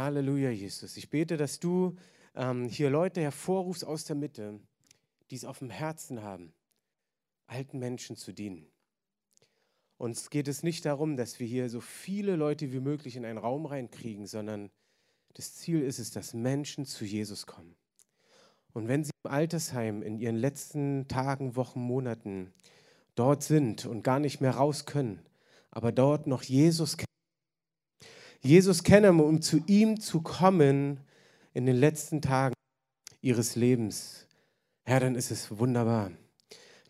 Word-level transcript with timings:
Halleluja, 0.00 0.50
Jesus. 0.50 0.96
Ich 0.96 1.10
bete, 1.10 1.36
dass 1.36 1.58
du 1.58 1.96
ähm, 2.36 2.68
hier 2.68 2.88
Leute 2.88 3.20
hervorrufst 3.20 3.84
aus 3.84 4.04
der 4.04 4.14
Mitte, 4.14 4.60
die 5.28 5.34
es 5.34 5.44
auf 5.44 5.58
dem 5.58 5.70
Herzen 5.70 6.22
haben, 6.22 6.52
alten 7.48 7.80
Menschen 7.80 8.14
zu 8.14 8.32
dienen. 8.32 8.68
Uns 9.96 10.30
geht 10.30 10.46
es 10.46 10.62
nicht 10.62 10.84
darum, 10.84 11.16
dass 11.16 11.40
wir 11.40 11.48
hier 11.48 11.68
so 11.68 11.80
viele 11.80 12.36
Leute 12.36 12.72
wie 12.72 12.78
möglich 12.78 13.16
in 13.16 13.24
einen 13.24 13.38
Raum 13.38 13.66
reinkriegen, 13.66 14.28
sondern 14.28 14.70
das 15.34 15.56
Ziel 15.56 15.82
ist 15.82 15.98
es, 15.98 16.12
dass 16.12 16.32
Menschen 16.32 16.86
zu 16.86 17.04
Jesus 17.04 17.46
kommen. 17.46 17.74
Und 18.72 18.86
wenn 18.86 19.02
sie 19.02 19.10
im 19.24 19.32
Altersheim 19.32 20.02
in 20.02 20.20
ihren 20.20 20.36
letzten 20.36 21.08
Tagen, 21.08 21.56
Wochen, 21.56 21.80
Monaten 21.80 22.52
dort 23.16 23.42
sind 23.42 23.84
und 23.84 24.04
gar 24.04 24.20
nicht 24.20 24.40
mehr 24.40 24.52
raus 24.52 24.86
können, 24.86 25.26
aber 25.72 25.90
dort 25.90 26.28
noch 26.28 26.44
Jesus 26.44 26.98
kennen, 26.98 27.08
Jesus 28.40 28.82
kennen, 28.82 29.20
um 29.20 29.42
zu 29.42 29.62
ihm 29.66 30.00
zu 30.00 30.20
kommen 30.20 31.00
in 31.54 31.66
den 31.66 31.76
letzten 31.76 32.22
Tagen 32.22 32.54
ihres 33.20 33.56
Lebens, 33.56 34.26
Herr, 34.84 35.00
dann 35.00 35.16
ist 35.16 35.30
es 35.30 35.58
wunderbar. 35.58 36.12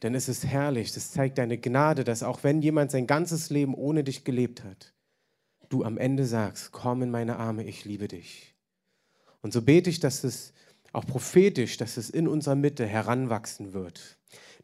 Dann 0.01 0.15
ist 0.15 0.29
es 0.29 0.45
herrlich. 0.45 0.93
Das 0.93 1.11
zeigt 1.11 1.39
deine 1.39 1.59
Gnade, 1.59 2.05
dass 2.05 2.23
auch 2.23 2.45
wenn 2.45 2.63
jemand 2.63 2.91
sein 2.91 3.07
ganzes 3.07 3.51
Leben 3.51 3.75
ohne 3.75 4.05
dich 4.05 4.25
gelebt 4.25 4.63
hat, 4.63 4.95
du 5.69 5.83
am 5.85 5.99
Ende 5.99 6.25
sagst, 6.25 6.71
komm 6.71 7.03
in 7.03 7.11
meine 7.11 7.39
Arme, 7.39 7.65
ich 7.65 7.85
liebe 7.85 8.07
dich. 8.07 8.55
Und 9.43 9.53
so 9.53 9.63
bete 9.63 9.91
ich, 9.91 10.01
dass 10.01 10.23
es 10.25 10.53
auch 10.93 11.07
prophetisch, 11.07 11.77
dass 11.77 11.97
es 11.97 12.11
in 12.11 12.29
unserer 12.29 12.55
Mitte 12.55 12.87
heranwachsen 12.87 13.73
wird. 13.73 14.19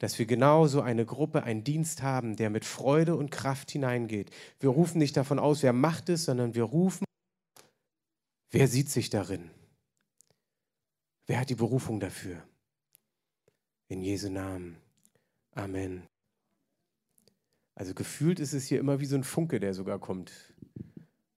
Dass 0.04 0.18
wir 0.18 0.26
genauso 0.26 0.82
eine 0.82 1.06
Gruppe, 1.06 1.44
einen 1.44 1.64
Dienst 1.64 2.02
haben, 2.02 2.36
der 2.36 2.50
mit 2.50 2.66
Freude 2.66 3.16
und 3.16 3.30
Kraft 3.30 3.70
hineingeht. 3.70 4.30
Wir 4.60 4.68
rufen 4.68 4.98
nicht 4.98 5.16
davon 5.16 5.38
aus, 5.38 5.62
wer 5.62 5.72
macht 5.72 6.10
es, 6.10 6.26
sondern 6.26 6.54
wir 6.54 6.64
rufen, 6.64 7.06
wer 8.50 8.68
sieht 8.68 8.90
sich 8.90 9.08
darin? 9.08 9.48
Wer 11.26 11.40
hat 11.40 11.48
die 11.48 11.54
Berufung 11.54 12.00
dafür? 12.00 12.46
In 13.88 14.02
Jesu 14.02 14.28
Namen. 14.28 14.76
Amen. 15.52 16.02
Also 17.74 17.94
gefühlt 17.94 18.40
ist 18.40 18.52
es 18.52 18.66
hier 18.66 18.80
immer 18.80 19.00
wie 19.00 19.06
so 19.06 19.16
ein 19.16 19.24
Funke, 19.24 19.58
der 19.58 19.72
sogar 19.72 19.98
kommt. 19.98 20.32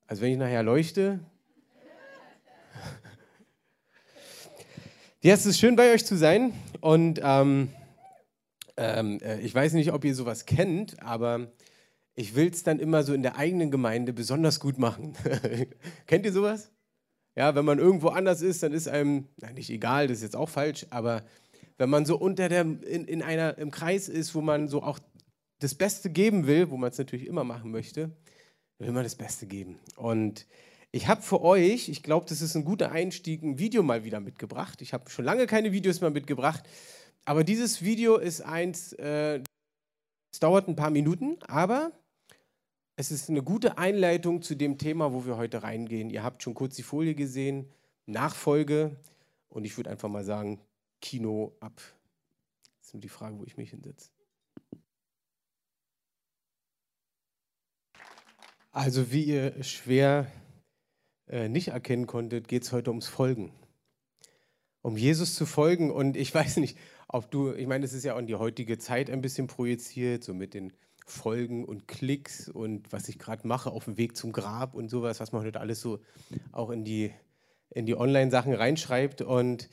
Also 0.07 0.23
wenn 0.23 0.33
ich 0.33 0.37
nachher 0.37 0.63
leuchte. 0.63 1.21
Ja, 5.21 5.33
es 5.33 5.45
ist 5.45 5.57
schön 5.57 5.75
bei 5.75 5.93
euch 5.93 6.05
zu 6.05 6.15
sein 6.15 6.53
und 6.79 7.19
ähm, 7.23 7.69
ähm, 8.77 9.19
äh, 9.21 9.39
ich 9.41 9.53
weiß 9.53 9.73
nicht, 9.73 9.91
ob 9.91 10.05
ihr 10.05 10.15
sowas 10.15 10.45
kennt, 10.45 11.01
aber 11.01 11.51
ich 12.15 12.35
will 12.35 12.49
es 12.49 12.63
dann 12.63 12.79
immer 12.79 13.03
so 13.03 13.13
in 13.13 13.23
der 13.23 13.37
eigenen 13.37 13.69
Gemeinde 13.69 14.13
besonders 14.13 14.59
gut 14.59 14.79
machen. 14.79 15.13
Kennt 16.07 16.25
ihr 16.25 16.33
sowas? 16.33 16.71
Ja, 17.35 17.53
wenn 17.53 17.65
man 17.65 17.77
irgendwo 17.77 18.09
anders 18.09 18.41
ist, 18.41 18.63
dann 18.63 18.73
ist 18.73 18.87
einem, 18.87 19.27
na, 19.39 19.51
nicht 19.51 19.69
egal, 19.69 20.07
das 20.07 20.17
ist 20.17 20.23
jetzt 20.23 20.35
auch 20.35 20.49
falsch, 20.49 20.87
aber 20.89 21.23
wenn 21.77 21.91
man 21.91 22.05
so 22.05 22.17
unter 22.17 22.49
der, 22.49 22.61
in, 22.61 23.05
in 23.05 23.21
einer, 23.21 23.59
im 23.59 23.69
Kreis 23.69 24.09
ist, 24.09 24.33
wo 24.33 24.41
man 24.41 24.67
so 24.67 24.81
auch 24.81 24.97
das 25.59 25.75
Beste 25.75 26.09
geben 26.09 26.47
will, 26.47 26.71
wo 26.71 26.77
man 26.77 26.89
es 26.89 26.97
natürlich 26.97 27.27
immer 27.27 27.43
machen 27.43 27.69
möchte, 27.69 28.11
will 28.79 28.91
man 28.91 29.03
das 29.03 29.15
Beste 29.15 29.45
geben. 29.45 29.79
Und 29.95 30.47
ich 30.91 31.07
habe 31.07 31.21
für 31.21 31.41
euch, 31.41 31.89
ich 31.89 32.01
glaube, 32.01 32.25
das 32.27 32.41
ist 32.41 32.55
ein 32.55 32.65
guter 32.65 32.91
Einstieg, 32.91 33.43
ein 33.43 33.59
Video 33.59 33.83
mal 33.83 34.03
wieder 34.03 34.19
mitgebracht. 34.19 34.81
Ich 34.81 34.93
habe 34.93 35.09
schon 35.09 35.25
lange 35.25 35.45
keine 35.45 35.71
Videos 35.71 36.01
mehr 36.01 36.09
mitgebracht, 36.09 36.63
aber 37.27 37.43
dieses 37.43 37.81
Video 37.81 38.15
ist 38.15 38.39
eins, 38.39 38.93
äh, 38.93 39.41
es 40.31 40.39
dauert 40.39 40.69
ein 40.69 40.77
paar 40.77 40.91
Minuten, 40.91 41.37
aber 41.43 41.91
es 42.95 43.11
ist 43.11 43.29
eine 43.29 43.43
gute 43.43 43.77
Einleitung 43.77 44.41
zu 44.41 44.55
dem 44.55 44.77
Thema, 44.77 45.11
wo 45.11 45.25
wir 45.25 45.35
heute 45.35 45.61
reingehen. 45.61 46.09
Ihr 46.09 46.23
habt 46.23 46.41
schon 46.41 46.53
kurz 46.53 46.77
die 46.77 46.83
Folie 46.83 47.15
gesehen, 47.15 47.69
Nachfolge 48.05 48.95
und 49.49 49.65
ich 49.65 49.75
würde 49.75 49.89
einfach 49.89 50.07
mal 50.07 50.23
sagen, 50.23 50.61
Kino 51.01 51.53
ab. 51.59 51.81
Das 52.77 52.87
ist 52.87 52.93
nur 52.93 53.01
die 53.01 53.09
Frage, 53.09 53.37
wo 53.37 53.43
ich 53.43 53.57
mich 53.57 53.71
hinsetze. 53.71 54.09
Also 58.71 59.11
wie 59.11 59.23
ihr 59.25 59.61
schwer 59.65 60.31
äh, 61.27 61.49
nicht 61.49 61.69
erkennen 61.69 62.07
konntet, 62.07 62.47
geht 62.47 62.63
es 62.63 62.71
heute 62.71 62.89
ums 62.89 63.07
Folgen. 63.07 63.51
Um 64.81 64.95
Jesus 64.95 65.35
zu 65.35 65.45
folgen. 65.45 65.91
Und 65.91 66.15
ich 66.15 66.33
weiß 66.33 66.55
nicht, 66.57 66.77
ob 67.07 67.31
du, 67.31 67.53
ich 67.53 67.67
meine, 67.67 67.85
es 67.85 67.93
ist 67.93 68.03
ja 68.03 68.15
auch 68.15 68.19
in 68.19 68.27
die 68.27 68.35
heutige 68.35 68.77
Zeit 68.77 69.09
ein 69.09 69.21
bisschen 69.21 69.47
projiziert, 69.47 70.23
so 70.23 70.33
mit 70.33 70.53
den 70.53 70.73
Folgen 71.05 71.63
und 71.63 71.87
Klicks 71.87 72.49
und 72.49 72.91
was 72.91 73.07
ich 73.07 73.17
gerade 73.17 73.47
mache 73.47 73.71
auf 73.71 73.85
dem 73.85 73.97
Weg 73.97 74.17
zum 74.17 74.33
Grab 74.33 74.73
und 74.73 74.89
sowas, 74.89 75.19
was 75.19 75.31
man 75.31 75.43
heute 75.43 75.61
alles 75.61 75.79
so 75.79 75.99
auch 76.51 76.69
in 76.69 76.83
die, 76.83 77.13
in 77.69 77.85
die 77.85 77.95
Online-Sachen 77.95 78.53
reinschreibt. 78.53 79.21
Und 79.21 79.69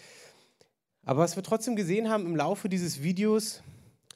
aber 1.03 1.21
was 1.21 1.35
wir 1.35 1.43
trotzdem 1.43 1.75
gesehen 1.75 2.09
haben 2.09 2.25
im 2.25 2.37
Laufe 2.37 2.69
dieses 2.69 3.03
Videos, 3.03 3.63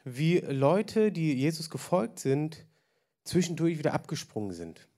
wie 0.04 0.38
Leute, 0.38 1.10
die 1.10 1.34
Jesus 1.34 1.70
gefolgt 1.70 2.20
sind, 2.20 2.66
zwischendurch 3.24 3.78
wieder 3.78 3.94
abgesprungen 3.94 4.52
sind. 4.52 4.88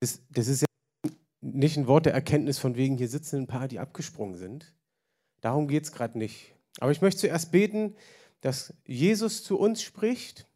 Das, 0.00 0.20
das 0.30 0.48
ist 0.48 0.62
ja 0.62 1.10
nicht 1.40 1.76
ein 1.76 1.86
Wort 1.86 2.06
der 2.06 2.14
Erkenntnis 2.14 2.58
von 2.58 2.76
wegen, 2.76 2.98
hier 2.98 3.08
sitzen 3.08 3.40
ein 3.40 3.46
paar, 3.46 3.68
die 3.68 3.78
abgesprungen 3.78 4.36
sind. 4.36 4.74
Darum 5.40 5.66
geht 5.66 5.84
es 5.84 5.92
gerade 5.92 6.18
nicht. 6.18 6.54
Aber 6.78 6.92
ich 6.92 7.00
möchte 7.00 7.22
zuerst 7.22 7.50
beten, 7.50 7.94
dass 8.40 8.72
Jesus 8.86 9.42
zu 9.42 9.58
uns 9.58 9.82
spricht, 9.82 10.46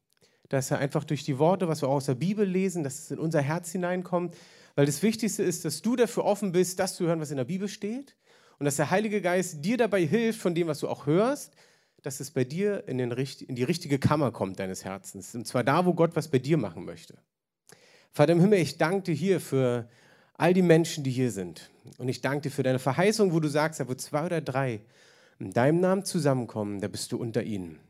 dass 0.49 0.71
er 0.71 0.79
einfach 0.79 1.05
durch 1.05 1.25
die 1.25 1.39
Worte, 1.39 1.69
was 1.69 1.83
wir 1.83 1.89
auch 1.89 1.97
aus 1.97 2.07
der 2.07 2.15
Bibel 2.15 2.47
lesen, 2.47 2.85
dass 2.85 2.99
es 2.99 3.11
in 3.11 3.19
unser 3.19 3.43
Herz 3.43 3.73
hineinkommt. 3.73 4.37
Weil 4.77 4.87
das 4.87 5.03
Wichtigste 5.03 5.43
ist, 5.43 5.65
dass 5.65 5.83
du 5.83 5.97
dafür 5.97 6.25
offen 6.25 6.53
bist, 6.53 6.79
das 6.79 6.97
zu 6.97 7.07
hören, 7.07 7.21
was 7.21 7.31
in 7.31 7.37
der 7.37 7.45
Bibel 7.45 7.69
steht 7.69 8.17
und 8.59 8.65
dass 8.65 8.77
der 8.77 8.91
Heilige 8.91 9.21
Geist 9.21 9.65
dir 9.65 9.77
dabei 9.77 10.05
hilft, 10.05 10.41
von 10.41 10.55
dem, 10.55 10.67
was 10.67 10.81
du 10.81 10.89
auch 10.89 11.07
hörst, 11.07 11.55
dass 12.03 12.21
es 12.21 12.31
bei 12.31 12.45
dir 12.45 12.87
in, 12.87 12.99
den, 12.99 13.11
in 13.11 13.55
die 13.55 13.65
richtige 13.65 13.99
Kammer 13.99 14.31
kommt 14.31 14.59
deines 14.61 14.85
Herzens. 14.85 15.35
Und 15.35 15.47
zwar 15.47 15.65
da, 15.65 15.87
wo 15.87 15.95
Gott 15.95 16.15
was 16.15 16.29
bei 16.29 16.39
dir 16.39 16.57
machen 16.57 16.85
möchte. 16.85 17.17
Vater 18.13 18.33
im 18.33 18.41
Himmel, 18.41 18.59
ich 18.59 18.77
danke 18.77 19.03
dir 19.03 19.15
hier 19.15 19.41
für 19.41 19.89
all 20.35 20.53
die 20.53 20.63
Menschen, 20.63 21.03
die 21.03 21.11
hier 21.11 21.31
sind. 21.31 21.71
Und 21.99 22.09
ich 22.09 22.21
danke 22.21 22.43
dir 22.43 22.51
für 22.51 22.63
deine 22.63 22.79
Verheißung, 22.79 23.33
wo 23.33 23.41
du 23.41 23.49
sagst, 23.49 23.87
wo 23.89 23.95
zwei 23.95 24.27
oder 24.27 24.41
drei 24.41 24.83
in 25.39 25.53
deinem 25.53 25.81
Namen 25.81 26.05
zusammenkommen, 26.05 26.81
da 26.81 26.89
bist 26.89 27.13
du 27.13 27.17
unter 27.17 27.43
ihnen. 27.43 27.81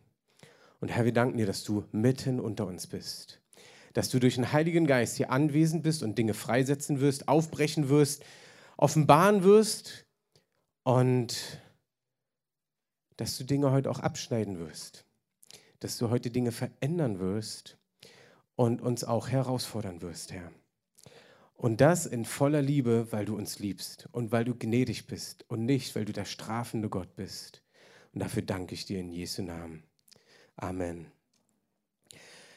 Und 0.80 0.88
Herr, 0.88 1.04
wir 1.04 1.12
danken 1.12 1.38
dir, 1.38 1.46
dass 1.46 1.64
du 1.64 1.84
mitten 1.92 2.40
unter 2.40 2.66
uns 2.66 2.86
bist. 2.86 3.40
Dass 3.92 4.10
du 4.10 4.18
durch 4.18 4.34
den 4.34 4.52
Heiligen 4.52 4.86
Geist 4.86 5.16
hier 5.16 5.30
anwesend 5.30 5.82
bist 5.82 6.02
und 6.02 6.18
Dinge 6.18 6.34
freisetzen 6.34 7.00
wirst, 7.00 7.28
aufbrechen 7.28 7.88
wirst, 7.88 8.24
offenbaren 8.76 9.44
wirst, 9.44 10.04
und 10.84 11.60
dass 13.16 13.36
du 13.36 13.44
Dinge 13.44 13.72
heute 13.72 13.90
auch 13.90 13.98
abschneiden 13.98 14.58
wirst, 14.58 15.04
dass 15.80 15.98
du 15.98 16.10
heute 16.10 16.30
Dinge 16.30 16.52
verändern 16.52 17.18
wirst 17.18 17.78
und 18.54 18.80
uns 18.80 19.02
auch 19.02 19.28
herausfordern 19.28 20.02
wirst, 20.02 20.32
Herr. 20.32 20.52
Und 21.56 21.80
das 21.80 22.06
in 22.06 22.24
voller 22.24 22.62
Liebe, 22.62 23.08
weil 23.10 23.24
du 23.24 23.36
uns 23.36 23.58
liebst 23.58 24.08
und 24.12 24.32
weil 24.32 24.44
du 24.44 24.54
gnädig 24.54 25.06
bist 25.06 25.44
und 25.48 25.64
nicht, 25.64 25.94
weil 25.94 26.04
du 26.04 26.12
der 26.12 26.24
strafende 26.24 26.88
Gott 26.88 27.14
bist. 27.16 27.62
Und 28.12 28.20
dafür 28.20 28.42
danke 28.42 28.74
ich 28.74 28.86
dir 28.86 29.00
in 29.00 29.10
Jesu 29.10 29.42
Namen. 29.42 29.84
Amen. 30.56 31.06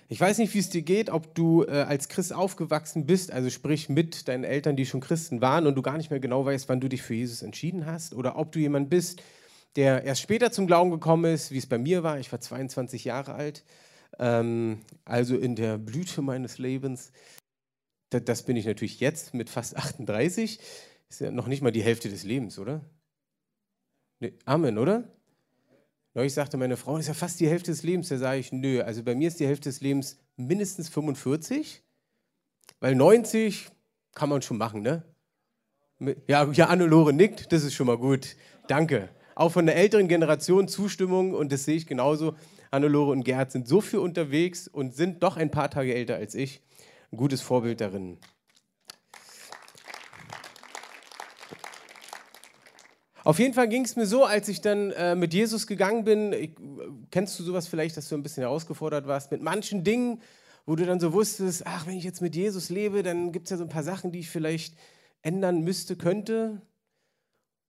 Ich 0.10 0.22
weiß 0.22 0.38
nicht, 0.38 0.54
wie 0.54 0.60
es 0.60 0.70
dir 0.70 0.84
geht, 0.84 1.10
ob 1.10 1.36
du 1.36 1.66
äh, 1.66 1.82
als 1.82 2.08
Christ 2.08 2.34
aufgewachsen 2.34 3.06
bist, 3.06 3.32
also 3.32 3.50
sprich 3.50 3.90
mit 3.90 4.30
deinen 4.30 4.46
Eltern, 4.46 4.78
die 4.78 4.86
schon 4.86 5.02
Christen 5.02 5.42
waren 5.42 5.68
und 5.68 5.76
du 5.76 5.82
gar 5.82 5.98
nicht 5.98 6.12
mehr 6.12 6.22
genau 6.22 6.46
weißt, 6.46 6.70
wann 6.70 6.80
du 6.80 6.88
dich 6.88 7.02
für 7.02 7.14
Jesus 7.14 7.42
entschieden 7.42 7.86
hast, 7.86 8.14
oder 8.14 8.38
ob 8.38 8.54
du 8.54 8.60
jemand 8.60 8.90
bist, 8.90 9.22
der 9.76 10.04
erst 10.04 10.22
später 10.22 10.52
zum 10.52 10.66
Glauben 10.66 10.92
gekommen 10.92 11.26
ist, 11.34 11.52
wie 11.52 11.58
es 11.58 11.68
bei 11.68 11.78
mir 11.78 12.04
war. 12.04 12.20
Ich 12.20 12.32
war 12.32 12.40
22 12.40 13.04
Jahre 13.04 13.34
alt, 13.34 13.66
ähm, 14.18 14.80
also 15.04 15.36
in 15.36 15.58
der 15.58 15.78
Blüte 15.78 16.22
meines 16.22 16.58
Lebens. 16.58 17.12
Das, 18.10 18.44
bin 18.44 18.56
ich 18.56 18.66
natürlich 18.66 19.00
jetzt 19.00 19.34
mit 19.34 19.50
fast 19.50 19.76
38. 19.76 20.60
Ist 21.10 21.22
ja 21.22 21.32
noch 21.32 21.48
nicht 21.48 21.62
mal 21.62 21.72
die 21.72 21.84
Hälfte 21.84 22.10
des 22.10 22.24
Lebens, 22.24 22.58
oder? 22.58 22.82
Nee, 24.20 24.34
Amen, 24.46 24.78
oder? 24.78 25.04
Neulich 26.14 26.34
sagte 26.34 26.58
meine 26.58 26.78
Frau, 26.78 26.94
das 26.94 27.02
ist 27.02 27.08
ja 27.10 27.14
fast 27.14 27.40
die 27.40 27.48
Hälfte 27.48 27.72
des 27.72 27.84
Lebens. 27.84 28.10
Da 28.10 28.18
sage 28.18 28.40
ich, 28.40 28.52
nö, 28.52 28.82
also 28.82 29.04
bei 29.04 29.14
mir 29.14 29.28
ist 29.28 29.40
die 29.40 29.46
Hälfte 29.46 29.70
des 29.70 29.82
Lebens 29.82 30.18
mindestens 30.36 30.90
45, 30.90 31.84
weil 32.80 32.96
90 32.96 33.68
kann 34.16 34.30
man 34.30 34.42
schon 34.42 34.58
machen, 34.58 34.82
ne? 34.82 35.04
Ja, 36.28 36.52
ja 36.52 36.68
Anne-Lore 36.68 37.14
nickt, 37.14 37.52
das 37.52 37.64
ist 37.64 37.74
schon 37.74 37.88
mal 37.88 37.98
gut. 37.98 38.36
Danke. 38.68 39.10
Auch 39.36 39.52
von 39.52 39.66
der 39.66 39.76
älteren 39.76 40.08
Generation 40.08 40.68
Zustimmung 40.68 41.34
und 41.34 41.52
das 41.52 41.66
sehe 41.66 41.76
ich 41.76 41.86
genauso. 41.86 42.36
Anne-Lore 42.72 43.12
und 43.12 43.24
Gerd 43.24 43.52
sind 43.52 43.68
so 43.68 43.82
viel 43.82 44.00
unterwegs 44.00 44.68
und 44.68 44.96
sind 44.96 45.22
doch 45.22 45.38
ein 45.38 45.52
paar 45.52 45.70
Tage 45.70 45.94
älter 45.94 46.16
als 46.16 46.34
ich. 46.34 46.62
Ein 47.12 47.18
gutes 47.18 47.42
Vorbild 47.42 47.82
darin. 47.82 48.18
Auf 53.24 53.40
jeden 53.40 53.54
Fall 53.54 53.68
ging 53.68 53.84
es 53.84 53.98
mir 53.98 54.06
so, 54.06 54.24
als 54.24 54.48
ich 54.48 54.62
dann 54.62 54.92
äh, 54.92 55.14
mit 55.14 55.34
Jesus 55.34 55.68
gegangen 55.68 56.06
bin. 56.06 56.32
Ich, 56.32 56.56
kennst 57.12 57.38
du 57.38 57.44
sowas 57.44 57.68
vielleicht, 57.68 57.98
dass 57.98 58.08
du 58.08 58.16
ein 58.16 58.24
bisschen 58.24 58.44
herausgefordert 58.44 59.06
warst 59.06 59.32
mit 59.32 59.42
manchen 59.42 59.84
Dingen, 59.84 60.22
wo 60.66 60.78
du 60.78 60.86
dann 60.86 61.02
so 61.02 61.12
wusstest, 61.12 61.64
ach, 61.66 61.88
wenn 61.88 61.98
ich 61.98 62.06
jetzt 62.06 62.22
mit 62.22 62.36
Jesus 62.36 62.70
lebe, 62.70 63.04
dann 63.04 63.34
gibt 63.34 63.48
es 63.48 63.52
ja 63.52 63.58
so 63.58 63.64
ein 63.64 63.70
paar 63.70 63.84
Sachen, 63.84 64.14
die 64.14 64.20
ich 64.20 64.30
vielleicht 64.30 64.76
ändern 65.22 65.62
müsste, 65.62 65.98
könnte. 65.98 66.62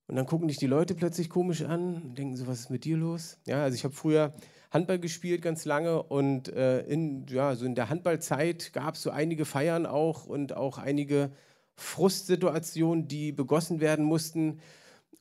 Und 0.09 0.15
dann 0.15 0.25
gucken 0.25 0.47
dich 0.47 0.57
die 0.57 0.65
Leute 0.65 0.95
plötzlich 0.95 1.29
komisch 1.29 1.61
an 1.61 2.01
und 2.01 2.17
denken 2.17 2.35
so, 2.35 2.47
was 2.47 2.61
ist 2.61 2.71
mit 2.71 2.83
dir 2.83 2.97
los? 2.97 3.37
Ja, 3.45 3.61
also 3.61 3.75
ich 3.75 3.83
habe 3.83 3.93
früher 3.93 4.33
Handball 4.71 4.97
gespielt 4.97 5.43
ganz 5.43 5.65
lange 5.65 6.01
und 6.01 6.49
äh, 6.49 6.81
in, 6.81 7.27
ja, 7.27 7.55
so 7.55 7.63
in 7.63 7.75
der 7.75 7.89
Handballzeit 7.89 8.73
gab 8.73 8.95
es 8.95 9.03
so 9.03 9.11
einige 9.11 9.45
Feiern 9.45 9.85
auch 9.85 10.25
und 10.25 10.57
auch 10.57 10.79
einige 10.79 11.29
Frustsituationen, 11.75 13.07
die 13.07 13.31
begossen 13.31 13.81
werden 13.81 14.03
mussten. 14.03 14.61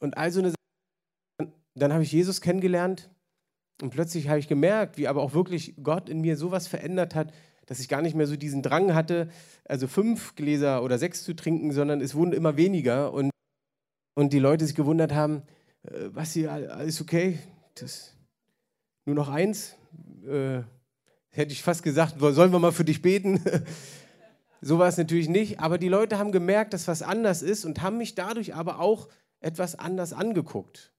Und 0.00 0.17
also 0.17 0.40
eine 0.40 0.55
dann 1.75 1.93
habe 1.93 2.02
ich 2.02 2.11
Jesus 2.11 2.41
kennengelernt 2.41 3.11
und 3.82 3.91
plötzlich 3.91 4.31
habe 4.31 4.38
ich 4.38 4.49
gemerkt, 4.49 4.96
wie 4.96 5.06
aber 5.06 5.20
auch 5.20 5.34
wirklich 5.34 5.75
Gott 5.82 6.08
in 6.08 6.23
mir 6.23 6.38
sowas 6.38 6.67
verändert 6.67 7.14
hat, 7.14 7.34
dass 7.67 7.79
ich 7.79 7.91
gar 7.91 8.00
nicht 8.00 8.17
mehr 8.17 8.26
so 8.26 8.37
diesen 8.37 8.62
Drang 8.62 8.94
hatte, 8.94 9.29
also 9.67 9.87
fünf 9.87 10.34
Gläser 10.34 10.82
oder 10.82 10.96
sechs 10.96 11.25
zu 11.25 11.37
trinken, 11.37 11.73
sondern 11.73 12.00
es 12.00 12.14
wurden 12.14 12.32
immer 12.32 12.56
weniger 12.56 13.12
und, 13.12 13.31
und 14.19 14.32
die 14.32 14.41
Leute 14.41 14.67
sich 14.67 14.75
gewundert 14.75 15.15
haben, 15.15 15.44
äh, 15.85 16.09
was 16.09 16.32
hier, 16.32 16.50
alles 16.50 17.00
okay? 17.00 17.38
Das, 17.76 18.17
nur 19.05 19.15
noch 19.15 19.29
eins? 19.29 19.76
Äh, 20.26 20.62
hätte 21.29 21.53
ich 21.53 21.62
fast 21.62 21.85
gesagt, 21.85 22.17
sollen 22.19 22.50
wir 22.50 22.59
mal 22.59 22.73
für 22.73 22.85
dich 22.85 23.00
beten? 23.00 23.41
so 24.61 24.81
war 24.81 24.88
es 24.88 24.97
natürlich 24.97 25.29
nicht, 25.29 25.61
aber 25.61 25.79
die 25.79 25.87
Leute 25.87 26.19
haben 26.19 26.32
gemerkt, 26.32 26.73
dass 26.73 26.88
was 26.88 27.00
anders 27.00 27.43
ist 27.43 27.65
und 27.65 27.81
haben 27.81 27.97
mich 27.97 28.17
dadurch 28.17 28.56
aber 28.56 28.81
auch 28.81 29.09
etwas 29.38 29.79
anders 29.79 30.12
angeguckt. 30.12 30.93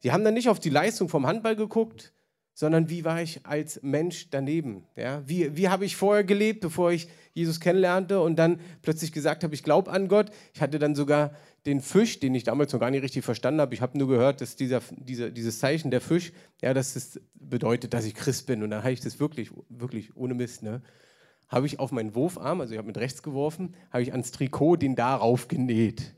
Sie 0.00 0.10
haben 0.10 0.24
dann 0.24 0.34
nicht 0.34 0.48
auf 0.48 0.58
die 0.58 0.70
Leistung 0.70 1.08
vom 1.08 1.24
Handball 1.24 1.54
geguckt, 1.54 2.14
sondern 2.58 2.88
wie 2.88 3.04
war 3.04 3.20
ich 3.20 3.44
als 3.44 3.82
Mensch 3.82 4.30
daneben? 4.30 4.84
Ja? 4.96 5.22
Wie, 5.26 5.54
wie 5.58 5.68
habe 5.68 5.84
ich 5.84 5.94
vorher 5.94 6.24
gelebt, 6.24 6.62
bevor 6.62 6.90
ich 6.90 7.06
Jesus 7.34 7.60
kennenlernte 7.60 8.18
und 8.18 8.36
dann 8.36 8.60
plötzlich 8.80 9.12
gesagt 9.12 9.44
habe, 9.44 9.54
ich 9.54 9.62
glaube 9.62 9.90
an 9.90 10.08
Gott. 10.08 10.30
Ich 10.54 10.62
hatte 10.62 10.78
dann 10.78 10.94
sogar 10.94 11.36
den 11.66 11.82
Fisch, 11.82 12.18
den 12.18 12.34
ich 12.34 12.44
damals 12.44 12.72
noch 12.72 12.80
gar 12.80 12.90
nicht 12.90 13.02
richtig 13.02 13.26
verstanden 13.26 13.60
habe. 13.60 13.74
Ich 13.74 13.82
habe 13.82 13.98
nur 13.98 14.08
gehört, 14.08 14.40
dass 14.40 14.56
dieser, 14.56 14.80
dieser, 14.90 15.28
dieses 15.28 15.58
Zeichen 15.58 15.90
der 15.90 16.00
Fisch, 16.00 16.32
ja, 16.62 16.72
dass 16.72 16.94
das 16.94 17.20
bedeutet, 17.34 17.92
dass 17.92 18.06
ich 18.06 18.14
Christ 18.14 18.46
bin. 18.46 18.62
Und 18.62 18.70
dann 18.70 18.82
habe 18.84 18.92
ich 18.92 19.00
das 19.00 19.20
wirklich, 19.20 19.50
wirklich 19.68 20.16
ohne 20.16 20.32
Mist, 20.32 20.62
ne? 20.62 20.80
habe 21.48 21.66
ich 21.66 21.78
auf 21.78 21.92
meinen 21.92 22.14
Wurfarm, 22.14 22.62
also 22.62 22.72
ich 22.72 22.78
habe 22.78 22.88
mit 22.88 22.96
rechts 22.96 23.22
geworfen, 23.22 23.74
habe 23.90 24.02
ich 24.02 24.12
ans 24.12 24.32
Trikot 24.32 24.76
den 24.76 24.96
darauf 24.96 25.46
genäht. 25.46 26.14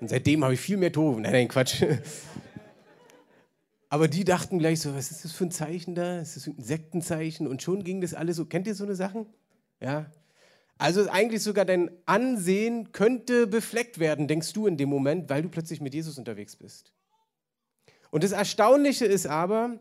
Und 0.00 0.08
seitdem 0.08 0.42
habe 0.42 0.54
ich 0.54 0.60
viel 0.60 0.78
mehr 0.78 0.90
Tore. 0.90 1.20
Nein, 1.20 1.32
nein, 1.32 1.48
Quatsch. 1.48 1.84
Aber 3.88 4.08
die 4.08 4.24
dachten 4.24 4.58
gleich 4.58 4.80
so, 4.80 4.94
was 4.94 5.10
ist 5.10 5.24
das 5.24 5.32
für 5.32 5.44
ein 5.44 5.50
Zeichen 5.50 5.94
da? 5.94 6.20
Ist 6.20 6.36
das 6.36 6.46
ein 6.46 6.60
Sektenzeichen? 6.62 7.46
Und 7.46 7.62
schon 7.62 7.84
ging 7.84 8.00
das 8.00 8.14
alles 8.14 8.36
so. 8.36 8.44
Kennt 8.44 8.66
ihr 8.66 8.74
so 8.74 8.84
eine 8.84 8.96
Sachen? 8.96 9.26
Ja. 9.80 10.10
Also 10.78 11.08
eigentlich 11.08 11.42
sogar 11.42 11.64
dein 11.64 11.90
Ansehen 12.04 12.92
könnte 12.92 13.46
befleckt 13.46 13.98
werden, 13.98 14.28
denkst 14.28 14.52
du 14.52 14.66
in 14.66 14.76
dem 14.76 14.88
Moment, 14.88 15.30
weil 15.30 15.42
du 15.42 15.48
plötzlich 15.48 15.80
mit 15.80 15.94
Jesus 15.94 16.18
unterwegs 16.18 16.56
bist. 16.56 16.92
Und 18.10 18.24
das 18.24 18.32
Erstaunliche 18.32 19.06
ist 19.06 19.26
aber, 19.26 19.78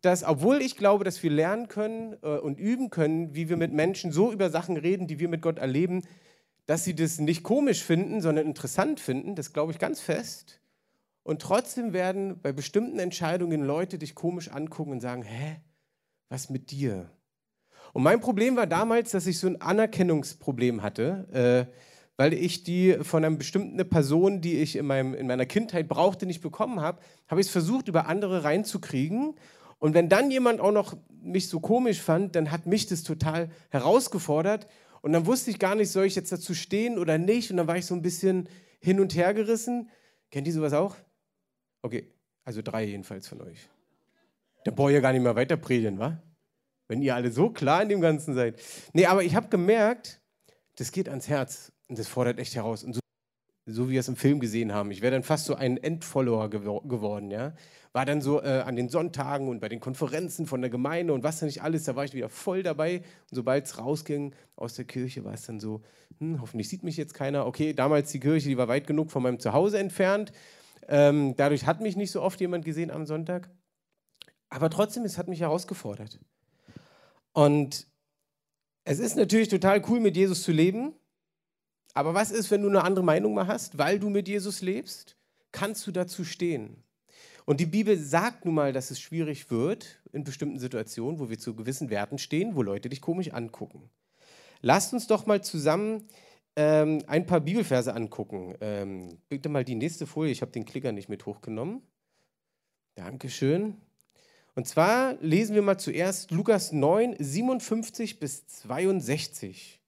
dass 0.00 0.24
obwohl 0.24 0.62
ich 0.62 0.76
glaube, 0.76 1.04
dass 1.04 1.22
wir 1.22 1.30
lernen 1.30 1.68
können 1.68 2.16
äh, 2.22 2.38
und 2.38 2.58
üben 2.58 2.90
können, 2.90 3.34
wie 3.34 3.48
wir 3.48 3.56
mit 3.56 3.72
Menschen 3.72 4.12
so 4.12 4.32
über 4.32 4.48
Sachen 4.48 4.76
reden, 4.76 5.06
die 5.06 5.18
wir 5.18 5.28
mit 5.28 5.42
Gott 5.42 5.58
erleben, 5.58 6.02
dass 6.66 6.84
sie 6.84 6.94
das 6.94 7.18
nicht 7.18 7.42
komisch 7.42 7.82
finden, 7.82 8.20
sondern 8.20 8.46
interessant 8.46 9.00
finden, 9.00 9.34
das 9.34 9.52
glaube 9.52 9.72
ich 9.72 9.78
ganz 9.78 10.00
fest. 10.00 10.59
Und 11.30 11.40
trotzdem 11.40 11.92
werden 11.92 12.40
bei 12.42 12.50
bestimmten 12.50 12.98
Entscheidungen 12.98 13.62
Leute 13.62 13.98
dich 13.98 14.16
komisch 14.16 14.48
angucken 14.48 14.90
und 14.90 15.00
sagen, 15.00 15.22
hä, 15.22 15.60
was 16.28 16.50
mit 16.50 16.72
dir? 16.72 17.08
Und 17.92 18.02
mein 18.02 18.20
Problem 18.20 18.56
war 18.56 18.66
damals, 18.66 19.12
dass 19.12 19.28
ich 19.28 19.38
so 19.38 19.46
ein 19.46 19.60
Anerkennungsproblem 19.60 20.82
hatte, 20.82 21.68
äh, 21.70 21.72
weil 22.16 22.32
ich 22.32 22.64
die 22.64 22.96
von 23.02 23.24
einer 23.24 23.36
bestimmten 23.36 23.88
Person, 23.88 24.40
die 24.40 24.56
ich 24.56 24.74
in, 24.74 24.86
meinem, 24.86 25.14
in 25.14 25.28
meiner 25.28 25.46
Kindheit 25.46 25.86
brauchte, 25.86 26.26
nicht 26.26 26.40
bekommen 26.40 26.80
habe, 26.80 26.98
habe 27.28 27.40
ich 27.40 27.46
es 27.46 27.52
versucht, 27.52 27.86
über 27.86 28.08
andere 28.08 28.42
reinzukriegen. 28.42 29.36
Und 29.78 29.94
wenn 29.94 30.08
dann 30.08 30.32
jemand 30.32 30.60
auch 30.60 30.72
noch 30.72 30.96
mich 31.22 31.48
so 31.48 31.60
komisch 31.60 32.00
fand, 32.00 32.34
dann 32.34 32.50
hat 32.50 32.66
mich 32.66 32.88
das 32.88 33.04
total 33.04 33.50
herausgefordert. 33.68 34.66
Und 35.00 35.12
dann 35.12 35.26
wusste 35.26 35.52
ich 35.52 35.60
gar 35.60 35.76
nicht, 35.76 35.92
soll 35.92 36.06
ich 36.06 36.16
jetzt 36.16 36.32
dazu 36.32 36.54
stehen 36.54 36.98
oder 36.98 37.18
nicht. 37.18 37.52
Und 37.52 37.58
dann 37.58 37.68
war 37.68 37.76
ich 37.76 37.86
so 37.86 37.94
ein 37.94 38.02
bisschen 38.02 38.48
hin 38.80 38.98
und 38.98 39.14
her 39.14 39.32
gerissen. 39.32 39.90
Kennt 40.32 40.48
ihr 40.48 40.52
sowas 40.52 40.72
auch? 40.72 40.96
Okay, 41.82 42.12
also 42.44 42.62
drei 42.62 42.84
jedenfalls 42.84 43.28
von 43.28 43.40
euch. 43.42 43.68
Da 44.64 44.70
brauche 44.70 44.90
ich 44.90 44.94
ja 44.94 45.00
gar 45.00 45.12
nicht 45.12 45.22
mehr 45.22 45.36
weiter 45.36 45.56
predigen, 45.56 45.98
wa? 45.98 46.22
Wenn 46.88 47.02
ihr 47.02 47.14
alle 47.14 47.30
so 47.30 47.50
klar 47.50 47.82
in 47.82 47.88
dem 47.88 48.00
Ganzen 48.00 48.34
seid. 48.34 48.60
Nee, 48.92 49.06
aber 49.06 49.22
ich 49.22 49.34
habe 49.34 49.48
gemerkt, 49.48 50.20
das 50.76 50.92
geht 50.92 51.08
ans 51.08 51.28
Herz 51.28 51.72
und 51.88 51.98
das 51.98 52.08
fordert 52.08 52.38
echt 52.38 52.54
heraus. 52.56 52.82
Und 52.84 52.94
so, 52.94 53.00
so 53.66 53.88
wie 53.88 53.92
wir 53.92 54.00
es 54.00 54.08
im 54.08 54.16
Film 54.16 54.40
gesehen 54.40 54.74
haben, 54.74 54.90
ich 54.90 55.00
wäre 55.00 55.12
dann 55.12 55.22
fast 55.22 55.46
so 55.46 55.54
ein 55.54 55.76
Endfollower 55.76 56.50
gew 56.50 56.80
geworden, 56.80 57.30
ja. 57.30 57.54
War 57.92 58.04
dann 58.04 58.20
so 58.20 58.40
äh, 58.40 58.62
an 58.64 58.76
den 58.76 58.88
Sonntagen 58.88 59.48
und 59.48 59.60
bei 59.60 59.68
den 59.68 59.80
Konferenzen 59.80 60.46
von 60.46 60.60
der 60.60 60.70
Gemeinde 60.70 61.12
und 61.12 61.24
was 61.24 61.40
da 61.40 61.46
nicht 61.46 61.62
alles, 61.62 61.84
da 61.84 61.96
war 61.96 62.04
ich 62.04 62.14
wieder 62.14 62.28
voll 62.28 62.62
dabei. 62.62 62.98
Und 62.98 63.34
sobald 63.34 63.66
es 63.66 63.78
rausging 63.78 64.34
aus 64.54 64.74
der 64.74 64.84
Kirche, 64.84 65.24
war 65.24 65.34
es 65.34 65.46
dann 65.46 65.58
so, 65.58 65.82
hm, 66.18 66.40
hoffentlich 66.40 66.68
sieht 66.68 66.84
mich 66.84 66.96
jetzt 66.96 67.14
keiner. 67.14 67.46
Okay, 67.46 67.72
damals 67.72 68.12
die 68.12 68.20
Kirche, 68.20 68.48
die 68.48 68.56
war 68.56 68.68
weit 68.68 68.86
genug 68.86 69.10
von 69.10 69.22
meinem 69.22 69.40
Zuhause 69.40 69.78
entfernt. 69.78 70.32
Ähm, 70.90 71.36
dadurch 71.36 71.66
hat 71.66 71.80
mich 71.80 71.94
nicht 71.94 72.10
so 72.10 72.20
oft 72.20 72.40
jemand 72.40 72.64
gesehen 72.64 72.90
am 72.90 73.06
Sonntag. 73.06 73.48
Aber 74.48 74.68
trotzdem, 74.70 75.04
es 75.04 75.18
hat 75.18 75.28
mich 75.28 75.40
herausgefordert. 75.40 76.18
Und 77.32 77.86
es 78.82 78.98
ist 78.98 79.16
natürlich 79.16 79.48
total 79.48 79.82
cool, 79.88 80.00
mit 80.00 80.16
Jesus 80.16 80.42
zu 80.42 80.50
leben. 80.50 80.92
Aber 81.94 82.12
was 82.12 82.32
ist, 82.32 82.50
wenn 82.50 82.62
du 82.62 82.68
eine 82.68 82.82
andere 82.82 83.04
Meinung 83.04 83.34
mal 83.34 83.46
hast, 83.46 83.78
weil 83.78 84.00
du 84.00 84.10
mit 84.10 84.26
Jesus 84.26 84.62
lebst? 84.62 85.16
Kannst 85.52 85.86
du 85.86 85.92
dazu 85.92 86.24
stehen? 86.24 86.82
Und 87.44 87.60
die 87.60 87.66
Bibel 87.66 87.96
sagt 87.96 88.44
nun 88.44 88.54
mal, 88.54 88.72
dass 88.72 88.90
es 88.90 89.00
schwierig 89.00 89.48
wird 89.48 90.00
in 90.12 90.24
bestimmten 90.24 90.58
Situationen, 90.58 91.20
wo 91.20 91.30
wir 91.30 91.38
zu 91.38 91.54
gewissen 91.54 91.88
Werten 91.88 92.18
stehen, 92.18 92.56
wo 92.56 92.62
Leute 92.62 92.88
dich 92.88 93.00
komisch 93.00 93.32
angucken. 93.32 93.90
Lasst 94.60 94.92
uns 94.92 95.06
doch 95.06 95.26
mal 95.26 95.42
zusammen 95.42 96.08
ähm, 96.60 97.02
ein 97.06 97.24
paar 97.24 97.40
Bibelverse 97.40 97.94
angucken. 97.94 98.54
Ähm, 98.60 99.16
bitte 99.30 99.48
mal 99.48 99.64
die 99.64 99.74
nächste 99.74 100.06
Folie, 100.06 100.30
ich 100.30 100.42
habe 100.42 100.52
den 100.52 100.66
Klicker 100.66 100.92
nicht 100.92 101.08
mit 101.08 101.24
hochgenommen. 101.24 101.80
Dankeschön. 102.96 103.78
Und 104.54 104.68
zwar 104.68 105.14
lesen 105.22 105.54
wir 105.54 105.62
mal 105.62 105.78
zuerst 105.78 106.30
Lukas 106.30 106.70
9, 106.72 107.16
57 107.18 108.20
bis 108.20 108.46
62. 108.46 109.80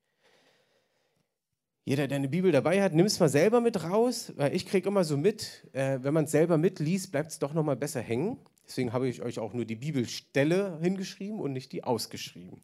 Jeder, 1.84 2.08
der 2.08 2.16
eine 2.16 2.28
Bibel 2.28 2.52
dabei 2.52 2.80
hat, 2.80 2.94
nimm 2.94 3.04
es 3.04 3.20
mal 3.20 3.28
selber 3.28 3.60
mit 3.60 3.84
raus, 3.84 4.32
weil 4.36 4.54
ich 4.54 4.64
kriege 4.64 4.88
immer 4.88 5.04
so 5.04 5.18
mit, 5.18 5.68
äh, 5.72 5.98
wenn 6.00 6.14
man 6.14 6.24
es 6.24 6.30
selber 6.30 6.56
mitliest, 6.56 7.12
bleibt 7.12 7.32
es 7.32 7.38
doch 7.38 7.52
noch 7.52 7.64
mal 7.64 7.76
besser 7.76 8.00
hängen. 8.00 8.38
Deswegen 8.66 8.94
habe 8.94 9.08
ich 9.08 9.20
euch 9.20 9.38
auch 9.40 9.52
nur 9.52 9.66
die 9.66 9.76
Bibelstelle 9.76 10.78
hingeschrieben 10.80 11.38
und 11.38 11.52
nicht 11.52 11.72
die 11.72 11.84
ausgeschrieben, 11.84 12.62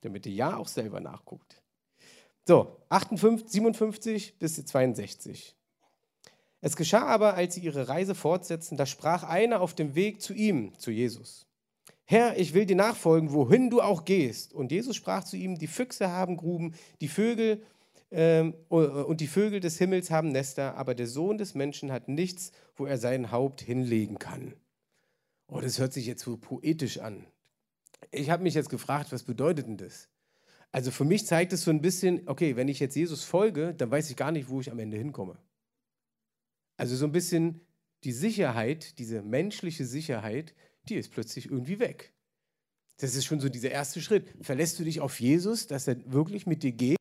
damit 0.00 0.24
ihr 0.24 0.32
ja 0.32 0.56
auch 0.56 0.68
selber 0.68 1.00
nachguckt. 1.00 1.61
So, 2.44 2.76
58, 2.88 3.48
57 3.50 4.38
bis 4.38 4.64
62. 4.66 5.56
Es 6.60 6.76
geschah 6.76 7.06
aber, 7.06 7.34
als 7.34 7.54
sie 7.54 7.60
ihre 7.60 7.88
Reise 7.88 8.14
fortsetzten, 8.14 8.76
da 8.76 8.86
sprach 8.86 9.24
einer 9.24 9.60
auf 9.60 9.74
dem 9.74 9.94
Weg 9.94 10.22
zu 10.22 10.32
ihm, 10.32 10.78
zu 10.78 10.90
Jesus. 10.90 11.46
Herr, 12.04 12.38
ich 12.38 12.54
will 12.54 12.66
dir 12.66 12.76
nachfolgen, 12.76 13.32
wohin 13.32 13.70
du 13.70 13.80
auch 13.80 14.04
gehst. 14.04 14.52
Und 14.52 14.70
Jesus 14.70 14.96
sprach 14.96 15.24
zu 15.24 15.36
ihm, 15.36 15.58
die 15.58 15.66
Füchse 15.66 16.10
haben 16.10 16.36
Gruben, 16.36 16.74
die 17.00 17.08
Vögel 17.08 17.62
ähm, 18.10 18.54
und 18.68 19.20
die 19.20 19.26
Vögel 19.26 19.60
des 19.60 19.78
Himmels 19.78 20.10
haben 20.10 20.28
Nester, 20.28 20.76
aber 20.76 20.94
der 20.94 21.06
Sohn 21.06 21.38
des 21.38 21.54
Menschen 21.54 21.90
hat 21.90 22.08
nichts, 22.08 22.52
wo 22.76 22.86
er 22.86 22.98
sein 22.98 23.30
Haupt 23.30 23.60
hinlegen 23.60 24.18
kann. 24.18 24.54
Oh, 25.48 25.60
das 25.60 25.78
hört 25.78 25.92
sich 25.92 26.06
jetzt 26.06 26.22
so 26.22 26.36
poetisch 26.36 26.98
an. 26.98 27.26
Ich 28.10 28.30
habe 28.30 28.42
mich 28.42 28.54
jetzt 28.54 28.70
gefragt, 28.70 29.12
was 29.12 29.22
bedeutet 29.22 29.66
denn 29.66 29.78
das? 29.78 30.08
Also 30.72 30.90
für 30.90 31.04
mich 31.04 31.26
zeigt 31.26 31.52
es 31.52 31.62
so 31.62 31.70
ein 31.70 31.82
bisschen, 31.82 32.26
okay, 32.26 32.56
wenn 32.56 32.68
ich 32.68 32.80
jetzt 32.80 32.96
Jesus 32.96 33.24
folge, 33.24 33.74
dann 33.74 33.90
weiß 33.90 34.10
ich 34.10 34.16
gar 34.16 34.32
nicht, 34.32 34.48
wo 34.48 34.60
ich 34.60 34.70
am 34.70 34.78
Ende 34.78 34.96
hinkomme. 34.96 35.38
Also 36.78 36.96
so 36.96 37.04
ein 37.04 37.12
bisschen 37.12 37.60
die 38.04 38.12
Sicherheit, 38.12 38.98
diese 38.98 39.22
menschliche 39.22 39.84
Sicherheit, 39.84 40.54
die 40.88 40.96
ist 40.96 41.12
plötzlich 41.12 41.46
irgendwie 41.50 41.78
weg. 41.78 42.14
Das 42.96 43.14
ist 43.14 43.26
schon 43.26 43.40
so 43.40 43.48
dieser 43.48 43.70
erste 43.70 44.00
Schritt. 44.00 44.34
Verlässt 44.40 44.78
du 44.78 44.84
dich 44.84 45.00
auf 45.00 45.20
Jesus, 45.20 45.66
dass 45.66 45.86
er 45.86 45.96
wirklich 46.10 46.46
mit 46.46 46.62
dir 46.62 46.72
geht? 46.72 46.96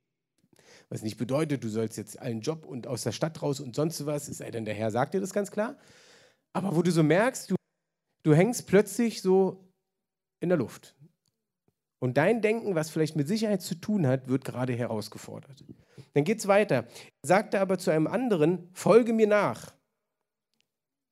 Was 0.89 1.03
nicht 1.03 1.17
bedeutet, 1.17 1.63
du 1.63 1.69
sollst 1.69 1.97
jetzt 1.97 2.19
einen 2.19 2.41
Job 2.41 2.65
und 2.65 2.85
aus 2.85 3.03
der 3.03 3.13
Stadt 3.13 3.41
raus 3.41 3.61
und 3.61 3.75
sonst 3.75 4.05
was, 4.05 4.27
es 4.27 4.39
sei 4.39 4.51
denn, 4.51 4.65
der 4.65 4.73
Herr 4.73 4.91
sagt 4.91 5.13
dir 5.13 5.21
das 5.21 5.33
ganz 5.33 5.49
klar. 5.49 5.77
Aber 6.53 6.75
wo 6.75 6.81
du 6.81 6.91
so 6.91 7.01
merkst, 7.01 7.51
du, 7.51 7.55
du 8.23 8.33
hängst 8.33 8.67
plötzlich 8.67 9.21
so 9.21 9.71
in 10.41 10.49
der 10.49 10.57
Luft. 10.57 10.95
Und 12.01 12.17
dein 12.17 12.41
Denken, 12.41 12.73
was 12.73 12.89
vielleicht 12.89 13.15
mit 13.15 13.27
Sicherheit 13.27 13.61
zu 13.61 13.75
tun 13.75 14.07
hat, 14.07 14.27
wird 14.27 14.43
gerade 14.43 14.73
herausgefordert. 14.73 15.63
Dann 16.15 16.23
geht 16.23 16.39
es 16.39 16.47
weiter. 16.47 16.77
Er 16.77 16.87
sagte 17.21 17.61
aber 17.61 17.77
zu 17.77 17.91
einem 17.91 18.07
anderen, 18.07 18.67
folge 18.73 19.13
mir 19.13 19.27
nach. 19.27 19.75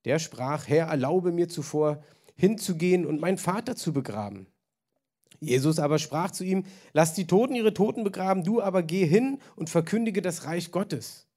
Der 0.05 0.17
sprach, 0.17 0.67
Herr, 0.67 0.87
erlaube 0.87 1.31
mir 1.31 1.47
zuvor 1.47 2.03
hinzugehen 2.35 3.05
und 3.05 3.21
meinen 3.21 3.37
Vater 3.37 3.75
zu 3.75 3.93
begraben. 3.93 4.47
Jesus 5.39 5.77
aber 5.77 5.99
sprach 5.99 6.31
zu 6.31 6.43
ihm, 6.43 6.65
lass 6.93 7.13
die 7.13 7.27
Toten 7.27 7.53
ihre 7.53 7.75
Toten 7.75 8.03
begraben, 8.03 8.43
du 8.43 8.59
aber 8.59 8.81
geh 8.81 9.05
hin 9.05 9.39
und 9.55 9.69
verkündige 9.69 10.23
das 10.23 10.45
Reich 10.45 10.71
Gottes. 10.71 11.27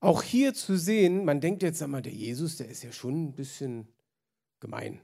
auch 0.00 0.22
hier 0.22 0.54
zu 0.54 0.76
sehen, 0.76 1.24
man 1.24 1.40
denkt 1.40 1.62
jetzt, 1.62 1.78
sag 1.78 1.88
mal, 1.88 2.02
der 2.02 2.12
Jesus, 2.12 2.58
der 2.58 2.68
ist 2.68 2.84
ja 2.84 2.92
schon 2.92 3.24
ein 3.24 3.32
bisschen 3.34 3.88
gemein. 4.60 5.00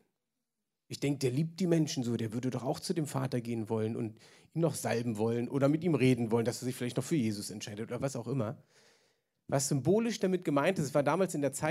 Ich 0.91 0.99
denke, 0.99 1.21
der 1.21 1.31
liebt 1.31 1.61
die 1.61 1.69
Menschen 1.69 2.03
so, 2.03 2.17
der 2.17 2.33
würde 2.33 2.51
doch 2.51 2.65
auch 2.65 2.81
zu 2.81 2.95
dem 2.95 3.07
Vater 3.07 3.41
gehen 3.41 3.69
wollen 3.69 3.95
und 3.95 4.19
ihn 4.55 4.61
noch 4.61 4.75
salben 4.75 5.19
wollen 5.19 5.49
oder 5.49 5.69
mit 5.69 5.85
ihm 5.85 5.95
reden 5.95 6.33
wollen, 6.33 6.45
dass 6.45 6.63
er 6.63 6.65
sich 6.65 6.75
vielleicht 6.75 6.97
noch 6.97 7.05
für 7.05 7.15
Jesus 7.15 7.51
entscheidet 7.51 7.93
oder 7.93 8.01
was 8.01 8.17
auch 8.17 8.27
immer. 8.27 8.61
Was 9.47 9.69
symbolisch 9.69 10.19
damit 10.19 10.45
gemeint 10.45 10.81
ist, 10.81 10.93
war 10.93 11.05
damals 11.05 11.33
in 11.37 11.43
der 11.43 11.53
Zeit 11.53 11.71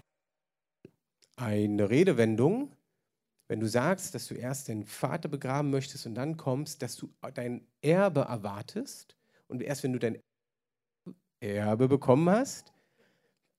eine 1.35 1.89
Redewendung, 1.89 2.71
wenn 3.49 3.59
du 3.59 3.67
sagst, 3.67 4.15
dass 4.15 4.27
du 4.27 4.35
erst 4.35 4.69
den 4.69 4.85
Vater 4.85 5.27
begraben 5.27 5.69
möchtest 5.69 6.05
und 6.05 6.15
dann 6.15 6.37
kommst, 6.37 6.81
dass 6.81 6.95
du 6.95 7.09
dein 7.33 7.67
Erbe 7.81 8.21
erwartest 8.21 9.17
und 9.49 9.61
erst 9.61 9.83
wenn 9.83 9.91
du 9.91 9.99
dein 9.99 10.21
Erbe 11.41 11.89
bekommen 11.89 12.29
hast, 12.29 12.71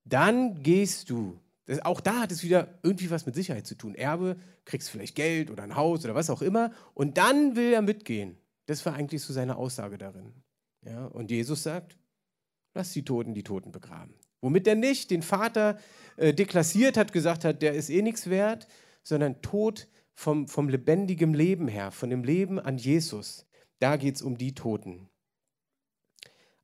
dann 0.07 0.63
gehst 0.63 1.11
du. 1.11 1.39
Das, 1.71 1.85
auch 1.85 2.01
da 2.01 2.23
hat 2.23 2.33
es 2.33 2.43
wieder 2.43 2.81
irgendwie 2.83 3.13
was 3.13 3.27
mit 3.27 3.37
Sicherheit 3.37 3.65
zu 3.65 3.77
tun. 3.77 3.95
Erbe, 3.95 4.37
kriegst 4.65 4.91
vielleicht 4.91 5.15
Geld 5.15 5.53
oder 5.53 5.63
ein 5.63 5.77
Haus 5.77 6.05
oder 6.05 6.17
was 6.17 6.29
auch 6.29 6.43
immer 6.43 6.73
und 6.95 7.17
dann 7.17 7.55
will 7.55 7.73
er 7.73 7.81
mitgehen. 7.81 8.37
Das 8.67 8.85
war 8.85 8.95
eigentlich 8.95 9.23
so 9.23 9.33
seine 9.33 9.55
Aussage 9.55 9.97
darin. 9.97 10.33
Ja, 10.85 11.07
und 11.07 11.31
Jesus 11.31 11.63
sagt, 11.63 11.97
lass 12.75 12.93
die 12.93 13.05
Toten 13.05 13.35
die 13.35 13.45
Toten 13.45 13.71
begraben. 13.71 14.15
Womit 14.41 14.67
er 14.67 14.75
nicht 14.75 15.13
den 15.13 15.23
Vater 15.23 15.79
äh, 16.17 16.35
deklassiert 16.35 16.97
hat, 16.97 17.13
gesagt 17.13 17.45
hat, 17.45 17.63
der 17.63 17.75
ist 17.75 17.89
eh 17.89 18.03
nichts 18.03 18.29
wert, 18.29 18.67
sondern 19.05 19.41
Tod 19.41 19.87
vom, 20.13 20.49
vom 20.49 20.69
lebendigen 20.69 21.35
Leben 21.35 21.69
her, 21.69 21.93
von 21.93 22.11
dem 22.11 22.25
Leben 22.25 22.59
an 22.59 22.79
Jesus. 22.79 23.47
Da 23.79 23.97
geht 23.97 24.17
es 24.17 24.23
um 24.23 24.37
die 24.37 24.57
Toten. 24.57 25.09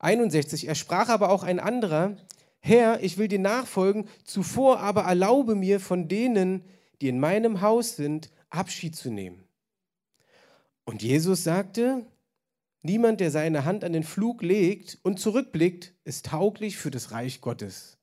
61. 0.01 0.67
Er 0.67 0.75
sprach 0.75 1.11
aber 1.11 1.31
auch 1.31 1.45
ein 1.45 1.61
anderer, 1.61 2.17
Herr, 2.67 3.01
ich 3.01 3.17
will 3.17 3.29
dir 3.29 3.39
nachfolgen, 3.39 4.09
zuvor 4.25 4.81
aber 4.81 5.03
erlaube 5.03 5.55
mir 5.55 5.79
von 5.79 6.09
denen, 6.09 6.65
die 7.01 7.07
in 7.07 7.21
meinem 7.21 7.61
Haus 7.61 7.95
sind, 7.95 8.33
Abschied 8.51 8.97
zu 8.97 9.09
nehmen. 9.09 9.45
Und 10.85 11.01
Jesus 11.01 11.45
sagte, 11.45 12.05
niemand, 12.83 13.21
der 13.21 13.31
seine 13.31 13.65
Hand 13.65 13.85
an 13.85 13.93
den 13.93 14.03
Flug 14.03 14.43
legt 14.43 14.99
und 15.05 15.21
zurückblickt, 15.21 15.95
ist 16.03 16.27
tauglich 16.27 16.77
für 16.77 16.91
das 16.91 17.13
Reich 17.13 17.41
Gottes. 17.41 17.99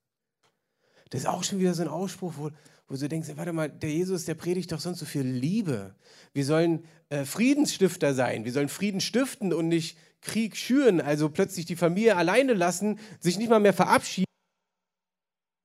Das 1.09 1.23
ist 1.23 1.27
auch 1.27 1.43
schon 1.43 1.59
wieder 1.59 1.73
so 1.73 1.81
ein 1.81 1.89
Ausspruch, 1.89 2.35
wo, 2.37 2.49
wo 2.87 2.95
du 2.95 3.09
denkst, 3.09 3.31
warte 3.35 3.51
mal, 3.51 3.67
der 3.69 3.91
Jesus, 3.91 4.23
der 4.23 4.35
predigt 4.35 4.71
doch 4.71 4.79
sonst 4.79 4.99
so 4.99 5.05
viel 5.05 5.23
Liebe. 5.23 5.93
Wir 6.31 6.45
sollen 6.45 6.85
äh, 7.09 7.25
Friedensstifter 7.25 8.13
sein, 8.13 8.45
wir 8.45 8.53
sollen 8.53 8.69
Frieden 8.69 9.01
stiften 9.01 9.51
und 9.51 9.67
nicht 9.67 9.97
Krieg 10.21 10.55
schüren, 10.55 11.01
also 11.01 11.27
plötzlich 11.27 11.65
die 11.65 11.75
Familie 11.75 12.15
alleine 12.15 12.53
lassen, 12.53 12.97
sich 13.19 13.37
nicht 13.37 13.49
mal 13.49 13.59
mehr 13.59 13.73
verabschieden, 13.73 14.23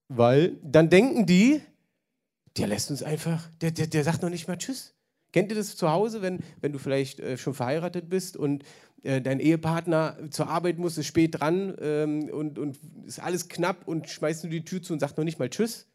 weil 0.09 0.57
dann 0.63 0.91
denken 0.91 1.27
die, 1.27 1.61
der 2.57 2.67
lässt 2.67 2.91
uns 2.91 3.03
einfach, 3.03 3.49
der, 3.61 3.71
der, 3.71 3.87
der 3.87 4.05
sagt 4.05 4.23
noch 4.23 4.31
nicht 4.31 4.49
mal 4.49 4.59
Tschüss. 4.59 4.95
Kennt 5.33 5.51
ihr 5.51 5.57
das 5.57 5.77
zu 5.77 5.91
Hause, 5.91 6.23
wenn, 6.23 6.41
wenn 6.61 6.73
du 6.73 6.79
vielleicht 6.79 7.21
äh, 7.21 7.37
schon 7.37 7.55
verheiratet 7.55 8.09
bist 8.09 8.37
und 8.37 8.65
äh, 9.03 9.21
dein 9.21 9.41
Ehepartner 9.41 10.31
zur 10.31 10.49
Arbeit 10.49 10.79
muss, 10.79 10.97
ist 10.97 11.07
spät 11.07 11.39
dran 11.39 11.77
ähm, 11.81 12.31
und, 12.31 12.59
und 12.59 12.79
ist 13.07 13.21
alles 13.21 13.49
knapp 13.49 13.87
und 13.87 14.09
schmeißt 14.09 14.45
nur 14.45 14.51
die 14.51 14.65
Tür 14.65 14.83
zu 14.83 14.95
und 14.95 15.01
sagt 15.01 15.19
noch 15.19 15.25
nicht 15.25 15.39
mal 15.39 15.51
Tschüss? 15.51 15.87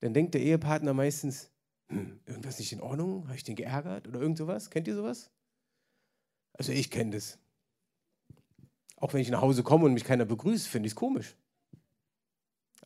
Dann 0.00 0.14
denkt 0.14 0.34
der 0.34 0.40
Ehepartner 0.40 0.94
meistens, 0.94 1.50
hm, 1.88 2.20
irgendwas 2.26 2.58
nicht 2.58 2.72
in 2.72 2.80
Ordnung? 2.80 3.24
Habe 3.26 3.36
ich 3.36 3.44
den 3.44 3.54
geärgert 3.54 4.08
oder 4.08 4.20
irgend 4.20 4.38
sowas? 4.38 4.70
Kennt 4.70 4.88
ihr 4.88 4.94
sowas? 4.94 5.30
Also 6.54 6.72
ich 6.72 6.90
kenne 6.90 7.12
das. 7.12 7.38
Auch 8.96 9.12
wenn 9.12 9.20
ich 9.20 9.28
nach 9.28 9.42
Hause 9.42 9.62
komme 9.62 9.84
und 9.84 9.92
mich 9.92 10.04
keiner 10.04 10.24
begrüßt, 10.24 10.66
finde 10.66 10.86
ich 10.86 10.92
es 10.92 10.96
komisch. 10.96 11.36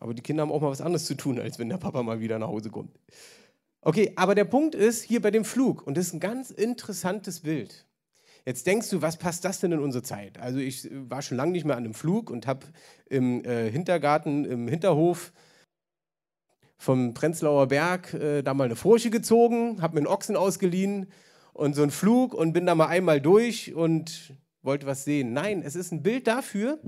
Aber 0.00 0.14
die 0.14 0.22
Kinder 0.22 0.42
haben 0.42 0.50
auch 0.50 0.60
mal 0.60 0.70
was 0.70 0.80
anderes 0.80 1.04
zu 1.04 1.14
tun, 1.14 1.38
als 1.38 1.58
wenn 1.58 1.68
der 1.68 1.76
Papa 1.76 2.02
mal 2.02 2.20
wieder 2.20 2.38
nach 2.38 2.48
Hause 2.48 2.70
kommt. 2.70 2.98
Okay, 3.82 4.12
aber 4.16 4.34
der 4.34 4.44
Punkt 4.44 4.74
ist 4.74 5.02
hier 5.02 5.22
bei 5.22 5.30
dem 5.30 5.44
Flug, 5.44 5.86
und 5.86 5.96
das 5.96 6.08
ist 6.08 6.14
ein 6.14 6.20
ganz 6.20 6.50
interessantes 6.50 7.40
Bild. 7.40 7.86
Jetzt 8.46 8.66
denkst 8.66 8.88
du, 8.90 9.02
was 9.02 9.18
passt 9.18 9.44
das 9.44 9.60
denn 9.60 9.72
in 9.72 9.80
unsere 9.80 10.02
Zeit? 10.02 10.38
Also 10.38 10.58
ich 10.58 10.88
war 10.90 11.22
schon 11.22 11.36
lange 11.36 11.52
nicht 11.52 11.64
mehr 11.64 11.76
an 11.76 11.84
einem 11.84 11.94
Flug 11.94 12.30
und 12.30 12.46
habe 12.46 12.66
im 13.06 13.44
äh, 13.44 13.70
Hintergarten, 13.70 14.44
im 14.44 14.66
Hinterhof 14.66 15.32
vom 16.78 17.12
Prenzlauer 17.12 17.68
Berg 17.68 18.14
äh, 18.14 18.42
da 18.42 18.54
mal 18.54 18.64
eine 18.64 18.76
Furche 18.76 19.10
gezogen, 19.10 19.82
habe 19.82 19.94
mir 19.94 20.00
einen 20.00 20.06
Ochsen 20.06 20.36
ausgeliehen 20.36 21.06
und 21.52 21.74
so 21.74 21.82
einen 21.82 21.90
Flug 21.90 22.32
und 22.32 22.54
bin 22.54 22.64
da 22.64 22.74
mal 22.74 22.86
einmal 22.86 23.20
durch 23.20 23.74
und 23.74 24.34
wollte 24.62 24.86
was 24.86 25.04
sehen. 25.04 25.34
Nein, 25.34 25.62
es 25.62 25.76
ist 25.76 25.92
ein 25.92 26.02
Bild 26.02 26.26
dafür, 26.26 26.78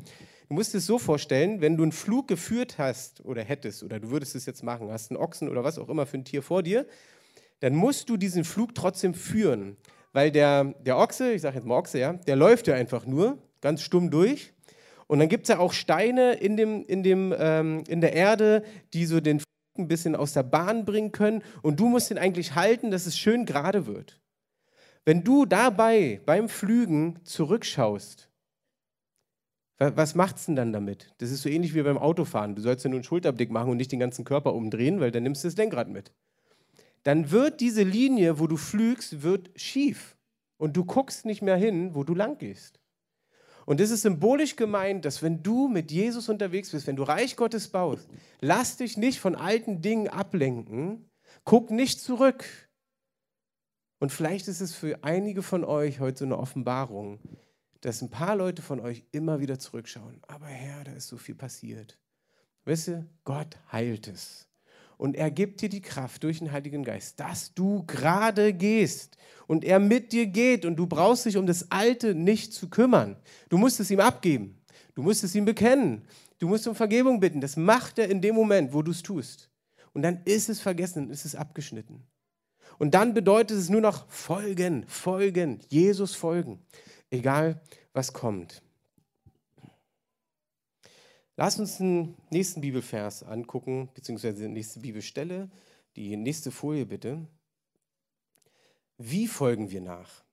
Du 0.53 0.57
musst 0.57 0.75
es 0.75 0.85
so 0.85 0.99
vorstellen, 0.99 1.63
wenn 1.63 1.79
du 1.79 1.83
einen 1.83 1.93
Flug 1.93 2.29
geführt 2.29 2.77
hast 2.77 3.25
oder 3.25 3.43
hättest, 3.43 3.83
oder 3.83 3.99
du 3.99 4.11
würdest 4.11 4.35
es 4.35 4.45
jetzt 4.45 4.63
machen, 4.63 4.91
hast 4.91 5.11
einen 5.11 5.19
Ochsen 5.19 5.49
oder 5.49 5.65
was 5.65 5.79
auch 5.79 5.89
immer 5.89 6.05
für 6.05 6.19
ein 6.19 6.27
Tier 6.27 6.43
vor 6.43 6.63
dir, 6.63 6.87
dann 7.61 7.75
musst 7.75 8.11
du 8.11 8.19
diesen 8.19 8.45
Flug 8.45 8.75
trotzdem 8.75 9.15
führen. 9.15 9.79
Weil 10.13 10.31
der, 10.31 10.75
der 10.85 10.99
Ochse, 10.99 11.33
ich 11.33 11.41
sage 11.41 11.57
jetzt 11.57 11.65
mal 11.65 11.79
Ochse, 11.79 12.01
ja, 12.01 12.13
der 12.13 12.37
läuft 12.37 12.67
ja 12.67 12.75
einfach 12.75 13.07
nur 13.07 13.39
ganz 13.63 13.81
stumm 13.81 14.11
durch. 14.11 14.53
Und 15.07 15.21
dann 15.21 15.31
gibt 15.31 15.45
es 15.45 15.49
ja 15.49 15.59
auch 15.59 15.73
Steine 15.73 16.35
in, 16.35 16.59
dem, 16.59 16.85
in, 16.85 17.03
dem, 17.03 17.35
ähm, 17.39 17.85
in 17.89 18.03
der 18.03 18.13
Erde, 18.13 18.63
die 18.93 19.07
so 19.07 19.21
den 19.21 19.39
Flug 19.39 19.47
ein 19.79 19.89
bisschen 19.89 20.15
aus 20.15 20.35
der 20.35 20.43
Bahn 20.43 20.85
bringen 20.85 21.13
können. 21.13 21.43
Und 21.63 21.81
du 21.81 21.89
musst 21.89 22.11
ihn 22.11 22.19
eigentlich 22.19 22.55
halten, 22.55 22.91
dass 22.91 23.07
es 23.07 23.17
schön 23.17 23.47
gerade 23.47 23.87
wird. 23.87 24.21
Wenn 25.07 25.25
du 25.25 25.47
dabei 25.47 26.21
beim 26.27 26.51
Flügen 26.51 27.21
zurückschaust, 27.25 28.29
was 29.97 30.15
macht 30.15 30.37
es 30.37 30.47
denn 30.47 30.57
dann 30.57 30.73
damit? 30.73 31.15
Das 31.19 31.31
ist 31.31 31.43
so 31.43 31.49
ähnlich 31.49 31.75
wie 31.75 31.83
beim 31.83 31.99
Autofahren. 31.99 32.55
Du 32.55 32.63
sollst 32.63 32.85
ja 32.85 32.91
nur 32.91 32.99
einen 32.99 33.05
Schulterblick 33.05 33.51
machen 33.51 33.71
und 33.71 33.77
nicht 33.77 33.93
den 33.93 34.01
ganzen 34.01 34.25
Körper 34.25 34.55
umdrehen, 34.55 35.01
weil 35.01 35.11
dann 35.11 35.23
nimmst 35.23 35.45
du 35.45 35.49
das 35.49 35.57
Lenkrad 35.57 35.89
mit. 35.89 36.13
Dann 37.03 37.31
wird 37.31 37.61
diese 37.61 37.83
Linie, 37.83 38.39
wo 38.39 38.47
du 38.47 38.57
flügst, 38.57 39.23
wird 39.23 39.51
schief. 39.57 40.17
Und 40.57 40.77
du 40.77 40.85
guckst 40.85 41.25
nicht 41.25 41.43
mehr 41.43 41.57
hin, 41.57 41.95
wo 41.95 42.05
du 42.05 42.15
lang 42.15 42.39
gehst. 42.39 42.79
Und 43.67 43.81
das 43.81 43.91
ist 43.91 44.03
symbolisch 44.03 44.57
gemeint, 44.57 45.05
dass 45.05 45.23
wenn 45.23 45.43
du 45.43 45.69
mit 45.69 45.91
Jesus 45.91 46.29
unterwegs 46.29 46.71
bist, 46.71 46.87
wenn 46.87 46.97
du 46.97 47.03
Reich 47.03 47.37
Gottes 47.37 47.69
baust, 47.69 48.09
lass 48.41 48.77
dich 48.77 48.97
nicht 48.97 49.21
von 49.21 49.35
alten 49.35 49.81
Dingen 49.83 50.09
ablenken, 50.09 51.09
guck 51.45 51.71
nicht 51.71 52.01
zurück. 52.01 52.45
Und 54.01 54.11
vielleicht 54.11 54.49
ist 54.49 54.61
es 54.61 54.75
für 54.75 55.03
einige 55.05 55.43
von 55.43 55.65
euch 55.65 56.01
heute 56.01 56.19
so 56.19 56.25
eine 56.25 56.39
Offenbarung 56.39 57.21
dass 57.83 58.01
ein 58.01 58.11
paar 58.11 58.37
Leute 58.37 58.63
von 58.63 58.81
euch 58.81 59.05
immer 59.11 59.41
wieder 59.41 59.59
zurückschauen. 59.59 60.21
Aber 60.29 60.47
Herr, 60.47 60.85
da 60.85 60.93
ist 60.93 61.09
so 61.09 61.17
viel 61.17 61.35
passiert. 61.35 61.99
Weißt 62.65 62.89
du, 62.89 63.07
Gott 63.25 63.59
heilt 63.71 64.09
es. 64.09 64.49
Und 64.97 65.17
er 65.17 65.33
gibt 65.33 65.61
dir 65.61 65.69
die 65.69 65.83
Kraft 65.83 66.23
durch 66.23 66.39
den 66.39 66.53
Heiligen 66.53 66.85
Geist, 66.85 67.19
dass 67.19 67.55
du 67.55 67.85
gerade 67.87 68.55
gehst 68.55 69.17
und 69.49 69.65
er 69.65 69.81
mit 69.81 70.13
dir 70.13 70.27
geht 70.27 70.65
und 70.65 70.77
du 70.77 70.87
brauchst 70.87 71.27
dich 71.27 71.37
um 71.37 71.45
das 71.45 71.73
Alte 71.73 72.15
nicht 72.15 72.55
zu 72.55 72.71
kümmern. 72.71 73.17
Du 73.49 73.59
musst 73.59 73.81
es 73.81 73.91
ihm 73.91 73.99
abgeben. 73.99 74.63
Du 74.95 75.03
musst 75.03 75.25
es 75.25 75.35
ihm 75.35 75.45
bekennen. 75.45 76.03
Du 76.39 76.47
musst 76.47 76.69
um 76.69 76.77
Vergebung 76.77 77.19
bitten. 77.19 77.41
Das 77.41 77.57
macht 77.57 77.99
er 77.99 78.09
in 78.09 78.21
dem 78.21 78.37
Moment, 78.37 78.73
wo 78.73 78.83
du 78.83 78.93
es 78.93 79.03
tust. 79.03 79.51
Und 79.93 80.03
dann 80.03 80.21
ist 80.25 80.49
es 80.49 80.61
vergessen, 80.61 81.11
ist 81.11 81.25
es 81.25 81.35
abgeschnitten. 81.35 82.05
Und 82.79 82.95
dann 82.95 83.13
bedeutet 83.13 83.59
es 83.59 83.71
nur 83.71 83.81
noch 83.81 84.09
folgen, 84.09 84.85
folgen, 84.87 85.59
Jesus 85.69 86.15
folgen 86.15 86.61
egal 87.13 87.61
was 87.93 88.13
kommt. 88.13 88.63
Lass 91.37 91.59
uns 91.59 91.79
den 91.79 92.17
nächsten 92.31 92.61
Bibelvers 92.61 93.23
angucken, 93.23 93.91
beziehungsweise 93.95 94.43
die 94.43 94.49
nächste 94.49 94.81
Bibelstelle. 94.81 95.51
Die 95.97 96.17
nächste 96.17 96.51
Folie 96.51 96.87
bitte. 96.87 97.27
Wie 98.99 99.27
folgen 99.27 99.71
wir 99.71 99.81
nach? 99.81 100.25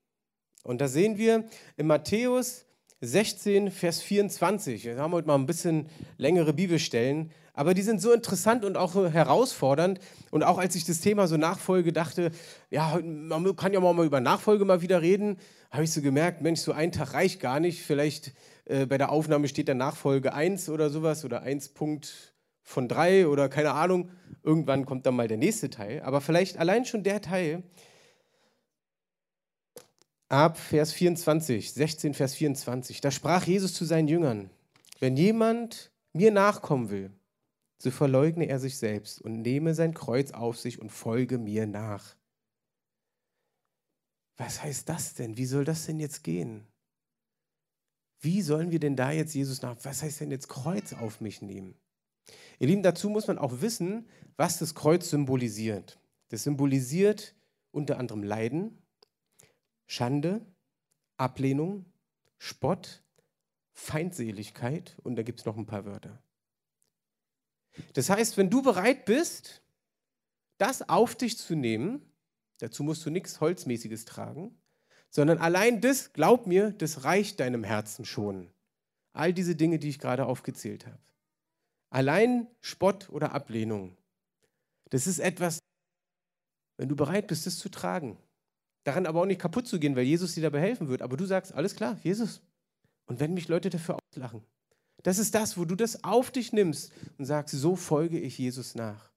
Und 0.64 0.80
da 0.82 0.88
sehen 0.88 1.18
wir 1.18 1.50
in 1.78 1.88
Matthäus 1.88 2.66
16, 3.02 3.72
Vers 3.72 4.02
24. 4.02 4.84
Wir 4.84 4.98
haben 4.98 5.14
heute 5.14 5.28
mal 5.28 5.36
ein 5.36 5.46
bisschen 5.46 5.88
längere 6.18 6.52
Bibelstellen, 6.52 7.32
aber 7.54 7.74
die 7.74 7.82
sind 7.82 8.02
so 8.02 8.12
interessant 8.12 8.66
und 8.66 8.76
auch 8.76 8.94
herausfordernd. 8.94 10.00
Und 10.32 10.44
auch 10.44 10.58
als 10.58 10.76
ich 10.76 10.84
das 10.84 11.00
Thema 11.00 11.28
so 11.28 11.38
Nachfolge 11.38 11.94
dachte, 11.94 12.32
ja, 12.70 13.00
man 13.02 13.56
kann 13.56 13.72
ja 13.72 13.80
mal 13.80 14.06
über 14.06 14.20
Nachfolge 14.20 14.66
mal 14.66 14.82
wieder 14.82 15.02
reden, 15.02 15.38
habe 15.72 15.86
ich 15.86 15.94
so 15.94 16.02
gemerkt, 16.02 16.42
Mensch, 16.42 16.60
so 16.60 16.74
ein 16.74 16.92
Tag 16.92 17.14
reicht 17.14 17.40
gar 17.40 17.62
nicht. 17.62 17.84
Vielleicht 17.84 18.34
äh, 18.66 18.86
bei 18.86 18.98
der 18.98 19.12
Aufnahme 19.14 19.48
steht 19.48 19.70
der 19.70 19.76
Nachfolge 19.76 20.34
1 20.34 20.70
oder 20.70 20.90
sowas 20.90 21.24
oder 21.24 21.42
1 21.42 21.70
Punkt 21.70 22.34
von 22.64 22.90
3 22.90 23.28
oder 23.28 23.48
keine 23.48 23.72
Ahnung. 23.72 24.10
Irgendwann 24.44 24.86
kommt 24.86 25.06
dann 25.06 25.16
mal 25.16 25.28
der 25.30 25.38
nächste 25.38 25.70
Teil. 25.70 26.02
Aber 26.02 26.20
vielleicht 26.20 26.58
allein 26.58 26.84
schon 26.86 27.04
der 27.04 27.22
Teil, 27.22 27.64
ab 30.30 30.58
Vers 30.58 30.94
24, 30.94 31.74
16 31.74 32.14
Vers 32.14 32.36
24. 32.36 33.02
Da 33.02 33.12
sprach 33.12 33.46
Jesus 33.46 33.74
zu 33.74 33.84
seinen 33.84 34.08
Jüngern, 34.08 34.50
wenn 35.00 35.18
jemand 35.18 35.92
mir 36.14 36.32
nachkommen 36.32 36.90
will, 36.90 37.12
so 37.82 37.92
verleugne 37.92 38.48
er 38.48 38.60
sich 38.60 38.78
selbst 38.78 39.22
und 39.22 39.42
nehme 39.42 39.74
sein 39.74 39.94
Kreuz 39.94 40.32
auf 40.32 40.58
sich 40.58 40.80
und 40.80 40.92
folge 40.92 41.38
mir 41.38 41.66
nach. 41.66 42.16
Was 44.38 44.64
heißt 44.64 44.88
das 44.88 45.16
denn? 45.16 45.38
Wie 45.38 45.46
soll 45.46 45.66
das 45.66 45.86
denn 45.86 46.00
jetzt 46.00 46.24
gehen? 46.24 46.66
Wie 48.22 48.42
sollen 48.42 48.72
wir 48.72 48.80
denn 48.80 48.96
da 48.96 49.12
jetzt 49.12 49.34
Jesus 49.34 49.62
nach? 49.62 49.78
Was 49.84 50.04
heißt 50.04 50.22
denn 50.22 50.32
jetzt 50.32 50.50
Kreuz 50.50 50.94
auf 50.94 51.22
mich 51.22 51.42
nehmen? 51.42 51.76
Ihr 52.60 52.68
Lieben, 52.68 52.84
dazu 52.84 53.10
muss 53.10 53.28
man 53.28 53.38
auch 53.38 53.62
wissen, 53.62 54.08
was 54.36 54.60
das 54.60 54.76
Kreuz 54.76 55.10
symbolisiert. 55.10 56.00
Das 56.30 56.44
symbolisiert 56.44 57.36
unter 57.72 57.98
anderem 57.98 58.24
Leiden, 58.24 58.82
Schande, 59.92 60.46
Ablehnung, 61.18 61.84
Spott, 62.38 63.02
Feindseligkeit 63.74 64.96
und 65.02 65.16
da 65.16 65.24
gibt 65.24 65.40
es 65.40 65.46
noch 65.48 65.58
ein 65.58 65.66
paar 65.66 65.84
Wörter. 65.84 66.22
Das 67.94 68.12
heißt, 68.12 68.38
wenn 68.38 68.52
du 68.52 68.62
bereit 68.62 69.06
bist, 69.06 69.64
das 70.60 70.88
auf 70.88 71.16
dich 71.16 71.40
zu 71.40 71.56
nehmen, 71.56 72.04
dazu 72.60 72.84
musst 72.84 73.04
du 73.04 73.10
nichts 73.10 73.42
Holzmäßiges 73.42 74.06
tragen, 74.06 74.56
sondern 75.10 75.40
allein 75.40 75.82
das, 75.82 76.14
glaub 76.14 76.46
mir, 76.46 76.72
das 76.72 77.04
reicht 77.04 77.40
deinem 77.40 77.64
Herzen 77.64 78.06
schon. 78.06 78.52
All 79.14 79.34
diese 79.34 79.56
Dinge, 79.56 79.80
die 79.80 79.90
ich 79.90 79.98
gerade 79.98 80.28
aufgezählt 80.28 80.86
habe. 80.86 81.02
Allein 81.90 82.46
Spott 82.62 83.10
oder 83.10 83.32
Ablehnung, 83.32 83.98
das 84.92 85.08
ist 85.08 85.18
etwas, 85.18 85.58
wenn 86.78 86.90
du 86.90 86.96
bereit 86.96 87.26
bist, 87.26 87.48
das 87.48 87.58
zu 87.58 87.70
tragen. 87.70 88.20
Daran 88.90 89.06
aber 89.06 89.22
auch 89.22 89.28
nicht 89.28 89.40
kaputt 89.40 89.68
zu 89.68 89.80
gehen, 89.80 89.96
weil 89.96 90.06
Jesus 90.06 90.34
dir 90.34 90.42
dabei 90.42 90.62
helfen 90.62 90.88
wird. 90.88 91.04
Aber 91.04 91.16
du 91.16 91.24
sagst, 91.24 91.54
alles 91.54 91.76
klar, 91.76 92.00
Jesus. 92.02 92.42
Und 93.06 93.20
wenn 93.20 93.36
mich 93.36 93.48
Leute 93.48 93.70
dafür 93.70 94.00
auslachen, 94.00 94.42
das 95.04 95.20
ist 95.20 95.36
das, 95.36 95.60
wo 95.60 95.66
du 95.66 95.76
das 95.76 96.04
auf 96.04 96.32
dich 96.32 96.54
nimmst 96.54 96.92
und 97.20 97.26
sagst, 97.26 97.54
so 97.54 97.76
folge 97.76 98.20
ich 98.20 98.40
Jesus 98.40 98.74
nach. 98.74 99.12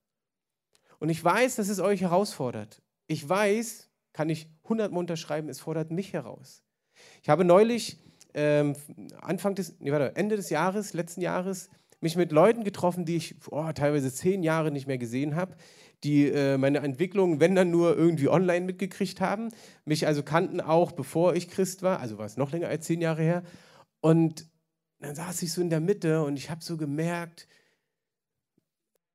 Und 0.99 1.09
ich 1.09 1.25
weiß, 1.25 1.57
dass 1.57 1.71
es 1.71 1.81
euch 1.81 2.03
herausfordert. 2.03 2.83
Ich 3.07 3.27
weiß, 3.27 3.89
kann 4.13 4.29
ich 4.29 4.47
hundertmal 4.69 5.01
unterschreiben, 5.01 5.49
es 5.49 5.61
fordert 5.61 5.91
mich 5.91 6.13
heraus. 6.13 6.63
Ich 7.23 7.31
habe 7.31 7.43
neulich, 7.43 7.99
ähm, 8.35 8.77
Anfang 9.23 9.55
des, 9.55 9.81
nee, 9.81 9.91
warte, 9.91 10.15
Ende 10.17 10.37
des 10.37 10.51
Jahres, 10.51 10.93
letzten 10.93 11.23
Jahres, 11.23 11.71
mich 12.03 12.17
mit 12.17 12.33
Leuten 12.33 12.65
getroffen, 12.65 13.05
die 13.05 13.17
ich 13.17 13.37
oh, 13.51 13.71
teilweise 13.73 14.13
zehn 14.13 14.43
Jahre 14.43 14.71
nicht 14.71 14.87
mehr 14.87 14.99
gesehen 14.99 15.37
habe, 15.37 15.57
die 16.05 16.29
äh, 16.29 16.59
meine 16.59 16.79
Entwicklung, 16.79 17.39
wenn 17.39 17.55
dann 17.55 17.71
nur 17.71 17.97
irgendwie 17.97 18.29
online 18.29 18.67
mitgekriegt 18.67 19.21
haben, 19.21 19.51
mich 19.85 20.07
also 20.07 20.23
kannten 20.23 20.61
auch, 20.61 20.93
bevor 20.93 21.35
ich 21.35 21.49
Christ 21.49 21.83
war, 21.83 22.01
also 22.01 22.19
war 22.19 22.27
es 22.27 22.37
noch 22.37 22.51
länger 22.51 22.69
als 22.69 22.87
zehn 22.87 23.01
Jahre 23.01 23.23
her. 23.23 23.45
Und 24.01 24.47
dann 24.99 25.15
saß 25.15 25.43
ich 25.43 25.53
so 25.53 25.61
in 25.61 25.71
der 25.71 25.81
Mitte 25.81 26.25
und 26.25 26.37
ich 26.37 26.51
habe 26.51 26.63
so 26.63 26.77
gemerkt, 26.77 27.47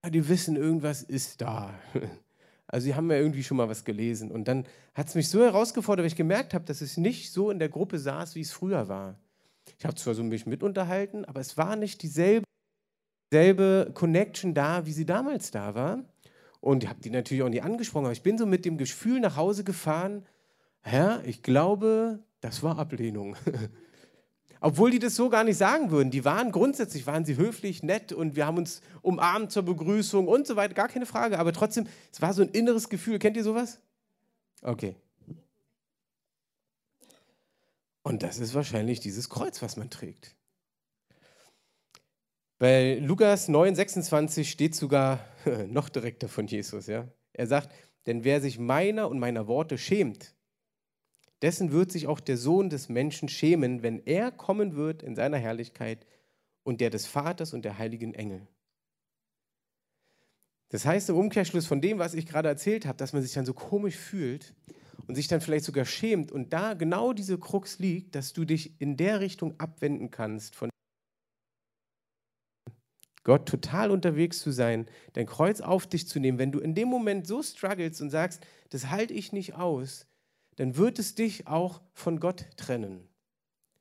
die 0.09 0.29
wissen, 0.29 0.55
irgendwas 0.55 1.03
ist 1.03 1.41
da. 1.41 1.73
Also 2.69 2.83
sie 2.83 2.95
haben 2.95 3.09
ja 3.09 3.15
irgendwie 3.15 3.45
schon 3.45 3.55
mal 3.55 3.69
was 3.69 3.85
gelesen. 3.85 4.29
Und 4.29 4.49
dann 4.49 4.65
hat 4.93 5.07
es 5.07 5.15
mich 5.15 5.29
so 5.29 5.41
herausgefordert, 5.41 6.03
weil 6.03 6.11
ich 6.11 6.17
gemerkt 6.17 6.53
habe, 6.53 6.65
dass 6.65 6.81
es 6.81 6.97
nicht 6.97 7.31
so 7.31 7.49
in 7.49 7.59
der 7.59 7.69
Gruppe 7.69 7.97
saß, 7.97 8.35
wie 8.35 8.41
es 8.41 8.51
früher 8.51 8.89
war. 8.89 9.17
Ich 9.79 9.85
habe 9.85 9.95
zwar 9.95 10.15
so 10.15 10.21
mich 10.21 10.45
mitunterhalten, 10.45 11.23
aber 11.23 11.39
es 11.39 11.55
war 11.55 11.77
nicht 11.77 12.03
dieselbe, 12.03 12.43
dieselbe 13.31 13.91
Connection 13.93 14.53
da, 14.53 14.85
wie 14.85 14.93
sie 14.93 15.05
damals 15.05 15.51
da 15.51 15.75
war. 15.75 16.03
Und 16.59 16.83
ich 16.83 16.89
habe 16.89 17.01
die 17.01 17.09
natürlich 17.09 17.43
auch 17.43 17.49
nicht 17.49 17.63
angesprochen, 17.63 18.05
aber 18.05 18.13
ich 18.13 18.23
bin 18.23 18.37
so 18.37 18.45
mit 18.45 18.65
dem 18.65 18.77
Gefühl 18.77 19.19
nach 19.19 19.35
Hause 19.35 19.63
gefahren, 19.63 20.25
Herr, 20.81 21.21
ich 21.25 21.43
glaube, 21.43 22.19
das 22.41 22.63
war 22.63 22.79
Ablehnung. 22.79 23.35
Obwohl 24.59 24.89
die 24.89 24.99
das 24.99 25.15
so 25.15 25.29
gar 25.29 25.43
nicht 25.43 25.57
sagen 25.57 25.91
würden. 25.91 26.09
Die 26.09 26.25
waren 26.25 26.51
grundsätzlich, 26.51 27.05
waren 27.05 27.25
sie 27.25 27.37
höflich, 27.37 27.83
nett 27.83 28.11
und 28.11 28.35
wir 28.35 28.47
haben 28.47 28.57
uns 28.57 28.81
umarmt 29.01 29.51
zur 29.51 29.63
Begrüßung 29.63 30.27
und 30.27 30.47
so 30.47 30.55
weiter, 30.55 30.73
gar 30.73 30.87
keine 30.87 31.05
Frage. 31.05 31.37
Aber 31.37 31.53
trotzdem, 31.53 31.87
es 32.11 32.21
war 32.21 32.33
so 32.33 32.41
ein 32.41 32.49
inneres 32.49 32.89
Gefühl. 32.89 33.19
Kennt 33.19 33.37
ihr 33.37 33.43
sowas? 33.43 33.79
Okay. 34.63 34.95
Und 38.01 38.23
das 38.23 38.39
ist 38.39 38.55
wahrscheinlich 38.55 38.99
dieses 38.99 39.29
Kreuz, 39.29 39.61
was 39.61 39.77
man 39.77 39.89
trägt. 39.89 40.35
Bei 42.59 42.95
Lukas 42.95 43.49
9, 43.49 43.75
26 43.75 44.49
steht 44.49 44.73
sogar 44.73 45.19
noch 45.67 45.89
direkter 45.89 46.27
von 46.27 46.47
Jesus. 46.47 46.87
Ja? 46.87 47.07
Er 47.33 47.45
sagt, 47.45 47.71
denn 48.07 48.23
wer 48.23 48.41
sich 48.41 48.57
meiner 48.57 49.09
und 49.09 49.19
meiner 49.19 49.47
Worte 49.47 49.77
schämt, 49.77 50.33
dessen 51.43 51.71
wird 51.71 51.91
sich 51.91 52.07
auch 52.07 52.19
der 52.19 52.37
Sohn 52.37 52.71
des 52.71 52.89
Menschen 52.89 53.29
schämen, 53.29 53.83
wenn 53.83 53.99
er 54.07 54.31
kommen 54.31 54.75
wird 54.75 55.03
in 55.03 55.15
seiner 55.15 55.37
Herrlichkeit 55.37 56.07
und 56.63 56.81
der 56.81 56.89
des 56.89 57.05
Vaters 57.05 57.53
und 57.53 57.63
der 57.63 57.77
heiligen 57.77 58.15
Engel. 58.15 58.47
Das 60.69 60.83
heißt 60.83 61.09
im 61.09 61.15
Umkehrschluss 61.15 61.67
von 61.67 61.79
dem, 61.79 61.99
was 61.99 62.15
ich 62.15 62.25
gerade 62.25 62.49
erzählt 62.49 62.87
habe, 62.87 62.97
dass 62.97 63.13
man 63.13 63.21
sich 63.21 63.33
dann 63.33 63.45
so 63.45 63.53
komisch 63.53 63.95
fühlt 63.95 64.55
und 65.05 65.13
sich 65.13 65.27
dann 65.27 65.41
vielleicht 65.41 65.65
sogar 65.65 65.85
schämt 65.85 66.31
und 66.31 66.53
da 66.53 66.73
genau 66.73 67.13
diese 67.13 67.37
Krux 67.37 67.77
liegt, 67.77 68.15
dass 68.15 68.33
du 68.33 68.45
dich 68.45 68.81
in 68.81 68.97
der 68.97 69.19
Richtung 69.19 69.59
abwenden 69.59 70.09
kannst 70.09 70.55
von 70.55 70.69
Gott 73.27 73.45
total 73.45 73.91
unterwegs 73.91 74.39
zu 74.39 74.51
sein, 74.51 74.85
dein 75.11 75.25
Kreuz 75.25 75.59
auf 75.59 75.85
dich 75.85 76.07
zu 76.07 76.17
nehmen, 76.17 76.39
wenn 76.39 76.53
du 76.53 76.59
in 76.59 76.75
dem 76.75 76.87
Moment 76.87 77.27
so 77.27 77.43
struggles 77.43 77.99
und 77.99 78.09
sagst, 78.09 78.41
das 78.69 78.89
halte 78.89 79.13
ich 79.13 79.33
nicht 79.33 79.53
aus, 79.53 80.07
dann 80.55 80.77
wird 80.77 80.97
es 80.97 81.13
dich 81.13 81.45
auch 81.45 81.81
von 81.91 82.21
Gott 82.21 82.45
trennen. 82.55 83.05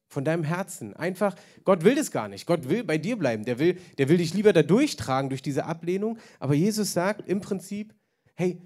Von 0.09 0.24
deinem 0.24 0.42
Herzen. 0.42 0.94
Einfach, 0.94 1.37
Gott 1.62 1.85
will 1.85 1.94
das 1.94 2.11
gar 2.11 2.26
nicht. 2.26 2.46
Gott 2.46 2.68
will 2.68 2.82
bei 2.82 2.98
dir 2.98 3.16
bleiben. 3.16 3.44
Der 3.44 3.61
will, 3.61 3.78
der 3.98 4.09
will 4.09 4.16
dich 4.16 4.35
lieber 4.35 4.52
da 4.52 4.64
durchtragen 4.64 5.30
durch 5.30 5.42
diese 5.42 5.64
Ablehnung. 5.64 6.18
Aber 6.40 6.54
Jesus 6.54 6.92
sagt 6.92 7.28
im 7.28 7.40
Prinzip, 7.40 7.94
hey, 8.35 8.61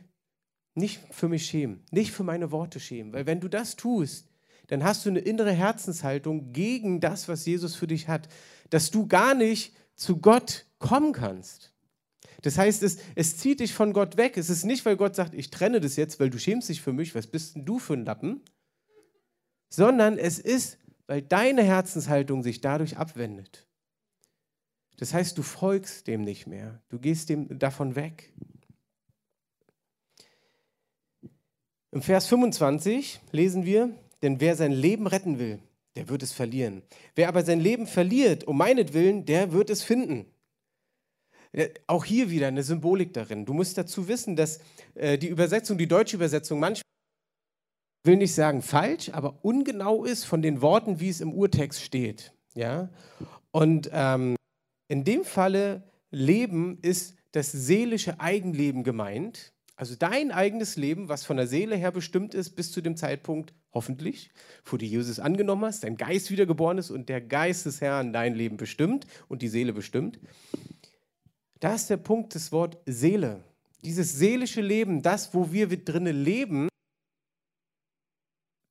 nicht 0.75 1.01
für 1.11 1.29
mich 1.29 1.45
schämen, 1.45 1.85
nicht 1.91 2.11
für 2.11 2.25
meine 2.25 2.53
Worte 2.53 2.81
schämen. 2.81 3.13
Weil 3.13 3.27
wenn 3.27 3.41
du 3.41 3.49
das 3.49 3.77
tust, 3.77 4.31
dann 4.69 4.83
hast 4.83 5.05
du 5.05 5.11
eine 5.11 5.19
innere 5.19 5.53
Herzenshaltung 5.53 6.55
gegen 6.55 7.01
das, 7.01 7.29
was 7.29 7.45
Jesus 7.45 7.77
für 7.77 7.87
dich 7.87 8.09
hat. 8.09 8.31
Dass 8.71 8.91
du 8.91 9.07
gar 9.07 9.35
nicht 9.35 9.75
zu 9.95 10.17
Gott 10.17 10.65
kommen 10.81 11.13
kannst. 11.13 11.73
Das 12.43 12.59
heißt, 12.59 12.83
es, 12.83 12.99
es 13.15 13.37
zieht 13.37 13.61
dich 13.61 13.73
von 13.73 13.93
Gott 13.93 14.17
weg. 14.17 14.37
Es 14.37 14.51
ist 14.51 14.65
nicht, 14.65 14.85
weil 14.85 14.97
Gott 14.97 15.15
sagt, 15.15 15.35
ich 15.35 15.51
trenne 15.51 15.81
das 15.81 15.97
jetzt, 15.97 16.19
weil 16.19 16.31
du 16.31 16.39
schämst 16.39 16.69
dich 16.69 16.81
für 16.81 16.93
mich, 16.93 17.15
was 17.15 17.29
bist 17.29 17.55
denn 17.55 17.65
du 17.65 17.79
für 17.79 17.93
ein 17.93 18.05
Lappen? 18.05 18.41
Sondern 19.69 20.19
es 20.19 20.39
ist, 20.39 20.79
weil 21.07 21.23
deine 21.23 21.63
Herzenshaltung 21.63 22.43
sich 22.43 22.61
dadurch 22.61 22.97
abwendet. 22.97 23.69
Das 24.97 25.15
heißt, 25.15 25.39
du 25.39 25.43
folgst 25.43 26.07
dem 26.09 26.23
nicht 26.23 26.47
mehr. 26.47 26.83
Du 26.89 26.99
gehst 26.99 27.29
dem 27.29 27.59
davon 27.59 27.95
weg. 27.95 28.33
Im 31.93 32.03
Vers 32.03 32.27
25 32.27 33.21
lesen 33.33 33.65
wir, 33.65 33.91
denn 34.23 34.41
wer 34.41 34.57
sein 34.57 34.73
Leben 34.73 35.07
retten 35.07 35.39
will, 35.39 35.59
der 35.97 36.09
wird 36.09 36.23
es 36.23 36.33
verlieren. 36.33 36.83
Wer 37.15 37.29
aber 37.29 37.45
sein 37.45 37.61
Leben 37.61 37.87
verliert, 37.87 38.45
um 38.45 38.57
meinetwillen, 38.57 39.25
der 39.25 39.53
wird 39.53 39.71
es 39.71 39.83
finden. 39.83 40.27
Auch 41.87 42.05
hier 42.05 42.31
wieder 42.31 42.47
eine 42.49 42.63
Symbolik 42.63 43.13
darin. 43.13 43.45
Du 43.45 43.53
musst 43.53 43.77
dazu 43.77 44.07
wissen, 44.07 44.37
dass 44.37 44.61
äh, 44.95 45.19
die 45.19 45.29
Übersetzung, 45.29 45.79
die 45.79 45.89
deutsche 45.89 46.17
Übersetzung 46.17 46.61
manchmal, 46.61 46.85
will 48.05 48.17
nicht 48.17 48.35
sagen 48.35 48.63
falsch, 48.63 49.11
aber 49.11 49.45
ungenau 49.45 50.05
ist 50.05 50.25
von 50.25 50.43
den 50.43 50.63
Worten, 50.63 51.01
wie 51.01 51.09
es 51.09 51.21
im 51.21 51.35
Urtext 51.35 51.83
steht. 51.83 52.33
Ja? 52.55 52.89
Und 53.51 53.91
ähm, 53.93 54.37
in 54.89 55.05
dem 55.05 55.25
Falle 55.25 55.83
Leben 56.11 56.79
ist 56.83 57.17
das 57.33 57.53
seelische 57.53 58.21
Eigenleben 58.21 58.85
gemeint. 58.85 59.53
Also 59.77 59.95
dein 59.97 60.31
eigenes 60.31 60.77
Leben, 60.77 61.09
was 61.09 61.25
von 61.25 61.37
der 61.37 61.47
Seele 61.47 61.75
her 61.75 61.91
bestimmt 61.91 62.35
ist, 62.35 62.51
bis 62.51 62.71
zu 62.71 62.81
dem 62.81 62.97
Zeitpunkt, 62.97 63.55
hoffentlich, 63.73 64.31
wo 64.65 64.77
du 64.77 64.85
Jesus 64.85 65.21
angenommen 65.21 65.65
hast, 65.65 65.85
dein 65.85 65.97
Geist 65.97 66.31
wiedergeboren 66.31 66.79
ist 66.79 66.91
und 66.91 67.09
der 67.09 67.21
Geist 67.21 67.65
des 67.65 67.81
Herrn 67.81 68.13
dein 68.13 68.35
Leben 68.35 68.57
bestimmt 68.57 69.07
und 69.29 69.43
die 69.43 69.49
Seele 69.49 69.73
bestimmt. 69.73 70.19
Da 71.61 71.75
ist 71.75 71.91
der 71.91 71.99
Punkt, 71.99 72.35
das 72.35 72.53
Wort 72.53 72.79
Seele. 72.87 73.45
Dieses 73.85 74.13
seelische 74.15 74.61
Leben, 74.61 75.03
das, 75.03 75.33
wo 75.35 75.53
wir 75.53 75.69
drinnen 75.69 76.25
leben, 76.25 76.69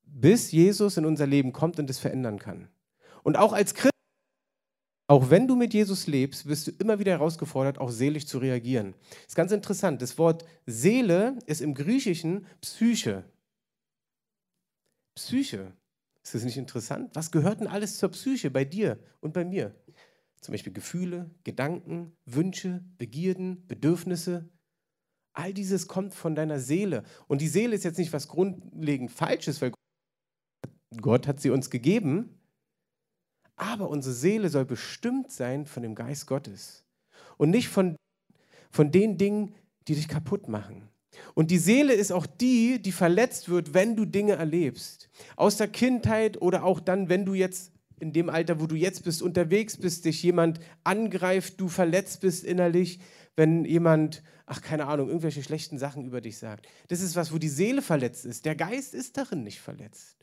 bis 0.03 0.51
Jesus 0.51 0.97
in 0.97 1.05
unser 1.05 1.27
Leben 1.27 1.53
kommt 1.53 1.79
und 1.79 1.89
es 1.89 1.99
verändern 1.99 2.39
kann. 2.39 2.67
Und 3.23 3.37
auch 3.37 3.53
als 3.53 3.73
Christ, 3.73 3.93
auch 5.07 5.29
wenn 5.29 5.47
du 5.47 5.55
mit 5.55 5.73
Jesus 5.73 6.07
lebst, 6.07 6.47
wirst 6.47 6.67
du 6.67 6.71
immer 6.71 6.99
wieder 6.99 7.13
herausgefordert, 7.13 7.79
auch 7.79 7.89
seelisch 7.89 8.27
zu 8.27 8.37
reagieren. 8.37 8.93
Das 9.09 9.29
ist 9.29 9.35
ganz 9.35 9.51
interessant. 9.51 10.01
Das 10.01 10.17
Wort 10.17 10.45
Seele 10.65 11.39
ist 11.45 11.61
im 11.61 11.73
Griechischen 11.73 12.45
Psyche. 12.61 13.23
Psyche. 15.15 15.73
Ist 16.21 16.35
das 16.35 16.43
nicht 16.43 16.57
interessant? 16.57 17.09
Was 17.13 17.31
gehört 17.31 17.59
denn 17.59 17.67
alles 17.67 17.97
zur 17.97 18.09
Psyche 18.09 18.51
bei 18.51 18.65
dir 18.65 18.99
und 19.19 19.33
bei 19.33 19.43
mir? 19.43 19.75
Zum 20.41 20.53
Beispiel 20.53 20.73
Gefühle, 20.73 21.29
Gedanken, 21.43 22.15
Wünsche, 22.25 22.83
Begierden, 22.97 23.67
Bedürfnisse. 23.67 24.49
All 25.33 25.53
dieses 25.53 25.87
kommt 25.87 26.13
von 26.13 26.35
deiner 26.35 26.59
Seele. 26.59 27.03
Und 27.27 27.41
die 27.41 27.47
Seele 27.47 27.75
ist 27.75 27.83
jetzt 27.83 27.97
nicht 27.97 28.13
was 28.13 28.27
grundlegend 28.27 29.11
Falsches, 29.11 29.61
weil 29.61 29.73
Gott 31.01 31.27
hat 31.27 31.39
sie 31.39 31.49
uns 31.49 31.69
gegeben. 31.69 32.39
Aber 33.55 33.89
unsere 33.89 34.15
Seele 34.15 34.49
soll 34.49 34.65
bestimmt 34.65 35.31
sein 35.31 35.65
von 35.65 35.83
dem 35.83 35.93
Geist 35.93 36.27
Gottes. 36.27 36.85
Und 37.37 37.49
nicht 37.49 37.67
von, 37.67 37.95
von 38.71 38.91
den 38.91 39.17
Dingen, 39.17 39.53
die 39.87 39.95
dich 39.95 40.07
kaputt 40.07 40.47
machen. 40.47 40.87
Und 41.33 41.51
die 41.51 41.57
Seele 41.57 41.93
ist 41.93 42.11
auch 42.11 42.25
die, 42.25 42.81
die 42.81 42.91
verletzt 42.91 43.49
wird, 43.49 43.73
wenn 43.73 43.95
du 43.95 44.05
Dinge 44.05 44.33
erlebst. 44.33 45.09
Aus 45.35 45.57
der 45.57 45.67
Kindheit 45.67 46.41
oder 46.41 46.63
auch 46.63 46.79
dann, 46.79 47.09
wenn 47.09 47.25
du 47.25 47.33
jetzt 47.33 47.73
in 47.99 48.13
dem 48.13 48.29
Alter, 48.29 48.59
wo 48.59 48.67
du 48.67 48.75
jetzt 48.75 49.03
bist, 49.03 49.21
unterwegs 49.21 49.77
bist, 49.77 50.05
dich 50.05 50.21
jemand 50.23 50.59
angreift, 50.83 51.59
du 51.59 51.67
verletzt 51.67 52.21
bist 52.21 52.43
innerlich, 52.43 52.99
wenn 53.35 53.65
jemand, 53.65 54.23
ach 54.45 54.61
keine 54.61 54.87
Ahnung, 54.87 55.07
irgendwelche 55.07 55.43
schlechten 55.43 55.77
Sachen 55.77 56.05
über 56.05 56.21
dich 56.21 56.37
sagt. 56.37 56.67
Das 56.87 57.01
ist 57.01 57.15
was, 57.15 57.31
wo 57.31 57.37
die 57.37 57.49
Seele 57.49 57.81
verletzt 57.81 58.25
ist. 58.25 58.45
Der 58.45 58.55
Geist 58.55 58.93
ist 58.93 59.17
darin 59.17 59.43
nicht 59.43 59.59
verletzt. 59.59 60.17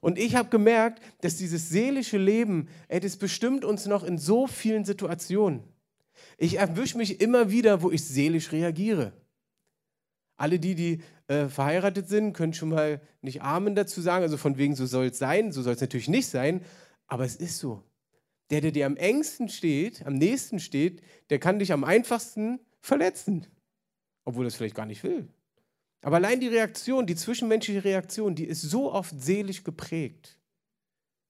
Und 0.00 0.18
ich 0.18 0.36
habe 0.36 0.48
gemerkt, 0.48 1.02
dass 1.20 1.36
dieses 1.36 1.68
seelische 1.68 2.18
Leben, 2.18 2.68
ey, 2.88 3.00
das 3.00 3.16
bestimmt 3.16 3.64
uns 3.64 3.86
noch 3.86 4.04
in 4.04 4.18
so 4.18 4.46
vielen 4.46 4.84
Situationen. 4.84 5.62
Ich 6.38 6.58
erwische 6.58 6.98
mich 6.98 7.20
immer 7.20 7.50
wieder, 7.50 7.82
wo 7.82 7.90
ich 7.90 8.04
seelisch 8.04 8.52
reagiere. 8.52 9.12
Alle 10.36 10.58
die, 10.58 10.74
die 10.74 11.02
äh, 11.32 11.48
verheiratet 11.48 12.08
sind, 12.08 12.32
können 12.34 12.52
schon 12.52 12.68
mal 12.68 13.00
nicht 13.22 13.42
Amen 13.42 13.74
dazu 13.74 14.00
sagen, 14.00 14.22
also 14.22 14.36
von 14.36 14.58
wegen, 14.58 14.76
so 14.76 14.86
soll 14.86 15.06
es 15.06 15.18
sein, 15.18 15.52
so 15.52 15.62
soll 15.62 15.74
es 15.74 15.80
natürlich 15.80 16.08
nicht 16.08 16.28
sein, 16.28 16.64
aber 17.06 17.24
es 17.24 17.36
ist 17.36 17.58
so. 17.58 17.82
Der, 18.50 18.60
der 18.60 18.72
dir 18.72 18.86
am 18.86 18.96
engsten 18.96 19.48
steht, 19.48 20.04
am 20.06 20.14
nächsten 20.14 20.60
steht, 20.60 21.02
der 21.30 21.38
kann 21.38 21.58
dich 21.58 21.72
am 21.72 21.84
einfachsten 21.84 22.60
verletzen, 22.80 23.46
obwohl 24.24 24.44
er 24.44 24.48
es 24.48 24.56
vielleicht 24.56 24.74
gar 24.74 24.86
nicht 24.86 25.02
will. 25.04 25.28
Aber 26.02 26.16
allein 26.16 26.40
die 26.40 26.48
Reaktion, 26.48 27.06
die 27.06 27.16
zwischenmenschliche 27.16 27.84
Reaktion, 27.84 28.34
die 28.34 28.44
ist 28.44 28.62
so 28.62 28.92
oft 28.92 29.14
seelisch 29.18 29.64
geprägt, 29.64 30.38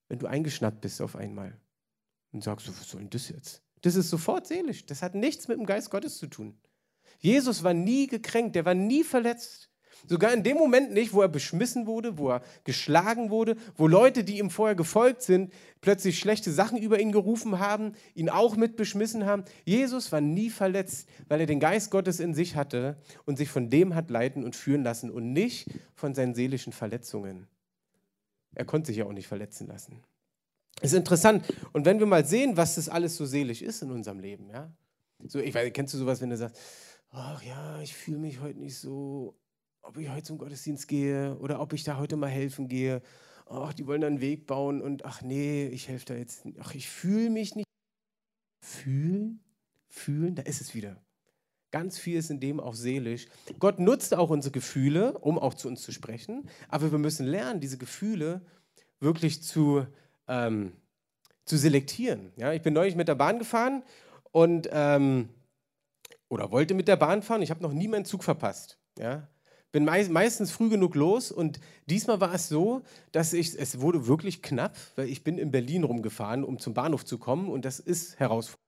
wenn 0.09 0.19
du 0.19 0.27
eingeschnappt 0.27 0.81
bist 0.81 1.01
auf 1.01 1.15
einmal 1.15 1.57
und 2.31 2.43
sagst, 2.43 2.67
was 2.67 2.89
soll 2.89 3.01
denn 3.01 3.09
das 3.09 3.29
jetzt? 3.29 3.61
Das 3.81 3.95
ist 3.95 4.09
sofort 4.09 4.47
seelisch. 4.47 4.85
Das 4.85 5.01
hat 5.01 5.13
nichts 5.13 5.47
mit 5.47 5.57
dem 5.57 5.65
Geist 5.65 5.91
Gottes 5.91 6.17
zu 6.17 6.27
tun. 6.27 6.57
Jesus 7.19 7.63
war 7.63 7.73
nie 7.73 8.07
gekränkt, 8.07 8.55
der 8.55 8.65
war 8.65 8.73
nie 8.73 9.03
verletzt. 9.03 9.69
Sogar 10.05 10.33
in 10.33 10.43
dem 10.43 10.57
Moment 10.57 10.91
nicht, 10.91 11.13
wo 11.13 11.21
er 11.21 11.29
beschmissen 11.29 11.87
wurde, 11.87 12.17
wo 12.17 12.29
er 12.29 12.41
geschlagen 12.65 13.29
wurde, 13.29 13.55
wo 13.75 13.87
Leute, 13.87 14.23
die 14.23 14.39
ihm 14.39 14.49
vorher 14.49 14.75
gefolgt 14.75 15.21
sind, 15.21 15.53
plötzlich 15.81 16.19
schlechte 16.19 16.51
Sachen 16.51 16.77
über 16.77 16.99
ihn 16.99 17.11
gerufen 17.11 17.59
haben, 17.59 17.93
ihn 18.13 18.29
auch 18.29 18.55
mit 18.55 18.75
beschmissen 18.75 19.25
haben. 19.25 19.45
Jesus 19.65 20.11
war 20.11 20.21
nie 20.21 20.49
verletzt, 20.49 21.07
weil 21.29 21.39
er 21.39 21.45
den 21.45 21.59
Geist 21.59 21.89
Gottes 21.91 22.19
in 22.19 22.33
sich 22.33 22.55
hatte 22.55 22.97
und 23.25 23.37
sich 23.37 23.49
von 23.49 23.69
dem 23.69 23.95
hat 23.95 24.09
leiten 24.09 24.43
und 24.43 24.55
führen 24.55 24.83
lassen 24.83 25.09
und 25.09 25.31
nicht 25.31 25.69
von 25.95 26.13
seinen 26.13 26.35
seelischen 26.35 26.73
Verletzungen. 26.73 27.47
Er 28.55 28.65
konnte 28.65 28.87
sich 28.87 28.97
ja 28.97 29.05
auch 29.05 29.13
nicht 29.13 29.27
verletzen 29.27 29.67
lassen. 29.67 30.03
Ist 30.81 30.93
interessant. 30.93 31.45
Und 31.71 31.85
wenn 31.85 31.99
wir 31.99 32.05
mal 32.05 32.25
sehen, 32.25 32.57
was 32.57 32.75
das 32.75 32.89
alles 32.89 33.15
so 33.15 33.25
seelisch 33.25 33.61
ist 33.61 33.81
in 33.83 33.91
unserem 33.91 34.19
Leben, 34.19 34.49
ja. 34.49 34.71
So, 35.25 35.39
ich 35.39 35.53
weiß, 35.53 35.71
kennst 35.73 35.93
du 35.93 35.97
sowas, 35.97 36.19
wenn 36.19 36.29
du 36.29 36.37
sagst, 36.37 36.59
ach 37.11 37.41
ja, 37.43 37.81
ich 37.81 37.95
fühle 37.95 38.17
mich 38.17 38.41
heute 38.41 38.59
nicht 38.59 38.77
so, 38.77 39.35
ob 39.83 39.97
ich 39.97 40.09
heute 40.09 40.23
zum 40.23 40.37
Gottesdienst 40.37 40.87
gehe 40.87 41.37
oder 41.39 41.59
ob 41.59 41.73
ich 41.73 41.83
da 41.83 41.97
heute 41.97 42.15
mal 42.15 42.29
helfen 42.29 42.67
gehe. 42.67 43.01
Ach, 43.45 43.73
die 43.73 43.85
wollen 43.85 44.01
da 44.01 44.07
einen 44.07 44.21
Weg 44.21 44.47
bauen 44.47 44.81
und 44.81 45.05
ach 45.05 45.21
nee, 45.21 45.67
ich 45.67 45.87
helfe 45.89 46.05
da 46.05 46.13
jetzt. 46.15 46.43
Ach, 46.59 46.73
ich 46.73 46.89
fühle 46.89 47.29
mich 47.29 47.55
nicht. 47.55 47.67
Fühlen? 48.61 49.43
Fühlen? 49.89 50.35
Da 50.35 50.43
ist 50.43 50.61
es 50.61 50.73
wieder. 50.73 51.03
Ganz 51.71 51.97
viel 51.97 52.17
ist 52.17 52.31
in 52.31 52.39
dem 52.39 52.59
auch 52.59 52.75
seelisch. 52.75 53.27
Gott 53.59 53.79
nutzt 53.79 54.13
auch 54.13 54.29
unsere 54.29 54.51
Gefühle, 54.51 55.17
um 55.19 55.37
auch 55.37 55.53
zu 55.53 55.67
uns 55.67 55.81
zu 55.81 55.91
sprechen. 55.91 56.49
Aber 56.69 56.91
wir 56.91 56.99
müssen 56.99 57.25
lernen, 57.25 57.59
diese 57.59 57.77
Gefühle 57.77 58.41
wirklich 58.99 59.43
zu, 59.43 59.85
ähm, 60.27 60.71
zu 61.45 61.57
selektieren. 61.57 62.31
Ja, 62.37 62.53
ich 62.53 62.61
bin 62.61 62.73
neulich 62.73 62.95
mit 62.95 63.07
der 63.07 63.15
Bahn 63.15 63.39
gefahren 63.39 63.83
und 64.31 64.69
ähm, 64.71 65.29
oder 66.29 66.51
wollte 66.51 66.73
mit 66.73 66.87
der 66.87 66.95
Bahn 66.95 67.21
fahren. 67.21 67.41
Ich 67.41 67.49
habe 67.49 67.61
noch 67.61 67.73
nie 67.73 67.87
meinen 67.87 68.05
Zug 68.05 68.23
verpasst. 68.23 68.79
Ja? 68.97 69.27
Bin 69.73 69.85
mei 69.85 70.07
meistens 70.07 70.51
früh 70.51 70.69
genug 70.69 70.93
los 70.93 71.31
und 71.31 71.59
diesmal 71.87 72.21
war 72.21 72.31
es 72.35 72.47
so, 72.47 72.83
dass 73.11 73.33
ich, 73.33 73.59
es 73.59 73.81
wurde 73.81 74.05
wirklich 74.05 74.43
knapp, 74.43 74.77
weil 74.95 75.09
ich 75.09 75.23
bin 75.23 75.39
in 75.39 75.49
Berlin 75.49 75.83
rumgefahren, 75.83 76.43
um 76.43 76.59
zum 76.59 76.75
Bahnhof 76.75 77.05
zu 77.05 77.17
kommen 77.17 77.49
und 77.49 77.65
das 77.65 77.79
ist 77.79 78.19
herausfordernd. 78.19 78.59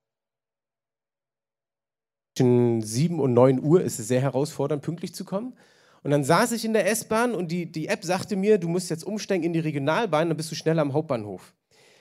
Zwischen 2.36 2.82
7 2.82 3.20
und 3.20 3.34
9 3.34 3.62
Uhr 3.62 3.82
ist 3.82 4.00
es 4.00 4.08
sehr 4.08 4.20
herausfordernd, 4.20 4.82
pünktlich 4.82 5.14
zu 5.14 5.24
kommen. 5.24 5.54
Und 6.02 6.10
dann 6.10 6.24
saß 6.24 6.50
ich 6.52 6.64
in 6.64 6.72
der 6.72 6.90
S-Bahn 6.90 7.36
und 7.36 7.52
die, 7.52 7.70
die 7.70 7.86
App 7.86 8.04
sagte 8.04 8.34
mir, 8.34 8.58
du 8.58 8.68
musst 8.68 8.90
jetzt 8.90 9.04
umsteigen 9.04 9.44
in 9.44 9.52
die 9.52 9.60
Regionalbahn, 9.60 10.28
dann 10.28 10.36
bist 10.36 10.50
du 10.50 10.56
schneller 10.56 10.82
am 10.82 10.92
Hauptbahnhof. 10.92 11.54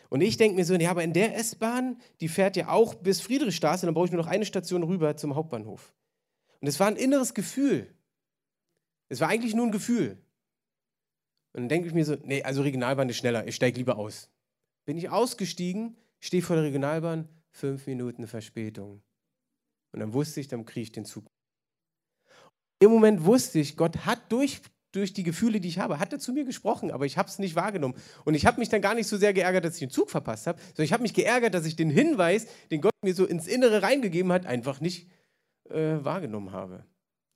Und 0.10 0.22
ich 0.22 0.38
denke 0.38 0.56
mir 0.56 0.66
so, 0.66 0.74
ja, 0.74 0.90
aber 0.90 1.04
in 1.04 1.14
der 1.14 1.38
S-Bahn, 1.38 1.98
die 2.22 2.28
fährt 2.28 2.58
ja 2.58 2.70
auch 2.70 2.96
bis 2.96 3.22
Friedrichstraße, 3.22 3.86
dann 3.86 3.94
brauche 3.94 4.06
ich 4.06 4.12
nur 4.12 4.22
noch 4.22 4.30
eine 4.30 4.46
Station 4.46 4.82
rüber 4.82 5.16
zum 5.16 5.36
Hauptbahnhof. 5.36 5.94
Und 6.60 6.68
es 6.68 6.80
war 6.80 6.88
ein 6.88 6.96
inneres 6.96 7.36
Gefühl. 7.36 7.94
Es 9.10 9.20
war 9.20 9.30
eigentlich 9.30 9.54
nur 9.54 9.66
ein 9.66 9.72
Gefühl. 9.72 10.18
Und 11.54 11.64
dann 11.64 11.70
denke 11.70 11.88
ich 11.88 11.94
mir 11.94 12.06
so, 12.06 12.18
nee, 12.24 12.44
also 12.44 12.62
Regionalbahn 12.62 13.10
ist 13.10 13.18
schneller, 13.18 13.48
ich 13.48 13.56
steige 13.56 13.78
lieber 13.78 13.98
aus. 13.98 14.30
Bin 14.86 14.98
ich 14.98 15.10
ausgestiegen, 15.10 15.96
stehe 16.20 16.44
vor 16.44 16.56
der 16.56 16.66
Regionalbahn, 16.66 17.30
fünf 17.50 17.88
Minuten 17.88 18.28
Verspätung. 18.28 19.02
Und 19.92 20.00
dann 20.00 20.14
wusste 20.14 20.42
ich, 20.42 20.48
dann 20.48 20.66
kriege 20.66 20.84
ich 20.84 20.92
den 20.92 21.06
Zug. 21.06 21.26
Im 22.80 22.92
Moment 22.92 23.24
wusste 23.24 23.60
ich, 23.60 23.78
Gott 23.78 24.06
hat 24.06 24.32
durch 24.32 24.62
durch 24.96 25.14
die 25.14 25.24
Gefühle, 25.24 25.60
die 25.60 25.68
ich 25.68 25.80
habe, 25.80 26.00
hat 26.00 26.14
er 26.14 26.20
zu 26.20 26.32
mir 26.32 26.46
gesprochen, 26.46 26.92
aber 26.92 27.06
ich 27.06 27.18
habe 27.18 27.28
es 27.28 27.38
nicht 27.38 27.56
wahrgenommen. 27.56 27.96
Und 28.24 28.34
ich 28.34 28.46
habe 28.46 28.60
mich 28.60 28.70
dann 28.70 28.82
gar 28.82 28.96
nicht 28.96 29.08
so 29.08 29.18
sehr 29.18 29.34
geärgert, 29.34 29.66
dass 29.66 29.74
ich 29.74 29.80
den 29.80 29.90
Zug 29.90 30.10
verpasst 30.10 30.48
habe, 30.48 30.60
sondern 30.68 30.86
ich 30.86 30.94
habe 30.94 31.04
mich 31.04 31.14
geärgert, 31.14 31.54
dass 31.54 31.66
ich 31.66 31.76
den 31.76 31.90
Hinweis, 31.90 32.48
den 32.72 32.82
Gott 32.82 32.94
mir 33.04 33.14
so 33.14 33.26
ins 33.26 33.48
Innere 33.48 33.82
reingegeben 33.82 34.32
hat, 34.32 34.46
einfach 34.46 34.80
nicht 34.80 35.10
äh, 35.70 35.98
wahrgenommen 36.04 36.52
habe. 36.52 36.86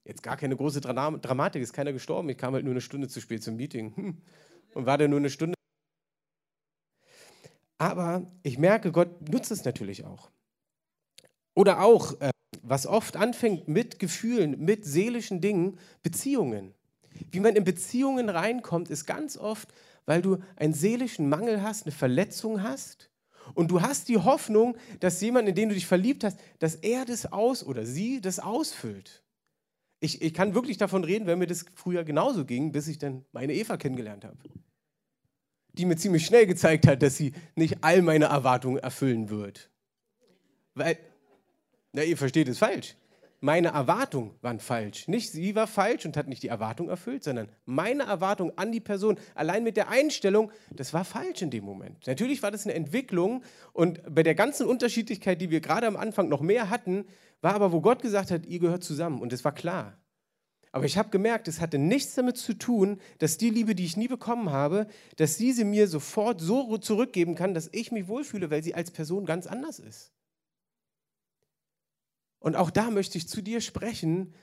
Jetzt 0.09 0.23
gar 0.23 0.37
keine 0.37 0.55
große 0.55 0.81
Dramatik, 0.81 1.61
ist 1.61 1.71
keiner 1.71 1.93
gestorben. 1.93 2.29
Ich 2.29 2.37
kam 2.39 2.55
halt 2.55 2.65
nur 2.65 2.73
eine 2.73 2.81
Stunde 2.81 3.07
zu 3.07 3.21
spät 3.21 3.43
zum 3.43 3.57
Meeting 3.57 3.95
hm. 3.95 4.17
und 4.73 4.87
war 4.87 4.97
da 4.97 5.07
nur 5.07 5.19
eine 5.19 5.29
Stunde. 5.29 5.53
Aber 7.77 8.25
ich 8.41 8.57
merke, 8.57 8.91
Gott 8.91 9.29
nutzt 9.29 9.51
es 9.51 9.63
natürlich 9.65 10.05
auch. 10.05 10.31
Oder 11.53 11.83
auch, 11.83 12.19
äh, 12.21 12.31
was 12.63 12.87
oft 12.87 13.17
anfängt 13.17 13.67
mit 13.67 13.99
Gefühlen, 13.99 14.59
mit 14.59 14.83
seelischen 14.83 15.41
Dingen, 15.41 15.77
Beziehungen. 16.01 16.73
Wie 17.29 17.39
man 17.39 17.55
in 17.55 17.63
Beziehungen 17.63 18.29
reinkommt, 18.29 18.89
ist 18.89 19.05
ganz 19.05 19.37
oft, 19.37 19.71
weil 20.07 20.23
du 20.23 20.39
einen 20.55 20.73
seelischen 20.73 21.29
Mangel 21.29 21.61
hast, 21.61 21.85
eine 21.85 21.91
Verletzung 21.91 22.63
hast 22.63 23.11
und 23.53 23.69
du 23.69 23.83
hast 23.83 24.07
die 24.09 24.17
Hoffnung, 24.17 24.75
dass 25.01 25.21
jemand, 25.21 25.47
in 25.49 25.53
den 25.53 25.69
du 25.69 25.75
dich 25.75 25.85
verliebt 25.85 26.23
hast, 26.23 26.39
dass 26.57 26.73
er 26.73 27.05
das 27.05 27.31
aus 27.31 27.63
oder 27.63 27.85
sie 27.85 28.21
das 28.21 28.39
ausfüllt. 28.39 29.23
Ich, 29.99 30.21
ich 30.21 30.33
kann 30.33 30.55
wirklich 30.55 30.77
davon 30.77 31.03
reden, 31.03 31.27
wenn 31.27 31.39
mir 31.39 31.47
das 31.47 31.65
früher 31.75 32.03
genauso 32.03 32.45
ging, 32.45 32.71
bis 32.71 32.87
ich 32.87 32.97
dann 32.97 33.25
meine 33.31 33.53
Eva 33.53 33.77
kennengelernt 33.77 34.23
habe. 34.23 34.37
Die 35.73 35.85
mir 35.85 35.97
ziemlich 35.97 36.25
schnell 36.25 36.45
gezeigt 36.45 36.87
hat, 36.87 37.01
dass 37.01 37.17
sie 37.17 37.33
nicht 37.55 37.83
all 37.83 38.01
meine 38.01 38.25
Erwartungen 38.25 38.77
erfüllen 38.77 39.29
wird. 39.29 39.69
Weil, 40.73 40.97
na, 41.91 42.03
ihr 42.03 42.17
versteht 42.17 42.47
es 42.47 42.59
falsch 42.59 42.95
meine 43.41 43.69
Erwartungen 43.69 44.31
waren 44.41 44.59
falsch. 44.59 45.07
Nicht 45.07 45.31
sie 45.31 45.55
war 45.55 45.67
falsch 45.67 46.05
und 46.05 46.17
hat 46.17 46.27
nicht 46.27 46.43
die 46.43 46.49
Erwartung 46.49 46.89
erfüllt, 46.89 47.23
sondern 47.23 47.49
meine 47.65 48.03
Erwartung 48.03 48.57
an 48.57 48.71
die 48.71 48.79
Person, 48.79 49.17
allein 49.35 49.63
mit 49.63 49.77
der 49.77 49.89
Einstellung, 49.89 50.51
das 50.71 50.93
war 50.93 51.05
falsch 51.05 51.41
in 51.41 51.49
dem 51.49 51.63
Moment. 51.63 52.05
Natürlich 52.05 52.43
war 52.43 52.51
das 52.51 52.65
eine 52.65 52.73
Entwicklung 52.75 53.43
und 53.71 54.01
bei 54.13 54.23
der 54.23 54.35
ganzen 54.35 54.67
Unterschiedlichkeit, 54.67 55.39
die 55.41 55.49
wir 55.49 55.61
gerade 55.61 55.87
am 55.87 55.95
Anfang 55.95 56.27
noch 56.27 56.41
mehr 56.41 56.69
hatten, 56.69 57.05
war 57.41 57.53
aber, 57.53 57.71
wo 57.71 57.79
Gott 57.81 58.01
gesagt 58.01 58.31
hat, 58.31 58.45
ihr 58.45 58.59
gehört 58.59 58.83
zusammen 58.83 59.21
und 59.21 59.31
es 59.31 59.45
war 59.45 59.53
klar. 59.53 59.97
Aber 60.71 60.85
ich 60.85 60.97
habe 60.97 61.09
gemerkt, 61.09 61.47
es 61.47 61.61
hatte 61.61 61.79
nichts 61.79 62.13
damit 62.15 62.37
zu 62.37 62.53
tun, 62.53 62.99
dass 63.17 63.37
die 63.37 63.49
Liebe, 63.49 63.73
die 63.73 63.85
ich 63.85 63.97
nie 63.97 64.07
bekommen 64.07 64.51
habe, 64.51 64.87
dass 65.15 65.37
sie 65.37 65.63
mir 65.63 65.87
sofort 65.87 66.41
so 66.41 66.77
zurückgeben 66.77 67.35
kann, 67.35 67.53
dass 67.53 67.69
ich 67.71 67.91
mich 67.91 68.07
wohlfühle, 68.07 68.51
weil 68.51 68.61
sie 68.61 68.75
als 68.75 68.91
Person 68.91 69.25
ganz 69.25 69.47
anders 69.47 69.79
ist. 69.79 70.11
Und 72.39 72.55
auch 72.55 72.71
da 72.71 72.89
möchte 72.89 73.17
ich 73.17 73.27
zu 73.27 73.41
dir 73.41 73.61
sprechen, 73.61 74.33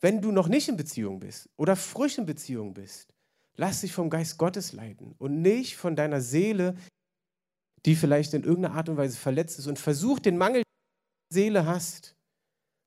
wenn 0.00 0.22
du 0.22 0.32
noch 0.32 0.48
nicht 0.48 0.68
in 0.68 0.76
Beziehung 0.76 1.20
bist 1.20 1.48
oder 1.56 1.76
frisch 1.76 2.18
in 2.18 2.26
Beziehung 2.26 2.72
bist. 2.72 3.12
Lass 3.56 3.82
dich 3.82 3.92
vom 3.92 4.08
Geist 4.08 4.38
Gottes 4.38 4.72
leiten 4.72 5.14
und 5.18 5.42
nicht 5.42 5.76
von 5.76 5.96
deiner 5.96 6.20
Seele, 6.20 6.76
die 7.84 7.96
vielleicht 7.96 8.32
in 8.32 8.44
irgendeiner 8.44 8.74
Art 8.74 8.88
und 8.88 8.96
Weise 8.96 9.16
verletzt 9.16 9.58
ist. 9.58 9.66
Und 9.66 9.78
versuch 9.78 10.18
den 10.18 10.38
Mangel, 10.38 10.62
den 10.62 11.34
Seele 11.34 11.66
hast, 11.66 12.14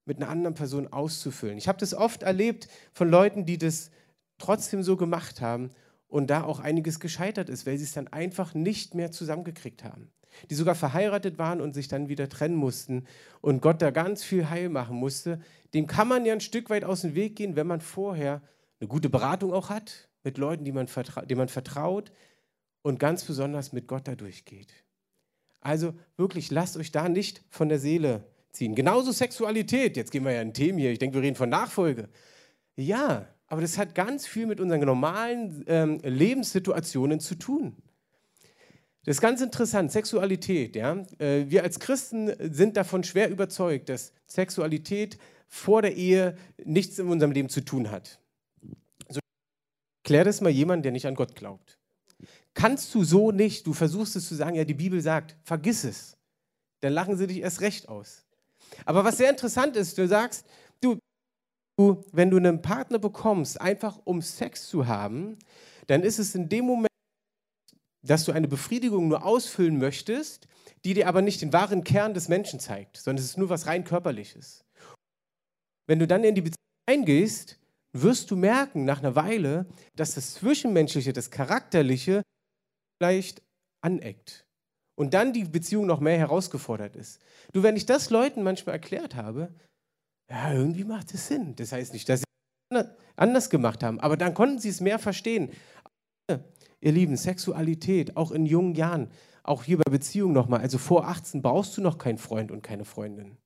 mit 0.06 0.18
einer 0.18 0.30
anderen 0.30 0.56
Person 0.56 0.88
auszufüllen. 0.88 1.58
Ich 1.58 1.68
habe 1.68 1.80
das 1.80 1.94
oft 1.94 2.24
erlebt 2.24 2.68
von 2.92 3.10
Leuten, 3.10 3.46
die 3.46 3.58
das 3.58 3.92
trotzdem 4.38 4.84
so 4.84 4.98
gemacht 4.98 5.42
haben 5.42 5.70
und 6.08 6.28
da 6.28 6.44
auch 6.44 6.60
einiges 6.60 7.00
gescheitert 7.00 7.50
ist, 7.50 7.66
weil 7.66 7.78
sie 7.78 7.86
es 7.86 7.94
dann 7.94 8.08
einfach 8.08 8.54
nicht 8.54 8.96
mehr 8.96 9.12
zusammengekriegt 9.12 9.84
haben 9.84 10.12
die 10.50 10.56
sogar 10.56 10.76
verheiratet 10.76 11.38
waren 11.38 11.62
und 11.62 11.74
sich 11.74 11.88
dann 11.88 12.10
wieder 12.10 12.30
trennen 12.30 12.56
mussten 12.56 13.06
und 13.42 13.62
Gott 13.62 13.82
da 13.82 13.92
ganz 13.92 14.24
viel 14.24 14.50
Heil 14.50 14.70
machen 14.70 14.98
musste, 14.98 15.42
dem 15.74 15.88
kann 15.88 16.08
man 16.08 16.26
ja 16.26 16.34
ein 16.34 16.42
Stück 16.42 16.70
weit 16.70 16.84
aus 16.84 17.02
dem 17.02 17.16
Weg 17.16 17.36
gehen, 17.36 17.56
wenn 17.56 17.68
man 17.68 17.82
vorher 17.82 18.42
eine 18.80 18.88
gute 18.88 19.10
Beratung 19.10 19.54
auch 19.54 19.70
hat, 19.70 20.10
mit 20.24 20.38
Leuten, 20.38 20.64
die 20.64 20.72
man, 20.72 20.88
denen 21.26 21.38
man 21.38 21.50
vertraut 21.50 22.12
und 22.82 23.00
ganz 23.00 23.24
besonders 23.24 23.74
mit 23.74 23.88
Gott 23.88 24.08
da 24.08 24.16
durchgeht. 24.16 24.74
Also 25.62 25.94
wirklich, 26.18 26.52
lasst 26.52 26.78
euch 26.78 26.92
da 26.92 27.08
nicht 27.08 27.44
von 27.50 27.70
der 27.70 27.80
Seele 27.80 28.26
ziehen. 28.52 28.76
Genauso 28.76 29.12
Sexualität, 29.12 29.98
jetzt 29.98 30.12
gehen 30.12 30.26
wir 30.26 30.34
ja 30.34 30.42
in 30.42 30.54
Themen 30.54 30.78
hier, 30.78 30.92
ich 30.92 31.00
denke, 31.00 31.16
wir 31.16 31.24
reden 31.24 31.36
von 31.36 31.50
Nachfolge. 31.50 32.10
Ja, 32.76 33.28
aber 33.48 33.62
das 33.62 33.78
hat 33.78 33.96
ganz 33.96 34.26
viel 34.26 34.46
mit 34.46 34.60
unseren 34.60 34.82
normalen 34.82 35.64
ähm, 35.68 36.00
Lebenssituationen 36.04 37.20
zu 37.20 37.36
tun. 37.36 37.76
Das 39.06 39.18
ist 39.18 39.22
ganz 39.22 39.42
interessant, 39.42 39.92
Sexualität. 39.92 40.76
Ja? 40.76 41.04
Äh, 41.20 41.50
wir 41.50 41.64
als 41.64 41.80
Christen 41.80 42.32
sind 42.54 42.78
davon 42.78 43.04
schwer 43.04 43.30
überzeugt, 43.30 43.90
dass 43.90 44.14
Sexualität 44.28 45.18
vor 45.48 45.82
der 45.82 45.96
Ehe 45.96 46.38
nichts 46.64 47.00
in 47.00 47.08
unserem 47.08 47.32
Leben 47.32 47.50
zu 47.50 47.62
tun 47.62 47.92
hat. 47.92 48.20
So, 49.10 49.20
klär 50.04 50.24
das 50.24 50.42
mal 50.42 50.50
jemand, 50.50 50.86
der 50.86 50.94
nicht 50.94 51.06
an 51.06 51.16
Gott 51.16 51.36
glaubt. 51.36 51.78
Kannst 52.54 52.94
du 52.96 53.04
so 53.04 53.32
nicht, 53.32 53.68
du 53.68 53.74
versuchst 53.74 54.16
es 54.16 54.28
zu 54.28 54.36
sagen, 54.36 54.56
ja, 54.56 54.64
die 54.64 54.74
Bibel 54.74 55.02
sagt, 55.02 55.36
vergiss 55.44 55.84
es. 55.84 56.18
Dann 56.82 56.94
lachen 56.94 57.18
sie 57.18 57.28
dich 57.28 57.40
erst 57.40 57.62
recht 57.62 57.90
aus. 57.90 58.26
Aber 58.86 59.04
was 59.04 59.18
sehr 59.18 59.30
interessant 59.30 59.76
ist, 59.76 59.98
du 59.98 60.08
sagst, 60.08 60.46
du, 60.82 60.98
wenn 62.12 62.30
du 62.30 62.38
einen 62.38 62.62
Partner 62.62 63.00
bekommst, 63.00 63.60
einfach 63.60 64.00
um 64.06 64.22
Sex 64.22 64.68
zu 64.68 64.88
haben, 64.88 65.38
dann 65.88 66.04
ist 66.04 66.20
es 66.20 66.36
in 66.36 66.48
dem 66.48 66.66
Moment, 66.66 66.93
dass 68.06 68.26
du 68.26 68.32
eine 68.32 68.48
Befriedigung 68.48 69.08
nur 69.08 69.26
ausfüllen 69.26 69.78
möchtest, 69.78 70.48
die 70.84 70.94
dir 70.94 71.08
aber 71.08 71.22
nicht 71.22 71.42
den 71.42 71.54
wahren 71.54 71.84
Kern 71.84 72.14
des 72.14 72.28
Menschen 72.28 72.60
zeigt, 72.60 72.98
sondern 72.98 73.24
es 73.24 73.32
ist 73.32 73.38
nur 73.38 73.50
was 73.50 73.66
rein 73.66 73.84
körperliches. 73.84 74.66
Wenn 75.88 76.00
du 76.00 76.08
dann 76.08 76.24
in 76.24 76.36
die 76.36 76.42
Beziehung 76.42 76.58
eingehst, 76.90 77.60
wirst 77.94 78.32
du 78.32 78.36
merken 78.36 78.86
nach 78.86 79.00
einer 79.00 79.16
Weile, 79.16 79.66
dass 79.96 80.16
das 80.16 80.34
Zwischenmenschliche, 80.36 81.14
das 81.14 81.32
Charakterliche 81.32 82.24
vielleicht 83.00 83.42
aneckt. 83.82 84.46
Und 84.96 85.14
dann 85.14 85.34
die 85.34 85.46
Beziehung 85.46 85.88
noch 85.88 86.00
mehr 86.00 86.18
herausgefordert 86.18 86.96
ist. 86.96 87.20
Du, 87.52 87.64
wenn 87.64 87.76
ich 87.76 87.86
das 87.86 88.10
Leuten 88.10 88.44
manchmal 88.44 88.76
erklärt 88.76 89.16
habe, 89.16 89.54
ja, 90.30 90.54
irgendwie 90.54 90.84
macht 90.84 91.14
es 91.14 91.28
Sinn. 91.28 91.56
Das 91.56 91.72
heißt 91.72 91.94
nicht, 91.94 92.08
dass 92.10 92.22
sie 92.22 92.86
anders 93.16 93.50
gemacht 93.50 93.84
haben, 93.84 94.00
aber 94.00 94.18
dann 94.18 94.34
konnten 94.34 94.60
sie 94.60 94.70
es 94.70 94.82
mehr 94.82 95.00
verstehen. 95.00 95.52
Ihr 96.84 96.92
Lieben, 96.92 97.16
Sexualität, 97.16 98.18
auch 98.18 98.32
in 98.32 98.46
jungen 98.46 98.76
Jahren, 98.76 99.10
auch 99.44 99.64
hier 99.64 99.78
bei 99.78 99.90
Beziehungen 99.90 100.34
nochmal, 100.34 100.60
also 100.60 100.78
vor 100.78 101.08
18 101.08 101.42
brauchst 101.42 101.78
du 101.78 101.82
noch 101.82 101.98
keinen 101.98 102.18
Freund 102.18 102.52
und 102.52 102.62
keine 102.62 102.84
Freundin. 102.84 103.38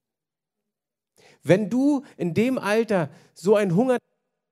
Wenn 1.43 1.69
du 1.69 2.04
in 2.17 2.34
dem 2.34 2.58
Alter 2.58 3.10
so 3.36 3.56
einen 3.56 3.76
Hunger 3.76 3.97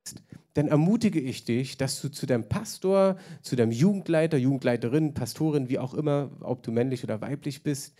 hast, 0.07 0.23
dann 0.53 0.67
ermutige 0.67 1.19
ich 1.19 1.43
dich, 1.45 1.77
dass 1.77 1.99
du 1.99 2.09
zu 2.09 2.27
deinem 2.27 2.47
Pastor, 2.47 3.17
zu 3.41 3.55
deinem 3.55 3.71
Jugendleiter, 3.71 4.37
Jugendleiterin, 4.37 5.15
Pastorin, 5.15 5.67
wie 5.67 5.79
auch 5.79 5.95
immer, 5.95 6.29
ob 6.41 6.61
du 6.61 6.71
männlich 6.71 7.03
oder 7.03 7.21
weiblich 7.21 7.63
bist, 7.63 7.95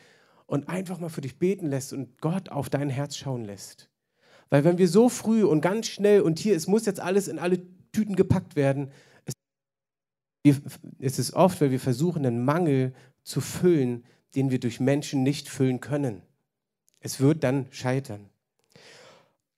und 0.46 0.70
einfach 0.70 1.00
mal 1.00 1.10
für 1.10 1.22
dich 1.22 1.40
beten 1.40 1.66
lässt 1.66 1.94
und 1.94 2.22
Gott 2.22 2.50
auf 2.50 2.70
dein 2.70 2.92
Herz 2.92 3.18
schauen 3.18 3.44
lässt. 3.44 3.90
Weil 4.52 4.64
wenn 4.64 4.78
wir 4.78 4.88
so 4.88 5.10
früh 5.10 5.44
und 5.44 5.62
ganz 5.62 5.88
schnell 5.88 6.22
und 6.22 6.38
hier, 6.38 6.56
es 6.56 6.68
muss 6.68 6.86
jetzt 6.86 7.00
alles 7.00 7.28
in 7.28 7.40
alle 7.40 7.60
Tüten 7.92 8.16
gepackt 8.16 8.56
werden, 8.56 8.92
es 11.00 11.20
ist 11.20 11.34
oft, 11.34 11.60
weil 11.62 11.72
wir 11.72 11.80
versuchen, 11.80 12.26
einen 12.26 12.44
Mangel 12.44 12.94
zu 13.24 13.42
füllen, 13.42 14.06
den 14.36 14.52
wir 14.52 14.60
durch 14.60 14.80
Menschen 14.80 15.24
nicht 15.24 15.50
füllen 15.50 15.80
können. 15.80 16.22
Es 17.00 17.20
wird 17.20 17.44
dann 17.44 17.68
scheitern. 17.72 18.30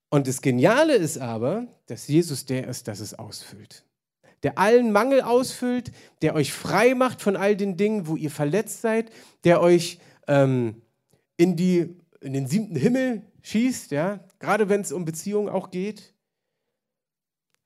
Und 0.10 0.28
das 0.28 0.42
Geniale 0.42 0.96
ist 0.96 1.18
aber, 1.18 1.68
dass 1.88 2.08
Jesus 2.08 2.46
der 2.46 2.68
ist, 2.68 2.88
das 2.88 3.00
es 3.00 3.14
ausfüllt. 3.14 3.84
Der 4.44 4.58
allen 4.58 4.92
Mangel 4.92 5.22
ausfüllt, 5.22 5.92
der 6.22 6.36
euch 6.36 6.54
frei 6.54 6.94
macht 6.94 7.22
von 7.22 7.36
all 7.36 7.56
den 7.56 7.76
Dingen, 7.76 8.08
wo 8.08 8.16
ihr 8.16 8.32
verletzt 8.32 8.82
seid, 8.82 9.12
der 9.44 9.62
euch 9.62 10.00
ähm, 10.28 10.82
in, 11.38 11.56
die, 11.56 11.98
in 12.22 12.34
den 12.34 12.48
siebten 12.48 12.76
Himmel 12.76 13.24
schießt, 13.42 13.92
ja? 13.92 14.20
gerade 14.40 14.70
wenn 14.70 14.82
es 14.82 14.92
um 14.92 15.06
Beziehungen 15.06 15.50
auch 15.50 15.72
geht. 15.72 16.14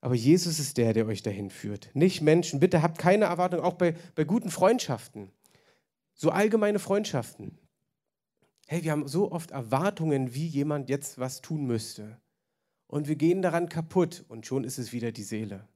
Aber 0.02 0.16
Jesus 0.16 0.60
ist 0.60 0.78
der, 0.78 0.94
der 0.94 1.06
euch 1.06 1.22
dahin 1.22 1.52
führt, 1.52 1.90
nicht 1.94 2.22
Menschen. 2.22 2.60
Bitte 2.60 2.82
habt 2.82 2.98
keine 2.98 3.26
Erwartung, 3.26 3.62
auch 3.62 3.76
bei, 3.76 3.96
bei 4.16 4.24
guten 4.24 4.50
Freundschaften, 4.50 5.30
so 6.16 6.32
allgemeine 6.32 6.80
Freundschaften. 6.80 7.58
Hey, 8.68 8.84
wir 8.84 8.92
haben 8.92 9.08
so 9.08 9.32
oft 9.32 9.52
Erwartungen, 9.52 10.34
wie 10.34 10.48
jemand 10.48 10.90
jetzt 10.90 11.20
was 11.20 11.42
tun 11.42 11.66
müsste 11.66 12.20
und 12.88 13.08
wir 13.08 13.16
gehen 13.16 13.42
daran 13.42 13.70
kaputt 13.70 14.26
und 14.28 14.46
schon 14.46 14.64
ist 14.64 14.80
es 14.80 14.92
wieder 14.92 15.12
die 15.12 15.24
Seele. 15.24 15.68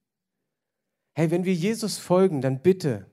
Hey, 1.14 1.32
wenn 1.32 1.46
wir 1.46 1.54
Jesus 1.54 1.98
folgen, 1.98 2.42
dann 2.42 2.62
bitte 2.62 3.06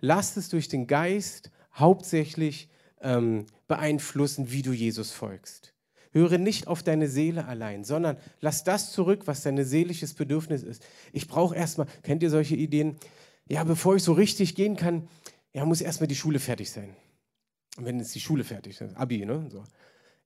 lasst 0.00 0.36
es 0.36 0.48
durch 0.48 0.68
den 0.68 0.86
Geist 0.86 1.50
hauptsächlich 1.74 2.68
ähm, 3.00 3.46
beeinflussen, 3.66 4.50
wie 4.50 4.62
du 4.62 4.72
Jesus 4.72 5.12
folgst. 5.12 5.72
Höre 6.12 6.38
nicht 6.38 6.66
auf 6.66 6.82
deine 6.82 7.08
Seele 7.08 7.46
allein, 7.46 7.84
sondern 7.84 8.16
lass 8.40 8.64
das 8.64 8.92
zurück, 8.92 9.22
was 9.26 9.42
dein 9.42 9.62
seelisches 9.64 10.14
Bedürfnis 10.14 10.62
ist. 10.62 10.82
Ich 11.12 11.28
brauche 11.28 11.54
erstmal, 11.54 11.86
kennt 12.02 12.22
ihr 12.22 12.30
solche 12.30 12.56
Ideen? 12.56 12.96
Ja, 13.48 13.64
bevor 13.64 13.96
ich 13.96 14.02
so 14.02 14.12
richtig 14.12 14.54
gehen 14.54 14.76
kann, 14.76 15.08
ja, 15.52 15.64
muss 15.64 15.80
erstmal 15.80 16.08
die 16.08 16.16
Schule 16.16 16.38
fertig 16.38 16.70
sein. 16.70 16.94
Und 17.76 17.84
wenn 17.84 17.98
jetzt 17.98 18.14
die 18.14 18.20
Schule 18.20 18.44
fertig 18.44 18.80
ist, 18.80 18.96
Abi, 18.96 19.24
ne? 19.24 19.46
So. 19.50 19.64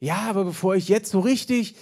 Ja, 0.00 0.28
aber 0.28 0.44
bevor 0.44 0.74
ich 0.74 0.88
jetzt 0.88 1.10
so 1.10 1.20
richtig, 1.20 1.76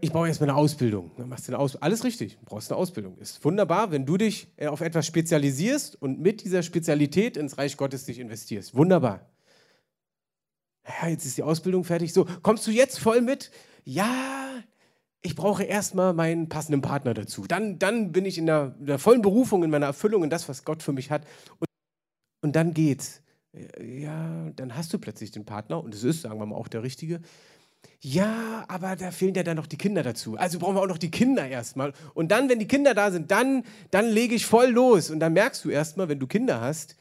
ich 0.00 0.10
brauche 0.12 0.26
erstmal 0.26 0.50
eine 0.50 0.58
Ausbildung. 0.58 1.10
Machst 1.26 1.48
du 1.48 1.52
eine 1.52 1.58
Aus 1.58 1.76
Alles 1.76 2.04
richtig, 2.04 2.36
du 2.38 2.44
brauchst 2.44 2.70
eine 2.70 2.78
Ausbildung. 2.78 3.16
Ist 3.18 3.44
wunderbar, 3.44 3.90
wenn 3.90 4.06
du 4.06 4.16
dich 4.16 4.48
äh, 4.56 4.66
auf 4.66 4.80
etwas 4.80 5.06
spezialisierst 5.06 6.00
und 6.00 6.20
mit 6.20 6.44
dieser 6.44 6.62
Spezialität 6.62 7.36
ins 7.36 7.58
Reich 7.58 7.76
Gottes 7.76 8.04
dich 8.04 8.18
investierst. 8.18 8.74
Wunderbar. 8.74 9.28
Ja, 10.88 11.08
jetzt 11.08 11.26
ist 11.26 11.36
die 11.36 11.42
Ausbildung 11.42 11.84
fertig. 11.84 12.12
So, 12.12 12.26
kommst 12.42 12.66
du 12.66 12.70
jetzt 12.70 12.98
voll 12.98 13.20
mit? 13.20 13.50
Ja, 13.84 14.62
ich 15.20 15.34
brauche 15.34 15.64
erstmal 15.64 16.14
meinen 16.14 16.48
passenden 16.48 16.80
Partner 16.80 17.14
dazu. 17.14 17.46
Dann, 17.46 17.78
dann 17.78 18.12
bin 18.12 18.24
ich 18.24 18.38
in 18.38 18.46
der, 18.46 18.74
in 18.78 18.86
der 18.86 18.98
vollen 18.98 19.22
Berufung, 19.22 19.64
in 19.64 19.70
meiner 19.70 19.86
Erfüllung, 19.86 20.24
in 20.24 20.30
das, 20.30 20.48
was 20.48 20.64
Gott 20.64 20.82
für 20.82 20.92
mich 20.92 21.10
hat. 21.10 21.26
Und, 21.58 21.68
und 22.42 22.56
dann 22.56 22.72
geht's. 22.72 23.22
Ja, 23.80 24.50
dann 24.56 24.76
hast 24.76 24.92
du 24.92 24.98
plötzlich 24.98 25.30
den 25.30 25.44
Partner 25.44 25.82
und 25.82 25.94
es 25.94 26.04
ist, 26.04 26.22
sagen 26.22 26.38
wir 26.38 26.46
mal, 26.46 26.56
auch 26.56 26.68
der 26.68 26.82
Richtige. 26.82 27.20
Ja, 28.00 28.64
aber 28.68 28.94
da 28.94 29.10
fehlen 29.10 29.34
ja 29.34 29.42
dann 29.42 29.56
noch 29.56 29.66
die 29.66 29.78
Kinder 29.78 30.02
dazu. 30.02 30.36
Also 30.36 30.58
brauchen 30.58 30.76
wir 30.76 30.82
auch 30.82 30.88
noch 30.88 30.98
die 30.98 31.10
Kinder 31.10 31.48
erstmal. 31.48 31.92
Und 32.14 32.28
dann, 32.30 32.48
wenn 32.48 32.58
die 32.58 32.68
Kinder 32.68 32.94
da 32.94 33.10
sind, 33.10 33.30
dann, 33.30 33.64
dann 33.90 34.06
lege 34.06 34.34
ich 34.34 34.46
voll 34.46 34.68
los. 34.68 35.10
Und 35.10 35.20
dann 35.20 35.32
merkst 35.32 35.64
du 35.64 35.70
erstmal, 35.70 36.08
wenn 36.08 36.20
du 36.20 36.26
Kinder 36.26 36.60
hast, 36.60 36.96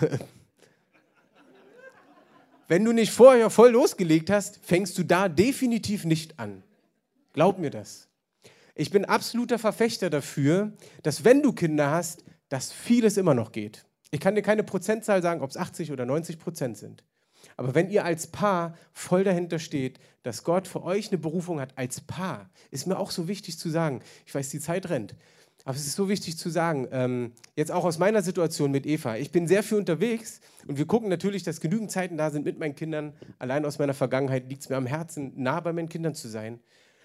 wenn 2.70 2.84
du 2.84 2.92
nicht 2.92 3.10
vorher 3.10 3.50
voll 3.50 3.72
losgelegt 3.72 4.30
hast, 4.30 4.60
fängst 4.62 4.96
du 4.96 5.02
da 5.02 5.28
definitiv 5.28 6.04
nicht 6.04 6.38
an. 6.38 6.62
Glaub 7.32 7.58
mir 7.58 7.70
das. 7.70 8.06
Ich 8.76 8.92
bin 8.92 9.04
absoluter 9.04 9.58
Verfechter 9.58 10.08
dafür, 10.08 10.72
dass 11.02 11.24
wenn 11.24 11.42
du 11.42 11.52
Kinder 11.52 11.90
hast, 11.90 12.22
dass 12.48 12.70
vieles 12.70 13.16
immer 13.16 13.34
noch 13.34 13.50
geht. 13.50 13.86
Ich 14.12 14.20
kann 14.20 14.36
dir 14.36 14.42
keine 14.42 14.62
Prozentzahl 14.62 15.20
sagen, 15.20 15.40
ob 15.40 15.50
es 15.50 15.56
80 15.56 15.90
oder 15.90 16.06
90 16.06 16.38
Prozent 16.38 16.78
sind. 16.78 17.02
Aber 17.56 17.74
wenn 17.74 17.90
ihr 17.90 18.04
als 18.04 18.28
Paar 18.28 18.78
voll 18.92 19.24
dahinter 19.24 19.58
steht, 19.58 19.98
dass 20.22 20.44
Gott 20.44 20.68
für 20.68 20.84
euch 20.84 21.08
eine 21.08 21.18
Berufung 21.18 21.58
hat 21.58 21.76
als 21.76 22.00
Paar, 22.00 22.50
ist 22.70 22.86
mir 22.86 23.00
auch 23.00 23.10
so 23.10 23.26
wichtig 23.26 23.58
zu 23.58 23.68
sagen. 23.68 24.00
Ich 24.26 24.34
weiß, 24.34 24.48
die 24.48 24.60
Zeit 24.60 24.90
rennt. 24.90 25.16
Aber 25.70 25.78
es 25.78 25.86
ist 25.86 25.94
so 25.94 26.08
wichtig 26.08 26.36
zu 26.36 26.50
sagen, 26.50 26.88
ähm, 26.90 27.30
jetzt 27.54 27.70
auch 27.70 27.84
aus 27.84 27.98
meiner 27.98 28.22
Situation 28.22 28.72
mit 28.72 28.86
Eva. 28.86 29.18
Ich 29.18 29.30
bin 29.30 29.46
sehr 29.46 29.62
viel 29.62 29.78
unterwegs 29.78 30.40
und 30.66 30.78
wir 30.78 30.84
gucken 30.84 31.08
natürlich, 31.08 31.44
dass 31.44 31.60
genügend 31.60 31.92
Zeiten 31.92 32.16
da 32.16 32.32
sind 32.32 32.44
mit 32.44 32.58
meinen 32.58 32.74
Kindern. 32.74 33.12
Allein 33.38 33.64
aus 33.64 33.78
meiner 33.78 33.94
Vergangenheit 33.94 34.48
liegt 34.48 34.62
es 34.62 34.68
mir 34.68 34.74
am 34.74 34.86
Herzen, 34.86 35.32
nah 35.36 35.60
bei 35.60 35.72
meinen 35.72 35.88
Kindern 35.88 36.16
zu 36.16 36.26
sein. 36.26 36.58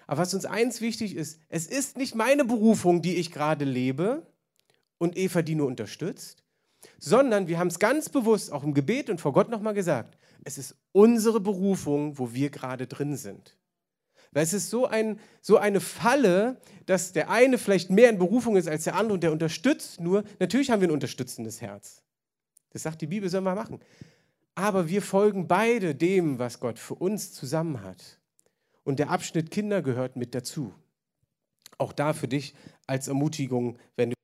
Aber 0.08 0.22
was 0.22 0.34
uns 0.34 0.46
eins 0.46 0.80
wichtig 0.80 1.14
ist, 1.14 1.40
es 1.48 1.68
ist 1.68 1.96
nicht 1.96 2.16
meine 2.16 2.44
Berufung, 2.44 3.02
die 3.02 3.14
ich 3.14 3.30
gerade 3.30 3.64
lebe 3.64 4.26
und 4.98 5.16
Eva 5.16 5.42
die 5.42 5.54
nur 5.54 5.68
unterstützt, 5.68 6.42
sondern 6.98 7.46
wir 7.46 7.60
haben 7.60 7.68
es 7.68 7.78
ganz 7.78 8.08
bewusst 8.08 8.50
auch 8.50 8.64
im 8.64 8.74
Gebet 8.74 9.10
und 9.10 9.20
vor 9.20 9.32
Gott 9.32 9.48
nochmal 9.48 9.74
gesagt, 9.74 10.18
es 10.42 10.58
ist 10.58 10.74
unsere 10.90 11.38
Berufung, 11.38 12.18
wo 12.18 12.34
wir 12.34 12.50
gerade 12.50 12.88
drin 12.88 13.16
sind. 13.16 13.56
Weil 14.36 14.42
es 14.42 14.52
ist 14.52 14.68
so, 14.68 14.84
ein, 14.84 15.18
so 15.40 15.56
eine 15.56 15.80
Falle, 15.80 16.60
dass 16.84 17.14
der 17.14 17.30
eine 17.30 17.56
vielleicht 17.56 17.88
mehr 17.88 18.10
in 18.10 18.18
Berufung 18.18 18.56
ist 18.56 18.68
als 18.68 18.84
der 18.84 18.94
andere 18.94 19.14
und 19.14 19.22
der 19.22 19.32
unterstützt 19.32 19.98
nur. 19.98 20.24
Natürlich 20.38 20.70
haben 20.70 20.82
wir 20.82 20.88
ein 20.88 20.92
unterstützendes 20.92 21.62
Herz. 21.62 22.02
Das 22.68 22.82
sagt 22.82 23.00
die 23.00 23.06
Bibel, 23.06 23.30
sollen 23.30 23.44
wir 23.44 23.54
machen. 23.54 23.80
Aber 24.54 24.90
wir 24.90 25.00
folgen 25.00 25.48
beide 25.48 25.94
dem, 25.94 26.38
was 26.38 26.60
Gott 26.60 26.78
für 26.78 26.96
uns 26.96 27.32
zusammen 27.32 27.80
hat. 27.80 28.20
Und 28.84 28.98
der 28.98 29.08
Abschnitt 29.08 29.50
Kinder 29.50 29.80
gehört 29.80 30.16
mit 30.16 30.34
dazu. 30.34 30.74
Auch 31.78 31.94
da 31.94 32.12
für 32.12 32.28
dich 32.28 32.54
als 32.86 33.08
Ermutigung, 33.08 33.78
wenn 33.96 34.10
du, 34.10 34.16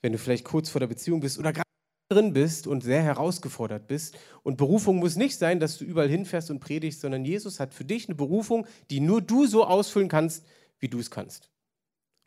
wenn 0.00 0.12
du 0.12 0.18
vielleicht 0.18 0.46
kurz 0.46 0.70
vor 0.70 0.80
der 0.80 0.86
Beziehung 0.86 1.20
bist 1.20 1.38
oder 1.38 1.52
gerade 1.52 1.65
drin 2.08 2.32
bist 2.32 2.66
und 2.66 2.82
sehr 2.82 3.02
herausgefordert 3.02 3.86
bist. 3.86 4.18
Und 4.42 4.56
Berufung 4.56 4.96
muss 4.96 5.16
nicht 5.16 5.38
sein, 5.38 5.60
dass 5.60 5.78
du 5.78 5.84
überall 5.84 6.08
hinfährst 6.08 6.50
und 6.50 6.60
predigst, 6.60 7.00
sondern 7.00 7.24
Jesus 7.24 7.58
hat 7.58 7.74
für 7.74 7.84
dich 7.84 8.08
eine 8.08 8.14
Berufung, 8.14 8.66
die 8.90 9.00
nur 9.00 9.20
du 9.20 9.46
so 9.46 9.64
ausfüllen 9.64 10.08
kannst, 10.08 10.44
wie 10.78 10.88
du 10.88 10.98
es 10.98 11.10
kannst. 11.10 11.50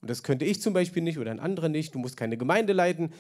Und 0.02 0.10
das 0.10 0.24
könnte 0.24 0.46
ich 0.46 0.62
zum 0.62 0.74
Beispiel 0.74 1.04
nicht 1.04 1.20
oder 1.20 1.32
ein 1.32 1.39
anderer 1.39 1.70
nicht. 1.70 1.94
Du 1.94 2.00
musst 2.00 2.18
keine 2.18 2.38
Gemeinde 2.38 2.74
leiten. 2.74 3.13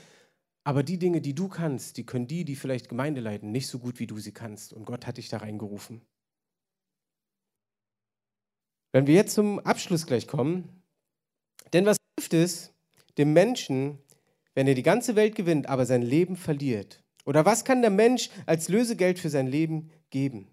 Aber 0.63 0.83
die 0.83 0.99
Dinge, 0.99 1.21
die 1.21 1.33
du 1.33 1.47
kannst, 1.47 1.97
die 1.97 2.05
können 2.05 2.27
die, 2.27 2.45
die 2.45 2.55
vielleicht 2.55 2.89
Gemeinde 2.89 3.21
leiten, 3.21 3.51
nicht 3.51 3.67
so 3.67 3.79
gut, 3.79 3.99
wie 3.99 4.07
du 4.07 4.19
sie 4.19 4.33
kannst. 4.33 4.73
Und 4.73 4.85
Gott 4.85 5.07
hat 5.07 5.17
dich 5.17 5.29
da 5.29 5.37
reingerufen. 5.37 6.01
Wenn 8.91 9.07
wir 9.07 9.13
jetzt 9.13 9.35
zum 9.35 9.59
Abschluss 9.59 10.05
gleich 10.05 10.27
kommen, 10.27 10.83
denn 11.73 11.85
was 11.85 11.97
hilft 12.17 12.33
es 12.33 12.73
dem 13.17 13.33
Menschen, 13.33 13.99
wenn 14.59 14.67
er 14.67 14.75
die 14.75 14.83
ganze 14.83 15.15
Welt 15.15 15.35
gewinnt, 15.35 15.69
aber 15.69 15.85
sein 15.85 16.01
Leben 16.01 16.35
verliert? 16.35 17.01
Oder 17.23 17.45
was 17.45 17.63
kann 17.63 17.79
der 17.79 17.91
Mensch 17.91 18.29
als 18.45 18.67
Lösegeld 18.67 19.17
für 19.17 19.29
sein 19.29 19.47
Leben 19.47 19.89
geben? 20.09 20.49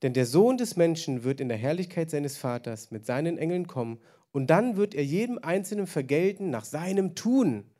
Denn 0.00 0.14
der 0.14 0.24
Sohn 0.24 0.56
des 0.56 0.76
Menschen 0.76 1.22
wird 1.22 1.38
in 1.38 1.50
der 1.50 1.58
Herrlichkeit 1.58 2.08
seines 2.08 2.38
Vaters 2.38 2.90
mit 2.90 3.04
seinen 3.04 3.36
Engeln 3.36 3.66
kommen 3.66 3.98
und 4.30 4.46
dann 4.46 4.78
wird 4.78 4.94
er 4.94 5.04
jedem 5.04 5.38
Einzelnen 5.42 5.86
vergelten 5.86 6.48
nach 6.48 6.64
seinem 6.64 7.14
Tun. 7.14 7.70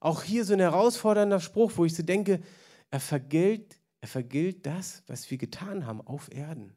Auch 0.00 0.24
hier 0.24 0.44
so 0.44 0.52
ein 0.52 0.58
herausfordernder 0.58 1.38
Spruch, 1.38 1.74
wo 1.76 1.84
ich 1.84 1.94
so 1.94 2.02
denke, 2.02 2.40
er 2.90 2.98
vergilt, 2.98 3.78
er 4.00 4.08
vergilt 4.08 4.66
das, 4.66 5.04
was 5.06 5.30
wir 5.30 5.38
getan 5.38 5.86
haben 5.86 6.00
auf 6.00 6.28
Erden. 6.34 6.74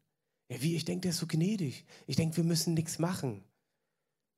Ja, 0.52 0.62
wie? 0.62 0.76
Ich 0.76 0.86
denke, 0.86 1.02
der 1.02 1.10
ist 1.10 1.18
so 1.18 1.26
gnädig. 1.26 1.86
Ich 2.06 2.18
denke, 2.18 2.38
wir 2.38 2.44
müssen 2.44 2.76
nichts 2.76 3.00
machen. 3.00 3.44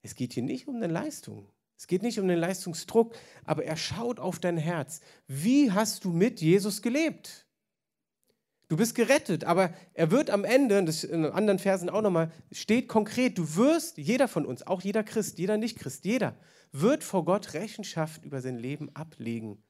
Es 0.00 0.14
geht 0.14 0.32
hier 0.32 0.42
nicht 0.42 0.68
um 0.68 0.76
eine 0.76 0.86
Leistung. 0.86 1.50
Es 1.78 1.86
geht 1.86 2.02
nicht 2.02 2.18
um 2.18 2.26
den 2.26 2.40
Leistungsdruck, 2.40 3.14
aber 3.44 3.64
er 3.64 3.76
schaut 3.76 4.18
auf 4.18 4.40
dein 4.40 4.58
Herz. 4.58 5.00
Wie 5.28 5.70
hast 5.70 6.04
du 6.04 6.10
mit 6.10 6.40
Jesus 6.40 6.82
gelebt? 6.82 7.46
Du 8.66 8.76
bist 8.76 8.96
gerettet, 8.96 9.44
aber 9.44 9.72
er 9.94 10.10
wird 10.10 10.28
am 10.28 10.44
Ende, 10.44 10.80
und 10.80 10.86
das 10.86 11.04
in 11.04 11.24
anderen 11.24 11.60
Versen 11.60 11.88
auch 11.88 12.02
nochmal, 12.02 12.32
steht 12.50 12.88
konkret, 12.88 13.38
du 13.38 13.54
wirst, 13.54 13.96
jeder 13.96 14.26
von 14.26 14.44
uns, 14.44 14.66
auch 14.66 14.82
jeder 14.82 15.04
Christ, 15.04 15.38
jeder 15.38 15.56
Nicht-Christ, 15.56 16.04
jeder, 16.04 16.36
wird 16.72 17.04
vor 17.04 17.24
Gott 17.24 17.54
Rechenschaft 17.54 18.24
über 18.24 18.42
sein 18.42 18.58
Leben 18.58 18.94
ablegen. 18.94 19.62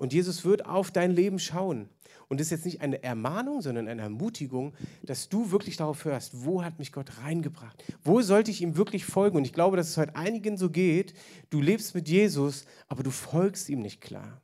Und 0.00 0.14
Jesus 0.14 0.46
wird 0.46 0.64
auf 0.64 0.90
dein 0.90 1.10
Leben 1.10 1.38
schauen. 1.38 1.90
Und 2.28 2.40
das 2.40 2.46
ist 2.46 2.52
jetzt 2.52 2.64
nicht 2.64 2.80
eine 2.80 3.02
Ermahnung, 3.02 3.60
sondern 3.60 3.86
eine 3.86 4.00
Ermutigung, 4.00 4.72
dass 5.02 5.28
du 5.28 5.50
wirklich 5.50 5.76
darauf 5.76 6.06
hörst, 6.06 6.46
wo 6.46 6.64
hat 6.64 6.78
mich 6.78 6.90
Gott 6.90 7.18
reingebracht? 7.22 7.84
Wo 8.02 8.22
sollte 8.22 8.50
ich 8.50 8.62
ihm 8.62 8.78
wirklich 8.78 9.04
folgen? 9.04 9.36
Und 9.36 9.44
ich 9.44 9.52
glaube, 9.52 9.76
dass 9.76 9.90
es 9.90 9.98
heute 9.98 10.16
einigen 10.16 10.56
so 10.56 10.70
geht, 10.70 11.12
du 11.50 11.60
lebst 11.60 11.94
mit 11.94 12.08
Jesus, 12.08 12.64
aber 12.88 13.02
du 13.02 13.10
folgst 13.10 13.68
ihm 13.68 13.80
nicht 13.80 14.00
klar. 14.00 14.40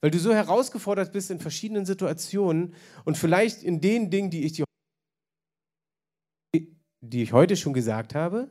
Weil 0.00 0.10
du 0.10 0.18
so 0.18 0.34
herausgefordert 0.34 1.12
bist 1.12 1.30
in 1.30 1.38
verschiedenen 1.38 1.86
Situationen 1.86 2.74
und 3.04 3.16
vielleicht 3.16 3.62
in 3.62 3.80
den 3.80 4.10
Dingen, 4.10 4.30
die 4.30 4.44
ich 4.44 4.54
dir 4.54 4.64
die 7.00 7.22
ich 7.22 7.32
heute 7.32 7.54
schon 7.54 7.74
gesagt 7.74 8.16
habe, 8.16 8.50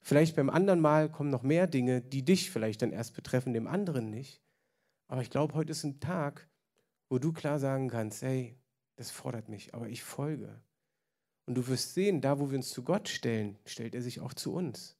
vielleicht 0.00 0.34
beim 0.34 0.48
anderen 0.48 0.80
Mal 0.80 1.12
kommen 1.12 1.28
noch 1.28 1.42
mehr 1.42 1.66
Dinge, 1.66 2.00
die 2.00 2.24
dich 2.24 2.50
vielleicht 2.50 2.80
dann 2.80 2.92
erst 2.92 3.14
betreffen, 3.14 3.52
dem 3.52 3.66
anderen 3.66 4.08
nicht. 4.08 4.40
Aber 5.10 5.22
ich 5.22 5.30
glaube, 5.30 5.54
heute 5.54 5.72
ist 5.72 5.82
ein 5.82 5.98
Tag, 5.98 6.48
wo 7.08 7.18
du 7.18 7.32
klar 7.32 7.58
sagen 7.58 7.88
kannst, 7.88 8.22
hey, 8.22 8.56
das 8.94 9.10
fordert 9.10 9.48
mich, 9.48 9.74
aber 9.74 9.88
ich 9.88 10.04
folge. 10.04 10.62
Und 11.46 11.56
du 11.56 11.66
wirst 11.66 11.94
sehen, 11.94 12.20
da 12.20 12.38
wo 12.38 12.52
wir 12.52 12.56
uns 12.56 12.70
zu 12.70 12.84
Gott 12.84 13.08
stellen, 13.08 13.58
stellt 13.64 13.96
er 13.96 14.02
sich 14.02 14.20
auch 14.20 14.34
zu 14.34 14.54
uns. 14.54 14.96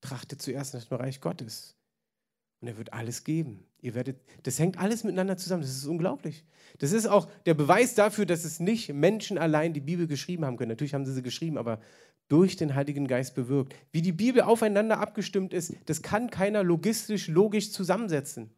Trachte 0.00 0.36
zuerst 0.36 0.74
nach 0.74 0.84
dem 0.84 0.96
Reich 0.96 1.20
Gottes. 1.20 1.76
Und 2.60 2.66
er 2.66 2.76
wird 2.76 2.92
alles 2.92 3.22
geben. 3.22 3.64
Ihr 3.80 3.94
werdet, 3.94 4.20
das 4.42 4.58
hängt 4.58 4.80
alles 4.80 5.04
miteinander 5.04 5.36
zusammen. 5.36 5.62
Das 5.62 5.70
ist 5.70 5.86
unglaublich. 5.86 6.44
Das 6.78 6.90
ist 6.90 7.06
auch 7.06 7.30
der 7.46 7.54
Beweis 7.54 7.94
dafür, 7.94 8.26
dass 8.26 8.44
es 8.44 8.58
nicht 8.58 8.92
Menschen 8.92 9.38
allein 9.38 9.74
die 9.74 9.80
Bibel 9.80 10.08
geschrieben 10.08 10.44
haben 10.44 10.56
können. 10.56 10.70
Natürlich 10.70 10.94
haben 10.94 11.06
sie 11.06 11.14
sie 11.14 11.22
geschrieben, 11.22 11.56
aber 11.56 11.80
durch 12.26 12.56
den 12.56 12.74
Heiligen 12.74 13.06
Geist 13.06 13.36
bewirkt. 13.36 13.76
Wie 13.92 14.02
die 14.02 14.10
Bibel 14.10 14.42
aufeinander 14.42 14.98
abgestimmt 14.98 15.54
ist, 15.54 15.76
das 15.86 16.02
kann 16.02 16.30
keiner 16.30 16.64
logistisch, 16.64 17.28
logisch 17.28 17.70
zusammensetzen. 17.70 18.50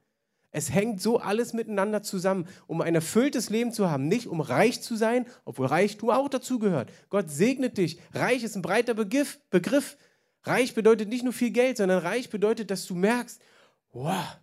Es 0.57 0.73
hängt 0.73 1.03
so 1.03 1.19
alles 1.19 1.53
miteinander 1.53 2.05
zusammen, 2.05 2.47
um 2.69 2.81
ein 2.81 2.95
erfülltes 2.95 3.51
Leben 3.51 3.73
zu 3.73 3.91
haben. 3.91 4.07
Nicht 4.07 4.29
um 4.29 4.41
reich 4.41 4.81
zu 4.83 4.95
sein, 4.95 5.27
obwohl 5.45 5.67
Reichtum 5.67 6.11
auch 6.11 6.29
dazugehört. 6.29 6.93
Gott 7.11 7.29
segnet 7.29 7.77
dich. 7.77 7.99
Reich 8.13 8.45
ist 8.45 8.55
ein 8.55 8.63
breiter 8.63 8.95
Begriff. 8.95 9.41
Begriff. 9.51 9.97
Reich 10.45 10.73
bedeutet 10.73 11.09
nicht 11.09 11.25
nur 11.25 11.33
viel 11.33 11.51
Geld, 11.51 11.79
sondern 11.79 11.99
reich 11.99 12.31
bedeutet, 12.31 12.71
dass 12.71 12.87
du 12.87 12.95
merkst, 12.95 13.43
wow, 13.91 14.39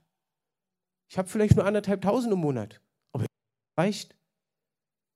ich 1.08 1.18
habe 1.18 1.30
vielleicht 1.30 1.56
nur 1.56 1.66
anderthalb 1.66 2.02
tausend 2.02 2.34
im 2.34 2.40
Monat. 2.40 2.82
Aber 3.14 3.26
reicht. 3.78 4.14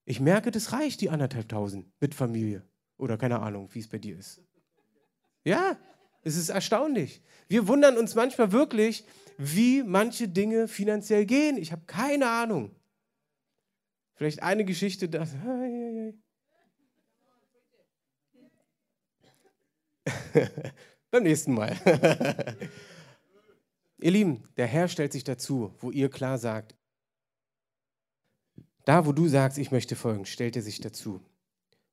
Ich 0.05 0.21
merke, 0.21 0.49
das 0.49 0.71
reicht, 0.71 1.01
die 1.01 1.09
anderthalb 1.09 1.49
tausend 1.49 1.91
mit 1.99 2.15
Familie. 2.15 2.63
Oder 2.95 3.17
keine 3.17 3.41
Ahnung, 3.41 3.67
wie 3.73 3.79
es 3.79 3.89
bei 3.89 3.97
dir 3.97 4.17
ist. 4.17 4.41
Ja, 5.43 5.77
es 6.25 6.35
ist 6.35 6.49
erstaunlich. 6.49 7.21
Wir 7.47 7.67
wundern 7.67 7.97
uns 7.97 8.15
manchmal 8.15 8.51
wirklich, 8.51 9.05
wie 9.37 9.83
manche 9.83 10.27
Dinge 10.27 10.67
finanziell 10.67 11.25
gehen. 11.27 11.55
Ich 11.57 11.71
habe 11.71 11.83
keine 11.85 12.27
Ahnung. 12.27 12.75
Vielleicht 14.15 14.41
eine 14.41 14.65
Geschichte, 14.65 15.07
das. 15.07 15.35
Beim 21.11 21.23
nächsten 21.23 21.53
Mal. 21.53 21.77
ihr 23.99 24.11
Lieben, 24.11 24.43
der 24.57 24.65
Herr 24.65 24.87
stellt 24.87 25.13
sich 25.13 25.23
dazu, 25.23 25.75
wo 25.79 25.91
ihr 25.91 26.09
klar 26.09 26.39
sagt, 26.39 26.75
da 28.85 29.05
wo 29.05 29.11
du 29.11 29.27
sagst, 29.27 29.59
ich 29.59 29.69
möchte 29.71 29.95
folgen, 29.95 30.25
stellt 30.25 30.55
er 30.55 30.63
sich 30.63 30.81
dazu. 30.81 31.21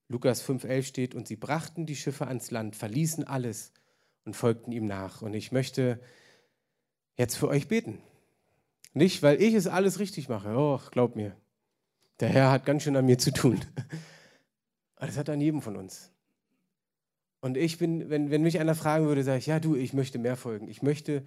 Lukas 0.08 0.42
5,11 0.42 0.82
steht, 0.84 1.14
und 1.14 1.28
sie 1.28 1.36
brachten 1.36 1.84
die 1.84 1.96
Schiffe 1.96 2.26
ans 2.26 2.50
Land, 2.50 2.76
verließen 2.76 3.24
alles 3.24 3.72
und 4.24 4.34
folgten 4.34 4.72
ihm 4.72 4.86
nach. 4.86 5.22
Und 5.22 5.34
ich 5.34 5.52
möchte 5.52 6.00
jetzt 7.16 7.36
für 7.36 7.48
euch 7.48 7.68
beten. 7.68 7.98
Nicht, 8.94 9.22
weil 9.22 9.40
ich 9.40 9.54
es 9.54 9.66
alles 9.66 9.98
richtig 9.98 10.28
mache. 10.28 10.54
Oh, 10.56 10.80
glaub 10.90 11.16
mir. 11.16 11.36
Der 12.20 12.28
Herr 12.28 12.50
hat 12.50 12.66
ganz 12.66 12.82
schön 12.82 12.96
an 12.96 13.06
mir 13.06 13.18
zu 13.18 13.32
tun. 13.32 13.60
Aber 14.96 15.06
das 15.06 15.16
hat 15.16 15.28
an 15.28 15.40
jedem 15.40 15.62
von 15.62 15.76
uns. 15.76 16.12
Und 17.40 17.56
ich 17.56 17.78
bin, 17.78 18.08
wenn, 18.08 18.30
wenn 18.30 18.42
mich 18.42 18.60
einer 18.60 18.76
fragen 18.76 19.06
würde, 19.06 19.24
sage 19.24 19.38
ich, 19.38 19.46
ja 19.46 19.58
du, 19.58 19.74
ich 19.74 19.92
möchte 19.92 20.18
mehr 20.18 20.36
folgen. 20.36 20.68
Ich 20.68 20.82
möchte 20.82 21.26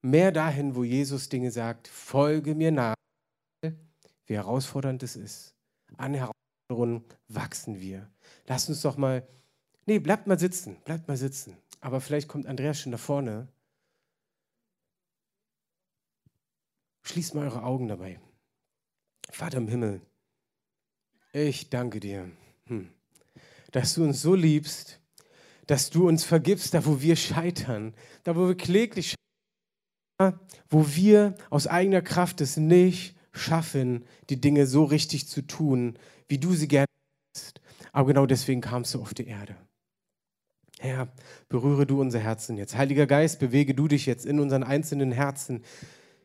mehr 0.00 0.32
dahin, 0.32 0.74
wo 0.74 0.82
Jesus 0.82 1.28
Dinge 1.28 1.52
sagt, 1.52 1.86
folge 1.86 2.54
mir 2.54 2.72
nach, 2.72 2.96
wie 4.26 4.34
herausfordernd 4.34 5.02
es 5.02 5.14
ist. 5.14 5.54
An 5.96 6.14
Herausforderungen 6.14 7.04
wachsen 7.28 7.80
wir. 7.80 8.10
Lasst 8.46 8.68
uns 8.68 8.82
doch 8.82 8.96
mal, 8.96 9.26
nee, 9.86 10.00
bleibt 10.00 10.26
mal 10.26 10.38
sitzen, 10.38 10.76
bleibt 10.84 11.06
mal 11.06 11.16
sitzen. 11.16 11.56
Aber 11.82 12.00
vielleicht 12.00 12.28
kommt 12.28 12.46
Andreas 12.46 12.80
schon 12.80 12.92
da 12.92 12.98
vorne 12.98 13.48
Schließt 17.02 17.34
mal 17.34 17.44
eure 17.44 17.64
Augen 17.64 17.88
dabei. 17.88 18.20
Vater 19.28 19.58
im 19.58 19.68
Himmel, 19.68 20.00
ich 21.32 21.68
danke 21.68 22.00
dir, 22.00 22.30
hm, 22.66 22.88
dass 23.72 23.94
du 23.94 24.04
uns 24.04 24.22
so 24.22 24.34
liebst, 24.34 25.00
dass 25.66 25.90
du 25.90 26.06
uns 26.06 26.24
vergibst, 26.24 26.74
da 26.74 26.86
wo 26.86 27.00
wir 27.00 27.16
scheitern, 27.16 27.94
da 28.24 28.36
wo 28.36 28.46
wir 28.46 28.56
kläglich 28.56 29.14
scheitern, 30.18 30.40
wo 30.68 30.86
wir 30.94 31.34
aus 31.50 31.66
eigener 31.66 32.02
Kraft 32.02 32.40
es 32.40 32.56
nicht 32.56 33.16
schaffen, 33.32 34.04
die 34.30 34.40
Dinge 34.40 34.66
so 34.66 34.84
richtig 34.84 35.28
zu 35.28 35.42
tun, 35.42 35.98
wie 36.28 36.38
du 36.38 36.54
sie 36.54 36.68
gerne 36.68 36.86
hast. 37.34 37.60
Aber 37.92 38.08
genau 38.08 38.26
deswegen 38.26 38.60
kamst 38.60 38.94
du 38.94 39.00
auf 39.00 39.14
die 39.14 39.26
Erde. 39.26 39.56
Herr, 40.82 41.12
berühre 41.48 41.86
du 41.86 42.00
unser 42.00 42.18
Herzen 42.18 42.56
jetzt. 42.56 42.76
Heiliger 42.76 43.06
Geist, 43.06 43.38
bewege 43.38 43.72
du 43.72 43.86
dich 43.86 44.04
jetzt 44.04 44.26
in 44.26 44.40
unseren 44.40 44.64
einzelnen 44.64 45.12
Herzen. 45.12 45.62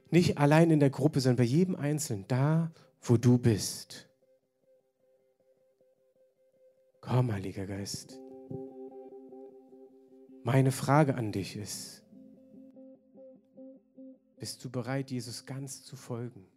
Nicht 0.10 0.40
allein 0.40 0.72
in 0.72 0.80
der 0.80 0.90
Gruppe, 0.90 1.22
sondern 1.22 1.38
bei 1.38 1.44
jedem 1.44 1.76
Einzelnen, 1.76 2.26
da, 2.28 2.72
wo 3.00 3.18
du 3.18 3.38
bist. 3.38 4.10
Komm, 7.02 7.32
Heiliger 7.32 7.68
Geist. 7.68 8.20
Meine 10.44 10.72
Frage 10.72 11.14
an 11.14 11.32
dich 11.32 11.56
ist, 11.56 12.04
bist 14.40 14.66
du 14.66 14.72
bereit, 14.72 15.12
Jesus 15.12 15.46
ganz 15.46 15.84
zu 15.84 15.96
folgen? 15.96 16.48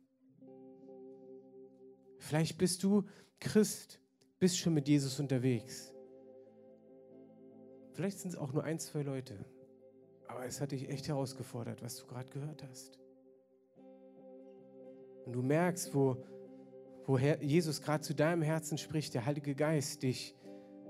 Vielleicht 2.19 2.57
bist 2.57 2.83
du 2.83 3.05
Christ, 3.41 4.01
bist 4.39 4.57
schon 4.57 4.73
mit 4.73 4.89
Jesus 4.89 5.21
unterwegs. 5.21 5.90
Vielleicht 8.01 8.21
sind 8.21 8.31
es 8.31 8.39
auch 8.39 8.55
nur 8.55 8.65
ein, 8.65 8.79
zwei 8.79 9.03
Leute. 9.03 9.35
Aber 10.27 10.47
es 10.47 10.63
hat 10.63 10.73
dich 10.73 10.89
echt 10.89 11.07
herausgefordert, 11.09 11.83
was 11.83 11.99
du 11.99 12.07
gerade 12.07 12.31
gehört 12.31 12.65
hast. 12.67 12.99
Und 15.27 15.35
du 15.35 15.43
merkst, 15.43 15.95
wo, 15.95 16.17
wo 17.05 17.19
Jesus 17.19 17.83
gerade 17.83 18.03
zu 18.03 18.15
deinem 18.15 18.41
Herzen 18.41 18.79
spricht, 18.79 19.13
der 19.13 19.27
Heilige 19.27 19.55
Geist 19.55 20.03
dich 20.03 20.35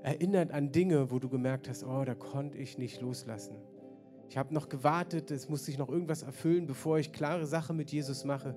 erinnert 0.05 0.53
an 0.53 0.71
Dinge, 0.71 1.11
wo 1.11 1.19
du 1.19 1.29
gemerkt 1.29 1.69
hast, 1.69 1.83
oh, 1.83 2.05
da 2.05 2.15
konnte 2.15 2.59
ich 2.59 2.79
nicht 2.79 3.01
loslassen. 3.01 3.57
Ich 4.29 4.39
habe 4.39 4.55
noch 4.55 4.69
gewartet, 4.69 5.33
es 5.33 5.49
muss 5.49 5.65
sich 5.65 5.79
noch 5.79 5.89
irgendwas 5.89 6.23
erfüllen, 6.23 6.69
bevor 6.69 7.01
ich 7.01 7.13
klare 7.13 7.45
Sache 7.45 7.75
mit 7.75 7.91
Jesus 7.91 8.25
mache. 8.25 8.55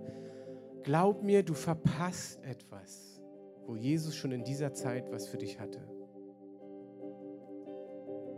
Glaub 0.84 1.24
mir, 1.24 1.42
du 1.42 1.56
verpasst 1.56 2.40
etwas, 2.44 3.20
wo 3.66 3.76
Jesus 3.76 4.16
schon 4.16 4.32
in 4.32 4.44
dieser 4.44 4.76
Zeit 4.76 5.12
was 5.12 5.28
für 5.28 5.40
dich 5.40 5.60
hatte. 5.60 5.82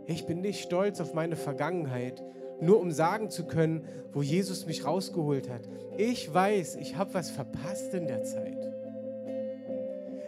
Ich 0.06 0.26
bin 0.26 0.40
nicht 0.40 0.62
stolz 0.62 1.00
auf 1.00 1.14
meine 1.14 1.36
Vergangenheit, 1.36 2.22
nur 2.60 2.80
um 2.80 2.92
sagen 2.92 3.28
zu 3.28 3.44
können, 3.44 3.84
wo 4.12 4.22
Jesus 4.22 4.66
mich 4.66 4.84
rausgeholt 4.84 5.48
hat. 5.48 5.62
Ich 5.98 6.32
weiß, 6.32 6.76
ich 6.76 6.96
habe 6.96 7.14
was 7.14 7.30
verpasst 7.30 7.92
in 7.92 8.06
der 8.06 8.22
Zeit. 8.22 8.56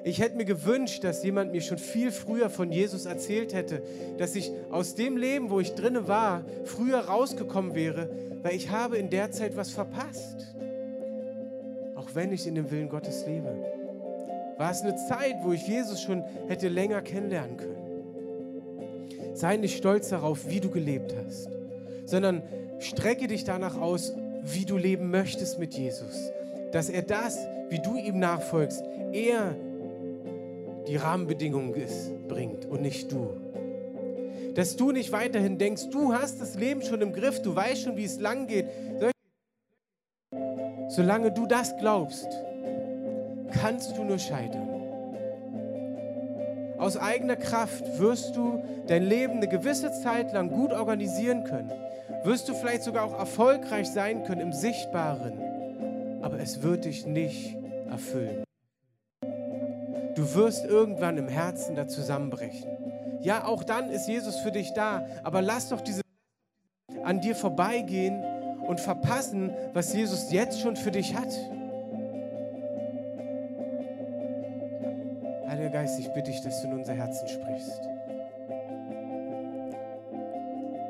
Ich 0.05 0.21
hätte 0.21 0.37
mir 0.37 0.45
gewünscht, 0.45 1.05
dass 1.05 1.23
jemand 1.23 1.53
mir 1.53 1.61
schon 1.61 1.79
viel 1.79 2.11
früher 2.11 2.51
von 2.51 2.73
Jesus 2.73 3.07
erzählt 3.07 3.53
hätte, 3.55 3.83
dass 4.17 4.35
ich 4.35 4.51
aus 4.71 4.95
dem 4.95 5.17
Leben, 5.17 5.51
wo 5.51 5.61
ich 5.61 5.75
drinne 5.75 6.09
war, 6.09 6.45
früher 6.65 7.01
rausgekommen 7.01 7.75
wäre, 7.75 8.09
weil 8.43 8.55
ich 8.55 8.71
habe 8.71 8.97
in 8.97 9.11
der 9.11 9.31
Zeit 9.31 9.57
was 9.57 9.71
verpasst. 9.71 10.55
Auch 11.95 12.15
wenn 12.15 12.33
ich 12.33 12.47
in 12.47 12.55
dem 12.55 12.71
Willen 12.71 12.89
Gottes 12.89 13.27
lebe? 13.27 13.55
War 14.57 14.71
es 14.71 14.83
eine 14.83 14.97
Zeit, 14.97 15.37
wo 15.43 15.53
ich 15.53 15.67
Jesus 15.69 16.01
schon 16.01 16.25
hätte 16.49 16.69
länger 16.69 17.03
kennenlernen 17.03 17.57
können? 17.57 17.78
Sei 19.39 19.57
nicht 19.57 19.79
stolz 19.79 20.09
darauf, 20.09 20.49
wie 20.49 20.59
du 20.59 20.69
gelebt 20.69 21.15
hast, 21.17 21.49
sondern 22.07 22.43
strecke 22.81 23.29
dich 23.29 23.45
danach 23.45 23.81
aus, 23.81 24.13
wie 24.43 24.65
du 24.65 24.77
leben 24.77 25.13
möchtest 25.13 25.61
mit 25.61 25.75
Jesus. 25.75 26.33
Dass 26.73 26.91
er 26.91 27.03
das, 27.03 27.39
wie 27.69 27.79
du 27.79 27.97
ihm 27.97 28.19
nachfolgst, 28.19 28.83
er 29.13 29.55
die 30.89 30.97
Rahmenbedingungen 30.97 31.73
ist, 31.75 32.11
bringt 32.27 32.67
und 32.67 32.83
nicht 32.83 33.13
du. 33.13 33.31
Dass 34.57 34.75
du 34.75 34.91
nicht 34.91 35.13
weiterhin 35.13 35.57
denkst, 35.57 35.91
du 35.93 36.13
hast 36.13 36.41
das 36.41 36.57
Leben 36.57 36.83
schon 36.83 37.01
im 37.01 37.13
Griff, 37.13 37.41
du 37.41 37.55
weißt 37.55 37.83
schon, 37.83 37.97
wie 37.97 38.07
es 38.07 38.19
lang 38.19 38.49
geht. 38.49 38.67
Solange 40.89 41.31
du 41.31 41.47
das 41.47 41.77
glaubst, 41.77 42.27
kannst 43.53 43.97
du 43.97 44.03
nur 44.03 44.19
scheitern. 44.19 44.68
Aus 46.89 46.97
eigener 46.97 47.37
Kraft 47.37 47.99
wirst 47.99 48.35
du 48.35 48.65
dein 48.87 49.03
Leben 49.03 49.35
eine 49.35 49.47
gewisse 49.47 49.93
Zeit 49.93 50.33
lang 50.33 50.49
gut 50.49 50.73
organisieren 50.73 51.45
können. 51.45 51.71
Wirst 52.25 52.49
du 52.49 52.55
vielleicht 52.55 52.83
sogar 52.83 53.05
auch 53.05 53.19
erfolgreich 53.19 53.91
sein 53.91 54.25
können 54.25 54.41
im 54.41 54.53
Sichtbaren. 54.55 55.35
Aber 56.23 56.41
es 56.41 56.63
wird 56.63 56.87
dich 56.87 57.05
nicht 57.05 57.55
erfüllen. 57.91 58.43
Du 60.15 60.35
wirst 60.35 60.65
irgendwann 60.65 61.19
im 61.19 61.29
Herzen 61.29 61.77
da 61.77 61.87
zusammenbrechen. 61.87 62.71
Ja, 63.21 63.45
auch 63.45 63.65
dann 63.65 63.91
ist 63.91 64.09
Jesus 64.09 64.37
für 64.37 64.51
dich 64.51 64.73
da, 64.73 65.07
aber 65.25 65.43
lass 65.43 65.69
doch 65.69 65.83
diese 65.83 66.01
an 67.05 67.21
dir 67.21 67.37
vorbeigehen 67.37 68.25
und 68.67 68.81
verpassen, 68.81 69.51
was 69.75 69.93
Jesus 69.93 70.33
jetzt 70.33 70.63
schon 70.63 70.75
für 70.75 70.91
dich 70.91 71.15
hat. 71.15 71.35
Heiliger 75.69 75.83
Geist, 75.83 75.99
ich 75.99 76.09
bitte 76.15 76.31
dich, 76.31 76.41
dass 76.41 76.63
du 76.63 76.69
in 76.69 76.79
unser 76.79 76.95
Herzen 76.95 77.29
sprichst. 77.29 77.81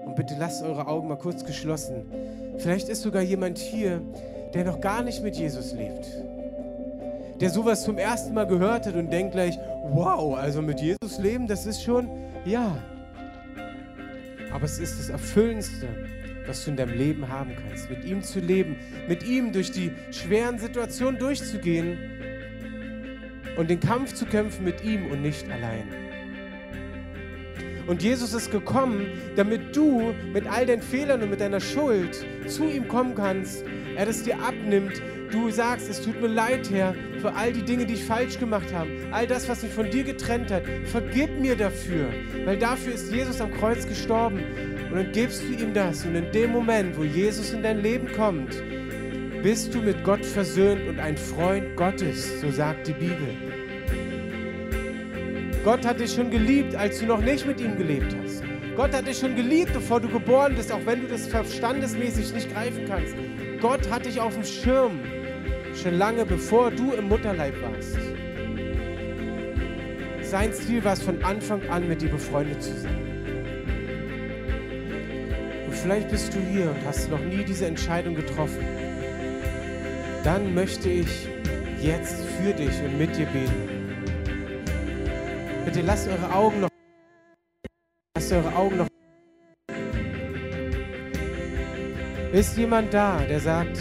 Und 0.05 0.15
bitte 0.15 0.37
lasst 0.39 0.63
eure 0.63 0.87
Augen 0.87 1.09
mal 1.09 1.19
kurz 1.19 1.45
geschlossen. 1.45 2.05
Vielleicht 2.59 2.89
ist 2.89 3.03
sogar 3.03 3.23
jemand 3.23 3.59
hier, 3.59 4.01
der 4.55 4.65
noch 4.65 4.81
gar 4.81 5.03
nicht 5.03 5.23
mit 5.23 5.37
Jesus 5.37 5.73
lebt 5.73 6.07
der 7.41 7.51
sowas 7.51 7.85
zum 7.85 7.99
ersten 7.99 8.35
Mal 8.35 8.49
gehört 8.49 8.85
hat 8.85 8.97
und 8.97 9.13
denkt 9.13 9.31
gleich, 9.31 9.57
wow, 9.93 10.37
also 10.37 10.61
mit 10.61 10.81
Jesus 10.81 11.21
leben, 11.21 11.47
das 11.47 11.67
ist 11.67 11.81
schon, 11.85 12.09
ja. 12.45 12.83
Aber 14.53 14.65
es 14.65 14.81
ist 14.81 14.99
das 14.99 15.09
Erfüllendste, 15.09 15.87
was 16.49 16.65
du 16.65 16.73
in 16.73 16.77
deinem 16.77 16.99
Leben 16.99 17.29
haben 17.29 17.53
kannst. 17.55 17.89
Mit 17.89 18.05
ihm 18.05 18.25
zu 18.25 18.41
leben, 18.41 18.75
mit 19.07 19.23
ihm 19.23 19.53
durch 19.53 19.71
die 19.71 19.93
schweren 20.11 20.59
Situationen 20.59 21.21
durchzugehen 21.21 22.18
und 23.59 23.69
den 23.69 23.81
Kampf 23.81 24.15
zu 24.15 24.25
kämpfen 24.25 24.65
mit 24.65 24.85
ihm 24.85 25.11
und 25.11 25.21
nicht 25.21 25.51
allein. 25.51 25.89
Und 27.89 28.03
Jesus 28.03 28.33
ist 28.33 28.53
gekommen, 28.53 29.07
damit 29.35 29.75
du 29.75 30.15
mit 30.33 30.47
all 30.47 30.65
deinen 30.65 30.83
Fehlern 30.83 31.23
und 31.23 31.31
mit 31.31 31.41
deiner 31.41 31.59
Schuld 31.59 32.25
zu 32.47 32.65
ihm 32.65 32.87
kommen 32.87 33.15
kannst. 33.15 33.65
Er 33.97 34.07
das 34.07 34.23
dir 34.23 34.39
abnimmt, 34.41 35.03
du 35.33 35.51
sagst, 35.51 35.91
es 35.91 36.01
tut 36.01 36.21
mir 36.21 36.29
leid, 36.29 36.71
Herr, 36.71 36.95
für 37.21 37.35
all 37.35 37.53
die 37.53 37.63
Dinge, 37.65 37.85
die 37.85 37.95
ich 37.95 38.05
falsch 38.05 38.39
gemacht 38.39 38.73
habe, 38.73 38.91
all 39.11 39.27
das, 39.27 39.49
was 39.49 39.63
mich 39.63 39.73
von 39.73 39.91
dir 39.91 40.05
getrennt 40.05 40.53
hat. 40.53 40.63
Vergib 40.85 41.41
mir 41.41 41.57
dafür, 41.57 42.11
weil 42.45 42.59
dafür 42.59 42.93
ist 42.93 43.13
Jesus 43.13 43.41
am 43.41 43.53
Kreuz 43.53 43.89
gestorben. 43.89 44.45
Und 44.91 44.95
dann 44.95 45.13
gibst 45.13 45.43
du 45.43 45.53
ihm 45.55 45.75
das. 45.75 46.05
Und 46.05 46.15
in 46.15 46.31
dem 46.31 46.53
Moment, 46.53 46.97
wo 46.97 47.03
Jesus 47.03 47.53
in 47.53 47.63
dein 47.63 47.83
Leben 47.83 48.07
kommt, 48.13 48.63
bist 49.43 49.73
du 49.75 49.81
mit 49.81 50.03
Gott 50.03 50.25
versöhnt 50.25 50.89
und 50.89 50.99
ein 50.99 51.17
Freund 51.17 51.77
Gottes, 51.77 52.41
so 52.41 52.51
sagt 52.51 52.89
die 52.89 52.93
Bibel. 52.93 53.35
Gott 55.65 55.87
hat 55.87 56.01
dich 56.01 56.13
schon 56.15 56.31
geliebt, 56.31 56.75
als 56.75 56.99
du 56.99 57.07
noch 57.07 57.21
nicht 57.21 57.47
mit 57.47 57.61
ihm 57.61 57.77
gelebt 57.77 58.15
hast. 58.23 58.43
Gott 58.75 58.93
hat 58.93 59.07
dich 59.07 59.19
schon 59.19 59.37
geliebt, 59.37 59.73
bevor 59.73 60.01
du 60.01 60.09
geboren 60.09 60.55
bist, 60.57 60.73
auch 60.73 60.85
wenn 60.87 61.03
du 61.03 61.09
das 61.09 61.27
verstandesmäßig 61.27 62.33
nicht 62.33 62.53
greifen 62.53 62.85
kannst. 62.89 63.15
Gott 63.61 63.89
hat 63.91 64.07
dich 64.07 64.21
auf 64.21 64.35
dem 64.35 64.45
Schirm 64.45 65.01
schon 65.75 65.95
lange 65.99 66.25
bevor 66.25 66.71
du 66.71 66.93
im 66.93 67.09
Mutterleib 67.09 67.55
warst. 67.63 67.97
Sein 70.23 70.53
Ziel 70.53 70.83
war 70.85 70.95
es 70.95 71.03
von 71.03 71.23
Anfang 71.23 71.63
an, 71.69 71.89
mit 71.89 72.03
dir 72.03 72.11
befreundet 72.11 72.63
zu 72.63 72.75
sein. 72.75 72.99
Und 75.67 75.75
vielleicht 75.75 76.11
bist 76.11 76.35
du 76.35 76.39
hier 76.41 76.71
und 76.71 76.85
hast 76.85 77.09
noch 77.11 77.21
nie 77.21 77.45
diese 77.45 77.67
Entscheidung 77.67 78.15
getroffen. 78.15 78.88
Dann 80.25 80.55
möchte 80.55 80.89
ich 80.89 81.29
jetzt 81.81 82.25
für 82.41 82.53
dich 82.53 82.81
und 82.83 82.99
mit 82.99 83.17
dir 83.17 83.27
beten. 83.27 83.79
Bitte 85.65 85.83
lasst 85.83 86.09
eure 86.09 86.35
Augen 86.35 86.61
noch. 86.61 86.69
Lasst 88.17 88.33
eure 88.33 88.55
Augen 88.55 88.79
noch. 88.79 88.89
Ist 92.33 92.59
jemand 92.59 92.93
da, 92.93 93.19
der 93.21 93.41
sagt, 93.41 93.79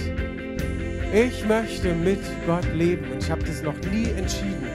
ich 1.13 1.45
möchte 1.45 1.93
mit 1.93 2.19
Gott 2.45 2.65
leben 2.73 3.11
und 3.11 3.23
ich 3.23 3.31
habe 3.31 3.43
das 3.43 3.61
noch 3.61 3.77
nie 3.91 4.09
entschieden. 4.17 4.67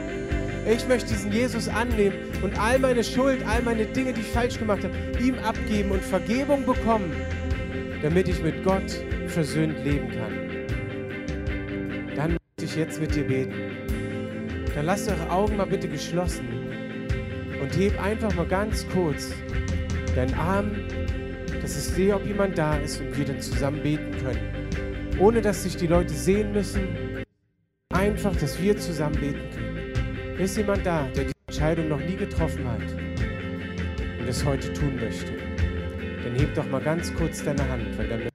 Ich 0.66 0.86
möchte 0.86 1.08
diesen 1.08 1.32
Jesus 1.32 1.68
annehmen 1.68 2.16
und 2.42 2.58
all 2.58 2.78
meine 2.78 3.02
Schuld, 3.02 3.44
all 3.46 3.62
meine 3.62 3.84
Dinge, 3.86 4.12
die 4.12 4.20
ich 4.20 4.28
falsch 4.28 4.58
gemacht 4.58 4.84
habe, 4.84 4.94
ihm 5.20 5.38
abgeben 5.38 5.90
und 5.90 6.02
Vergebung 6.02 6.64
bekommen, 6.64 7.12
damit 8.02 8.28
ich 8.28 8.42
mit 8.42 8.62
Gott 8.62 9.04
versöhnt 9.26 9.84
leben 9.84 10.10
kann. 10.10 10.61
Ich 12.72 12.78
jetzt 12.78 13.00
mit 13.00 13.14
dir 13.14 13.24
beten. 13.24 13.52
Dann 14.74 14.86
lasst 14.86 15.08
eure 15.08 15.30
Augen 15.30 15.56
mal 15.56 15.66
bitte 15.66 15.88
geschlossen 15.88 16.48
und 17.60 17.76
heb 17.76 18.02
einfach 18.02 18.34
mal 18.34 18.46
ganz 18.46 18.86
kurz 18.88 19.32
deinen 20.16 20.34
Arm, 20.34 20.70
dass 21.60 21.76
ich 21.76 21.94
sehe, 21.94 22.14
ob 22.14 22.26
jemand 22.26 22.56
da 22.56 22.76
ist 22.76 23.00
und 23.00 23.16
wir 23.16 23.26
dann 23.26 23.40
zusammen 23.40 23.82
beten 23.82 24.10
können 24.22 24.62
ohne 25.18 25.40
dass 25.40 25.62
sich 25.62 25.76
die 25.76 25.86
Leute 25.86 26.12
sehen 26.12 26.52
müssen. 26.52 27.24
Einfach, 27.94 28.34
dass 28.36 28.60
wir 28.60 28.76
zusammen 28.76 29.14
beten 29.20 29.50
können. 29.54 30.38
Ist 30.38 30.56
jemand 30.56 30.84
da, 30.84 31.06
der 31.14 31.24
die 31.24 31.32
Entscheidung 31.46 31.88
noch 31.88 32.00
nie 32.00 32.16
getroffen 32.16 32.66
hat 32.66 32.82
und 34.18 34.28
es 34.28 34.44
heute 34.44 34.72
tun 34.72 34.96
möchte? 34.96 35.32
Dann 36.24 36.34
heb 36.36 36.54
doch 36.54 36.68
mal 36.68 36.80
ganz 36.80 37.14
kurz 37.14 37.44
deine 37.44 37.68
Hand, 37.68 37.96
weil 37.98 38.08
dann, 38.08 38.32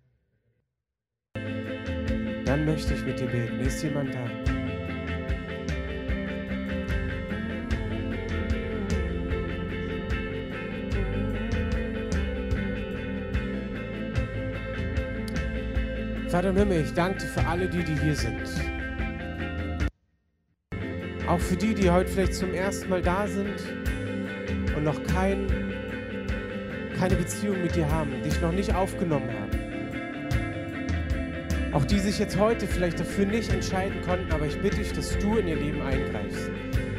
dann 2.47 2.63
möchte 2.63 2.93
ich 2.93 3.03
mit 3.03 3.19
dir 3.19 3.27
beten. 3.27 3.59
Ist 3.59 3.83
jemand 3.83 4.15
da? 4.15 4.25
Vater 16.29 16.49
im 16.49 16.57
Himmel, 16.57 16.81
ich 16.81 16.93
danke 16.93 17.19
dir 17.19 17.27
für 17.27 17.45
alle 17.45 17.67
die, 17.67 17.83
die 17.83 17.99
hier 17.99 18.15
sind. 18.15 18.41
Auch 21.27 21.39
für 21.39 21.57
die, 21.57 21.73
die 21.73 21.89
heute 21.89 22.09
vielleicht 22.09 22.35
zum 22.35 22.53
ersten 22.53 22.89
Mal 22.89 23.01
da 23.01 23.27
sind 23.27 23.55
und 24.75 24.83
noch 24.85 25.03
kein, 25.03 25.47
keine 26.97 27.15
Beziehung 27.15 27.61
mit 27.61 27.75
dir 27.75 27.89
haben, 27.91 28.11
dich 28.23 28.39
noch 28.39 28.53
nicht 28.53 28.73
aufgenommen 28.73 29.29
haben. 29.29 29.46
Auch 31.77 31.85
die 31.85 31.99
sich 31.99 32.17
jetzt 32.17 32.37
heute 32.39 32.65
vielleicht 32.65 32.99
dafür 32.99 33.27
nicht 33.27 33.53
entscheiden 33.53 34.01
konnten, 34.01 34.31
aber 34.31 34.47
ich 34.47 34.59
bitte 34.59 34.77
dich, 34.77 34.93
dass 34.93 35.15
du 35.19 35.37
in 35.37 35.47
ihr 35.47 35.57
Leben 35.57 35.81
eingreifst. 35.81 36.49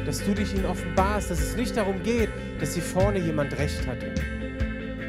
Dass 0.05 0.23
du 0.23 0.33
dich 0.33 0.55
ihnen 0.55 0.65
offenbarst, 0.65 1.29
dass 1.29 1.41
es 1.41 1.57
nicht 1.57 1.75
darum 1.75 2.01
geht, 2.01 2.29
dass 2.61 2.75
hier 2.75 2.83
vorne 2.83 3.19
jemand 3.19 3.57
recht 3.57 3.85
hatte, 3.85 4.13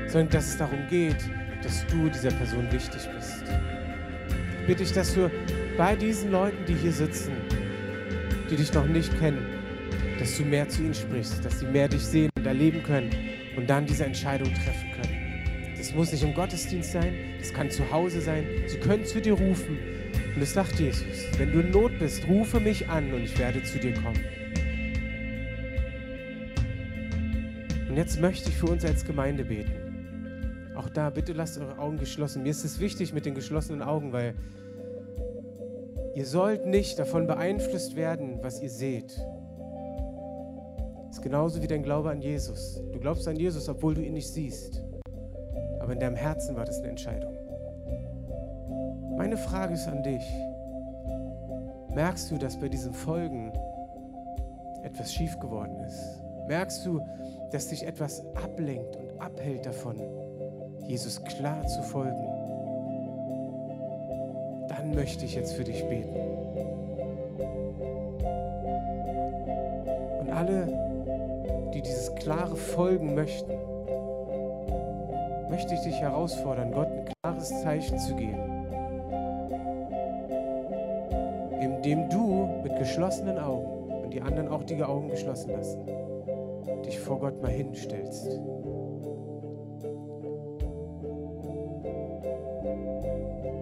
sondern 0.09 0.31
dass 0.31 0.49
es 0.49 0.57
darum 0.57 0.81
geht, 0.91 1.17
dass 1.63 1.87
du 1.87 2.09
dieser 2.09 2.33
Person 2.33 2.71
wichtig 2.73 3.09
bist 3.15 3.45
bitte 4.71 4.85
ich, 4.85 4.93
dass 4.93 5.15
du 5.15 5.29
bei 5.77 5.97
diesen 5.97 6.31
Leuten, 6.31 6.65
die 6.65 6.75
hier 6.75 6.93
sitzen, 6.93 7.33
die 8.49 8.55
dich 8.55 8.73
noch 8.73 8.87
nicht 8.87 9.19
kennen, 9.19 9.45
dass 10.17 10.37
du 10.37 10.45
mehr 10.45 10.69
zu 10.69 10.83
ihnen 10.83 10.95
sprichst, 10.95 11.45
dass 11.45 11.59
sie 11.59 11.67
mehr 11.67 11.89
dich 11.89 12.07
sehen 12.07 12.31
und 12.37 12.47
erleben 12.47 12.81
können 12.85 13.11
und 13.57 13.69
dann 13.69 13.85
diese 13.85 14.05
Entscheidung 14.05 14.55
treffen 14.55 14.93
können. 14.93 15.20
Das 15.81 15.95
muss 15.95 16.13
nicht 16.13 16.23
im 16.23 16.35
Gottesdienst 16.35 16.93
sein, 16.93 17.15
das 17.39 17.55
kann 17.55 17.71
zu 17.71 17.91
Hause 17.91 18.21
sein. 18.21 18.45
Sie 18.67 18.77
können 18.77 19.07
zu 19.07 19.19
dir 19.19 19.33
rufen. 19.33 19.79
Und 20.37 20.43
es 20.43 20.53
sagt 20.53 20.79
Jesus, 20.79 21.03
wenn 21.39 21.53
du 21.53 21.61
in 21.61 21.71
Not 21.71 21.99
bist, 21.99 22.29
rufe 22.29 22.61
mich 22.61 22.87
an 22.91 23.11
und 23.15 23.23
ich 23.23 23.39
werde 23.39 23.63
zu 23.63 23.79
dir 23.79 23.95
kommen. 23.95 24.21
Und 27.89 27.97
jetzt 27.97 28.21
möchte 28.21 28.51
ich 28.51 28.57
für 28.57 28.67
uns 28.67 28.85
als 28.85 29.07
Gemeinde 29.07 29.43
beten. 29.47 30.75
Auch 30.77 30.91
da, 30.91 31.09
bitte 31.09 31.33
lasst 31.33 31.59
eure 31.59 31.79
Augen 31.79 31.97
geschlossen. 31.97 32.43
Mir 32.43 32.51
ist 32.51 32.63
es 32.63 32.79
wichtig 32.79 33.15
mit 33.15 33.25
den 33.25 33.35
geschlossenen 33.35 33.81
Augen, 33.81 34.13
weil 34.13 34.35
Ihr 36.15 36.27
sollt 36.27 36.67
nicht 36.67 36.99
davon 36.99 37.27
beeinflusst 37.27 37.97
werden, 37.97 38.41
was 38.43 38.61
ihr 38.61 38.69
seht. 38.69 39.17
Das 41.07 41.17
ist 41.17 41.23
genauso 41.23 41.63
wie 41.63 41.69
dein 41.69 41.83
Glaube 41.83 42.11
an 42.11 42.21
Jesus. 42.21 42.83
Du 42.93 43.01
glaubst 43.01 43.27
an 43.29 43.37
Jesus, 43.37 43.67
obwohl 43.71 43.95
du 43.95 44.03
ihn 44.03 44.13
nicht 44.13 44.29
siehst. 44.29 44.83
Aber 45.91 45.95
in 45.95 46.01
deinem 46.03 46.15
Herzen 46.15 46.55
war 46.55 46.65
das 46.65 46.79
eine 46.79 46.91
Entscheidung. 46.91 47.35
Meine 49.17 49.37
Frage 49.37 49.75
ist 49.75 49.89
an 49.89 50.05
dich. 50.05 50.23
Merkst 51.93 52.31
du, 52.31 52.39
dass 52.39 52.57
bei 52.61 52.69
diesen 52.69 52.93
Folgen 52.93 53.53
etwas 54.85 55.13
schief 55.13 55.37
geworden 55.41 55.81
ist? 55.81 56.23
Merkst 56.47 56.87
du, 56.87 57.01
dass 57.51 57.71
dich 57.71 57.85
etwas 57.85 58.25
ablenkt 58.37 58.95
und 58.95 59.21
abhält 59.21 59.67
davon, 59.67 60.01
Jesus 60.87 61.25
klar 61.25 61.67
zu 61.67 61.83
folgen? 61.83 62.25
Dann 64.69 64.95
möchte 64.95 65.25
ich 65.25 65.35
jetzt 65.35 65.55
für 65.55 65.65
dich 65.65 65.85
beten. 65.89 66.15
Und 70.21 70.31
alle, 70.31 71.71
die 71.75 71.83
dieses 71.83 72.15
klare 72.15 72.55
Folgen 72.55 73.17
möchten, 73.17 73.70
möchte 75.51 75.75
ich 75.75 75.81
dich 75.81 76.01
herausfordern, 76.01 76.71
Gott 76.71 76.87
ein 76.87 77.07
klares 77.23 77.49
Zeichen 77.63 77.99
zu 77.99 78.15
geben, 78.15 78.39
indem 81.61 82.09
du 82.09 82.49
mit 82.63 82.77
geschlossenen 82.79 83.39
Augen 83.39 84.05
und 84.05 84.15
die 84.15 84.23
anderen 84.23 84.49
auch 84.49 84.63
die 84.63 84.81
Augen 84.83 85.09
geschlossen 85.09 85.51
lassen, 85.51 85.81
dich 86.87 87.01
vor 87.01 87.19
Gott 87.19 87.43
mal 87.43 87.51
hinstellst. 87.51 88.41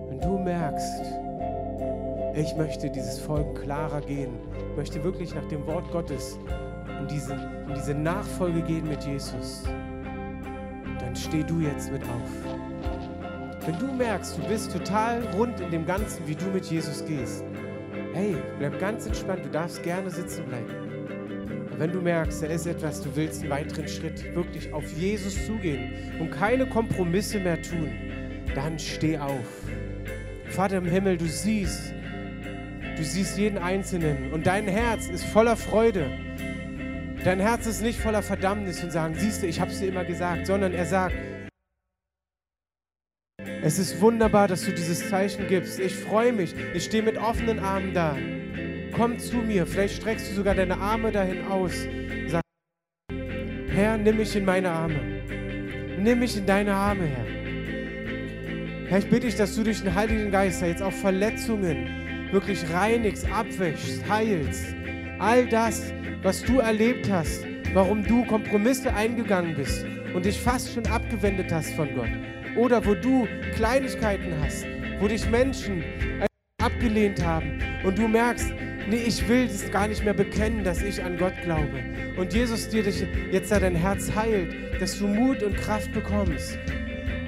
Wenn 0.09 0.21
du 0.21 0.39
merkst, 0.39 1.03
ich 2.35 2.55
möchte 2.57 2.91
dieses 2.91 3.19
Folgen 3.19 3.55
klarer 3.55 4.03
gehen, 4.03 4.39
möchte 4.77 5.03
wirklich 5.03 5.35
nach 5.35 5.47
dem 5.47 5.67
Wort 5.67 5.91
Gottes 5.91 6.39
in 7.01 7.09
diese, 7.09 7.33
in 7.33 7.75
diese 7.75 7.95
Nachfolge 7.95 8.61
gehen 8.61 8.87
mit 8.87 9.03
Jesus, 9.05 9.65
steh 11.29 11.43
du 11.43 11.61
jetzt 11.61 11.93
mit 11.93 12.03
auf. 12.05 12.31
Wenn 13.67 13.79
du 13.79 13.93
merkst, 13.93 14.39
du 14.39 14.43
bist 14.49 14.73
total 14.73 15.23
rund 15.35 15.61
in 15.61 15.71
dem 15.71 15.85
Ganzen, 15.85 16.27
wie 16.27 16.35
du 16.35 16.47
mit 16.47 16.65
Jesus 16.67 17.05
gehst, 17.05 17.45
hey, 18.15 18.35
bleib 18.59 18.81
ganz 18.81 19.07
entspannt, 19.07 19.45
du 19.45 19.51
darfst 19.51 19.83
gerne 19.83 20.11
sitzen 20.11 20.47
bleiben. 20.47 20.73
Wenn 21.77 21.93
du 21.93 22.01
merkst, 22.01 22.43
da 22.43 22.47
ist 22.47 22.67
etwas, 22.67 23.03
du 23.03 23.15
willst 23.15 23.43
einen 23.43 23.51
weiteren 23.51 23.87
Schritt 23.87 24.35
wirklich 24.35 24.73
auf 24.73 24.91
Jesus 24.93 25.47
zugehen 25.47 25.93
und 26.19 26.31
keine 26.31 26.67
Kompromisse 26.67 27.39
mehr 27.41 27.61
tun, 27.61 27.91
dann 28.55 28.79
steh 28.79 29.19
auf. 29.19 29.47
Vater 30.49 30.79
im 30.79 30.87
Himmel, 30.87 31.19
du 31.19 31.27
siehst, 31.27 31.93
du 32.97 33.05
siehst 33.05 33.37
jeden 33.37 33.59
Einzelnen 33.59 34.33
und 34.33 34.47
dein 34.47 34.67
Herz 34.67 35.09
ist 35.09 35.25
voller 35.25 35.57
Freude 35.57 36.11
Dein 37.25 37.41
Herz 37.41 37.67
ist 37.67 37.83
nicht 37.83 37.99
voller 37.99 38.23
Verdammnis 38.23 38.83
und 38.83 38.93
sagen, 38.93 39.15
siehst 39.17 39.43
du, 39.43 39.47
ich 39.47 39.61
habe 39.61 39.71
es 39.71 39.81
dir 39.81 39.89
immer 39.89 40.05
gesagt, 40.05 40.47
sondern 40.47 40.73
er 40.73 40.87
sagt, 40.87 41.15
es 43.61 43.79
ist 43.79 44.01
wunderbar, 44.01 44.47
dass 44.47 44.63
du 44.63 44.73
dieses 44.73 45.09
Zeichen 45.11 45.49
gibst. 45.49 45.81
Ich 45.81 45.95
freue 45.95 46.33
mich. 46.33 46.55
Ich 46.75 46.85
stehe 46.85 47.03
mit 47.03 47.19
offenen 47.19 47.59
Armen 47.59 47.93
da. 47.93 48.17
Komm 48.93 49.19
zu 49.19 49.39
mir. 49.39 49.67
Vielleicht 49.67 49.97
streckst 49.97 50.31
du 50.31 50.35
sogar 50.37 50.55
deine 50.55 50.79
Arme 50.79 51.11
dahin 51.11 51.45
aus. 51.45 51.73
Sag, 52.29 52.43
Herr, 53.69 53.99
nimm 53.99 54.17
mich 54.17 54.37
in 54.37 54.45
meine 54.45 54.71
Arme. 54.71 55.01
Nimm 55.99 56.21
mich 56.21 56.37
in 56.37 56.47
deine 56.47 56.73
Arme, 56.73 57.05
Herr. 57.05 58.89
Herr, 58.89 58.99
ich 58.99 59.11
bitte 59.11 59.27
dich, 59.27 59.35
dass 59.35 59.57
du 59.57 59.65
durch 59.65 59.83
den 59.83 59.95
Heiligen 59.95 60.31
Geist 60.31 60.63
jetzt 60.63 60.83
auch 60.83 60.93
Verletzungen 60.93 62.31
wirklich 62.31 62.65
reinigst, 62.73 63.31
abwäschst, 63.31 64.09
heilst. 64.09 64.67
All 65.21 65.49
das, 65.49 65.93
was 66.23 66.45
du 66.45 66.61
erlebt 66.61 67.11
hast, 67.11 67.45
warum 67.75 68.05
du 68.05 68.25
Kompromisse 68.25 68.95
eingegangen 68.95 69.57
bist 69.57 69.85
und 70.15 70.25
dich 70.25 70.41
fast 70.41 70.73
schon 70.73 70.87
abgewendet 70.87 71.53
hast 71.53 71.73
von 71.75 71.93
Gott. 71.95 72.11
Oder 72.57 72.85
wo 72.87 72.95
du 72.95 73.27
Kleinigkeiten 73.57 74.33
hast, 74.41 74.65
wo 75.01 75.09
dich 75.09 75.29
Menschen 75.29 75.83
abgelehnt 76.63 77.25
haben 77.25 77.61
und 77.85 77.99
du 77.99 78.07
merkst, 78.07 78.53
nee, 78.89 79.03
ich 79.07 79.29
will 79.29 79.47
es 79.47 79.69
gar 79.73 79.89
nicht 79.89 80.05
mehr 80.05 80.15
bekennen, 80.15 80.63
dass 80.63 80.83
ich 80.83 81.03
an 81.03 81.17
Gott 81.19 81.35
glaube. 81.43 81.83
Und 82.17 82.33
Jesus 82.33 82.69
dir 82.69 82.85
dich 82.85 83.05
jetzt 83.33 83.51
dein 83.51 83.75
Herz 83.75 84.13
heilt, 84.15 84.81
dass 84.81 85.01
du 85.01 85.09
Mut 85.09 85.43
und 85.43 85.57
Kraft 85.57 85.93
bekommst. 85.93 86.57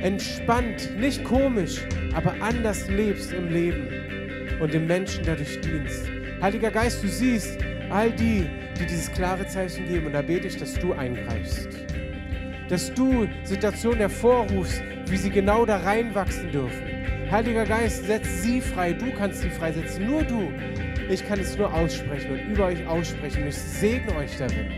Entspannt, 0.00 0.96
nicht 0.96 1.24
komisch, 1.24 1.80
aber 2.14 2.34
anders 2.40 2.88
lebst 2.88 3.32
im 3.32 3.52
Leben 3.52 3.88
und 4.60 4.72
dem 4.72 4.86
Menschen 4.86 5.24
dadurch 5.24 5.60
dienst. 5.60 6.08
Heiliger 6.40 6.70
Geist, 6.70 7.02
du 7.02 7.08
siehst 7.08 7.58
all 7.90 8.10
die, 8.10 8.48
die 8.78 8.86
dieses 8.86 9.10
klare 9.12 9.46
Zeichen 9.46 9.86
geben. 9.86 10.06
Und 10.06 10.12
da 10.12 10.22
bete 10.22 10.46
ich, 10.46 10.56
dass 10.56 10.74
du 10.74 10.92
eingreifst. 10.92 11.68
Dass 12.68 12.92
du 12.94 13.26
Situationen 13.44 13.98
hervorrufst, 13.98 14.82
wie 15.06 15.16
sie 15.16 15.30
genau 15.30 15.66
da 15.66 15.78
reinwachsen 15.78 16.50
dürfen. 16.52 16.82
Heiliger 17.30 17.64
Geist, 17.64 18.06
setz 18.06 18.42
sie 18.42 18.60
frei. 18.60 18.92
Du 18.92 19.12
kannst 19.12 19.42
sie 19.42 19.50
freisetzen. 19.50 20.06
Nur 20.06 20.22
du. 20.22 20.52
Ich 21.08 21.26
kann 21.26 21.40
es 21.40 21.58
nur 21.58 21.72
aussprechen 21.72 22.32
und 22.32 22.40
über 22.52 22.66
euch 22.66 22.86
aussprechen. 22.86 23.46
Ich 23.48 23.56
segne 23.56 24.14
euch 24.16 24.36
darin, 24.36 24.68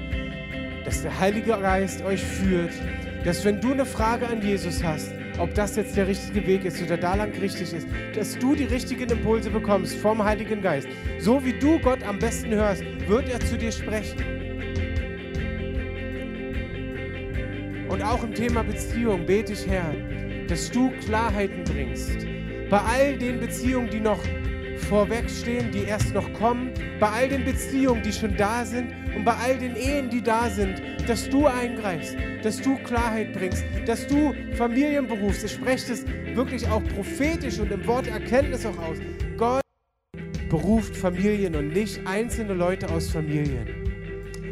dass 0.84 1.02
der 1.02 1.18
Heilige 1.18 1.58
Geist 1.58 2.02
euch 2.02 2.22
führt, 2.22 2.72
dass 3.24 3.44
wenn 3.44 3.60
du 3.60 3.72
eine 3.72 3.84
Frage 3.84 4.26
an 4.26 4.40
Jesus 4.40 4.82
hast, 4.82 5.12
ob 5.38 5.54
das 5.54 5.76
jetzt 5.76 5.96
der 5.96 6.08
richtige 6.08 6.46
Weg 6.46 6.64
ist 6.64 6.82
oder 6.82 6.96
da 6.96 7.14
lang 7.14 7.32
richtig 7.32 7.72
ist, 7.72 7.86
dass 8.14 8.38
du 8.38 8.54
die 8.54 8.64
richtigen 8.64 9.10
Impulse 9.10 9.50
bekommst 9.50 9.96
vom 9.96 10.22
Heiligen 10.22 10.62
Geist. 10.62 10.88
So 11.18 11.44
wie 11.44 11.52
du 11.52 11.78
Gott 11.78 12.02
am 12.02 12.18
besten 12.18 12.54
hörst, 12.54 12.84
wird 13.12 13.28
er 13.28 13.40
zu 13.40 13.58
dir 13.58 13.70
sprechen. 13.70 14.24
Und 17.90 18.02
auch 18.02 18.24
im 18.24 18.34
Thema 18.34 18.64
Beziehung 18.64 19.26
bete 19.26 19.52
ich, 19.52 19.66
Herr, 19.68 19.94
dass 20.48 20.70
du 20.70 20.90
Klarheiten 21.04 21.62
bringst. 21.64 22.26
Bei 22.70 22.78
all 22.78 23.18
den 23.18 23.38
Beziehungen, 23.38 23.90
die 23.90 24.00
noch 24.00 24.20
vorwegstehen, 24.88 25.70
die 25.72 25.84
erst 25.84 26.14
noch 26.14 26.32
kommen, 26.32 26.72
bei 26.98 27.08
all 27.10 27.28
den 27.28 27.44
Beziehungen, 27.44 28.02
die 28.02 28.12
schon 28.12 28.34
da 28.38 28.64
sind 28.64 28.94
und 29.14 29.26
bei 29.26 29.34
all 29.34 29.58
den 29.58 29.76
Ehen, 29.76 30.08
die 30.08 30.22
da 30.22 30.48
sind, 30.48 30.80
dass 31.06 31.28
du 31.28 31.46
eingreifst, 31.46 32.16
dass 32.42 32.62
du 32.62 32.76
Klarheit 32.76 33.34
bringst, 33.34 33.62
dass 33.84 34.06
du 34.06 34.32
Familien 34.54 35.06
berufst. 35.06 35.44
Ich 35.44 35.52
spreche 35.52 35.90
das 35.90 36.06
wirklich 36.34 36.66
auch 36.66 36.82
prophetisch 36.94 37.58
und 37.58 37.70
im 37.70 37.86
Wort 37.86 38.06
Erkenntnis 38.06 38.64
auch 38.64 38.78
aus. 38.78 38.96
Gott 39.36 39.61
beruft 40.52 40.94
Familien 40.94 41.56
und 41.56 41.72
nicht 41.72 42.06
einzelne 42.06 42.52
Leute 42.52 42.90
aus 42.90 43.08
Familien. 43.08 43.66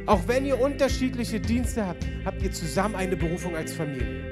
Auch 0.06 0.26
wenn 0.26 0.46
ihr 0.46 0.58
unterschiedliche 0.58 1.38
Dienste 1.38 1.86
habt, 1.86 2.06
habt 2.24 2.42
ihr 2.42 2.50
zusammen 2.50 2.94
eine 2.94 3.14
Berufung 3.16 3.54
als 3.54 3.74
Familie. 3.74 4.24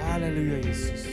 Halleluja, 0.00 0.58
Jesus. 0.64 1.06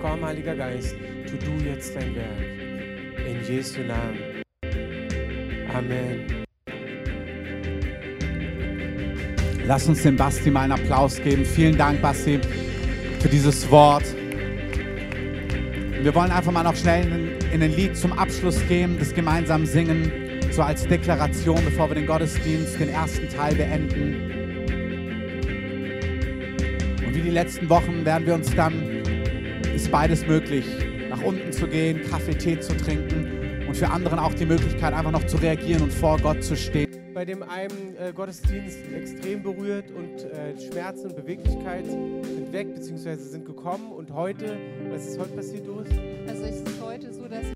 Komm, 0.00 0.24
Heiliger 0.24 0.54
Geist, 0.54 0.94
tu 1.26 1.36
du 1.36 1.64
jetzt 1.64 1.96
dein 1.96 2.14
Werk. 2.14 3.26
In 3.26 3.52
Jesu 3.52 3.80
Namen. 3.80 4.44
Amen. 5.74 6.44
Lass 9.66 9.88
uns 9.88 10.00
dem 10.04 10.16
Basti 10.16 10.48
mal 10.48 10.60
einen 10.60 10.72
Applaus 10.74 11.20
geben. 11.20 11.44
Vielen 11.44 11.76
Dank, 11.76 12.00
Basti, 12.00 12.38
für 13.18 13.28
dieses 13.28 13.68
Wort. 13.68 14.04
Wir 16.02 16.12
wollen 16.16 16.32
einfach 16.32 16.50
mal 16.50 16.64
noch 16.64 16.74
schnell 16.74 17.06
in, 17.06 17.52
in 17.52 17.62
ein 17.62 17.70
Lied 17.76 17.96
zum 17.96 18.12
Abschluss 18.12 18.58
gehen, 18.66 18.98
das 18.98 19.14
gemeinsam 19.14 19.64
singen, 19.64 20.10
so 20.50 20.62
als 20.62 20.86
Deklaration, 20.86 21.64
bevor 21.64 21.88
wir 21.90 21.94
den 21.94 22.06
Gottesdienst, 22.06 22.80
den 22.80 22.88
ersten 22.88 23.28
Teil 23.28 23.54
beenden. 23.54 24.30
Und 27.06 27.14
wie 27.14 27.20
die 27.20 27.30
letzten 27.30 27.68
Wochen 27.68 28.04
werden 28.04 28.26
wir 28.26 28.34
uns 28.34 28.52
dann 28.56 28.74
ist 29.74 29.90
beides 29.90 30.26
möglich. 30.26 30.66
Nach 31.08 31.22
unten 31.22 31.52
zu 31.52 31.68
gehen, 31.68 32.02
Kaffee, 32.10 32.34
Tee 32.34 32.58
zu 32.60 32.76
trinken 32.76 33.66
und 33.68 33.76
für 33.76 33.88
anderen 33.88 34.18
auch 34.18 34.34
die 34.34 34.46
Möglichkeit, 34.46 34.94
einfach 34.94 35.12
noch 35.12 35.26
zu 35.26 35.36
reagieren 35.36 35.82
und 35.82 35.92
vor 35.92 36.18
Gott 36.18 36.42
zu 36.42 36.56
stehen. 36.56 36.90
Bei 37.14 37.24
dem 37.24 37.42
einen 37.42 37.96
äh, 37.96 38.12
Gottesdienst 38.12 38.78
extrem 38.92 39.42
berührt 39.42 39.90
und 39.90 40.24
äh, 40.24 40.58
Schmerzen 40.58 41.10
und 41.10 41.16
Beweglichkeit 41.16 41.84
sind 41.86 42.52
weg 42.52 42.74
bzw. 42.74 43.16
sind 43.16 43.44
gekommen. 43.44 43.92
Und 43.92 44.12
heute, 44.12 44.56
was 44.92 45.06
ist 45.06 45.18
heute 45.18 45.32
passiert, 45.32 45.66
Doris? 45.66 45.90
Also 46.28 46.44
es 46.44 46.60
ist 46.60 46.82
heute 46.82 47.14
so, 47.14 47.26
dass 47.26 47.44
ich 47.46 47.54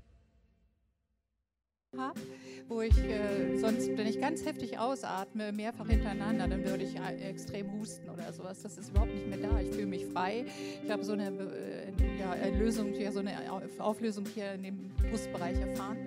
habe 1.99 2.19
wo 2.67 2.81
ich 2.81 2.97
äh, 2.97 3.57
sonst, 3.57 3.97
wenn 3.97 4.07
ich 4.07 4.19
ganz 4.19 4.45
heftig 4.45 4.77
ausatme, 4.77 5.53
mehrfach 5.53 5.87
hintereinander, 5.87 6.47
dann 6.47 6.65
würde 6.65 6.83
ich 6.83 6.97
äh, 6.97 7.29
extrem 7.29 7.71
husten 7.79 8.09
oder 8.09 8.33
sowas. 8.33 8.61
Das 8.61 8.77
ist 8.77 8.89
überhaupt 8.89 9.13
nicht 9.13 9.27
mehr 9.27 9.37
da. 9.37 9.61
Ich 9.61 9.69
fühle 9.69 9.87
mich 9.87 10.05
frei. 10.05 10.45
Ich 10.83 10.91
habe 10.91 11.03
so 11.05 11.13
eine 11.13 11.27
äh, 11.27 12.19
ja, 12.19 12.35
Lösung 12.57 12.91
hier, 12.91 13.11
so 13.13 13.19
eine 13.19 13.37
Auflösung 13.79 14.25
hier 14.33 14.53
in 14.53 14.63
dem 14.63 14.91
Brustbereich 15.09 15.59
erfahren. 15.61 15.97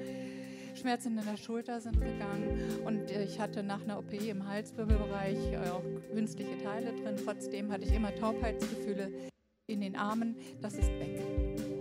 Schmerzen 0.74 1.18
in 1.18 1.24
der 1.24 1.37
Schulter 1.37 1.81
sind 1.81 1.99
gegangen 2.01 2.61
und 2.85 3.11
ich 3.11 3.41
hatte 3.41 3.62
nach 3.62 3.83
einer 3.83 3.99
OP 3.99 4.12
im 4.12 4.47
Halswirbelbereich 4.47 5.59
auch 5.72 5.83
künstliche 6.12 6.62
Teile 6.62 6.93
drin. 6.93 7.16
Trotzdem 7.24 7.72
hatte 7.72 7.85
ich 7.85 7.95
immer 7.95 8.14
Taubheitsgefühle 8.14 9.30
in 9.71 9.81
den 9.81 9.97
Armen. 9.97 10.35
Das 10.61 10.75
ist 10.75 10.89
weg. 10.99 11.21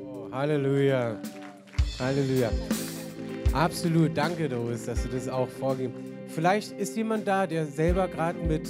Oh, 0.06 0.32
Halleluja. 0.32 1.20
Halleluja. 2.00 2.52
Absolut, 3.52 4.16
danke 4.16 4.48
Doris, 4.48 4.86
dass 4.86 5.04
du 5.04 5.10
das 5.10 5.28
auch 5.28 5.50
vorgibst. 5.50 5.98
Vielleicht 6.28 6.72
ist 6.80 6.96
jemand 6.96 7.28
da, 7.28 7.48
der 7.48 7.66
selber 7.66 8.08
gerade 8.08 8.40
mit, 8.40 8.68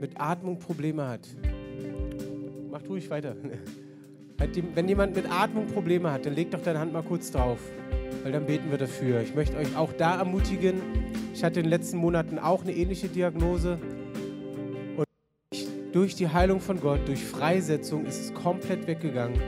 mit 0.00 0.12
Atmung 0.20 0.58
Probleme 0.58 1.08
hat. 1.08 1.28
Mach 2.70 2.88
ruhig 2.88 3.10
weiter. 3.10 3.34
Wenn 4.74 4.86
jemand 4.86 5.16
mit 5.16 5.30
Atmung 5.30 5.66
Probleme 5.66 6.12
hat, 6.12 6.26
dann 6.26 6.34
leg 6.34 6.50
doch 6.50 6.62
deine 6.62 6.78
Hand 6.78 6.92
mal 6.92 7.02
kurz 7.02 7.32
drauf, 7.32 7.58
weil 8.22 8.32
dann 8.32 8.46
beten 8.46 8.70
wir 8.70 8.78
dafür. 8.78 9.22
Ich 9.22 9.34
möchte 9.34 9.56
euch 9.56 9.74
auch 9.76 9.92
da 9.94 10.18
ermutigen. 10.18 10.80
Ich 11.34 11.42
hatte 11.42 11.58
in 11.58 11.64
den 11.64 11.70
letzten 11.70 11.96
Monaten 11.96 12.38
auch 12.38 12.62
eine 12.62 12.72
ähnliche 12.72 13.08
Diagnose. 13.08 13.78
Durch 15.96 16.14
die 16.14 16.28
Heilung 16.28 16.60
von 16.60 16.78
Gott, 16.78 17.08
durch 17.08 17.24
Freisetzung 17.24 18.04
ist 18.04 18.20
es 18.20 18.34
komplett 18.34 18.86
weggegangen. 18.86 19.40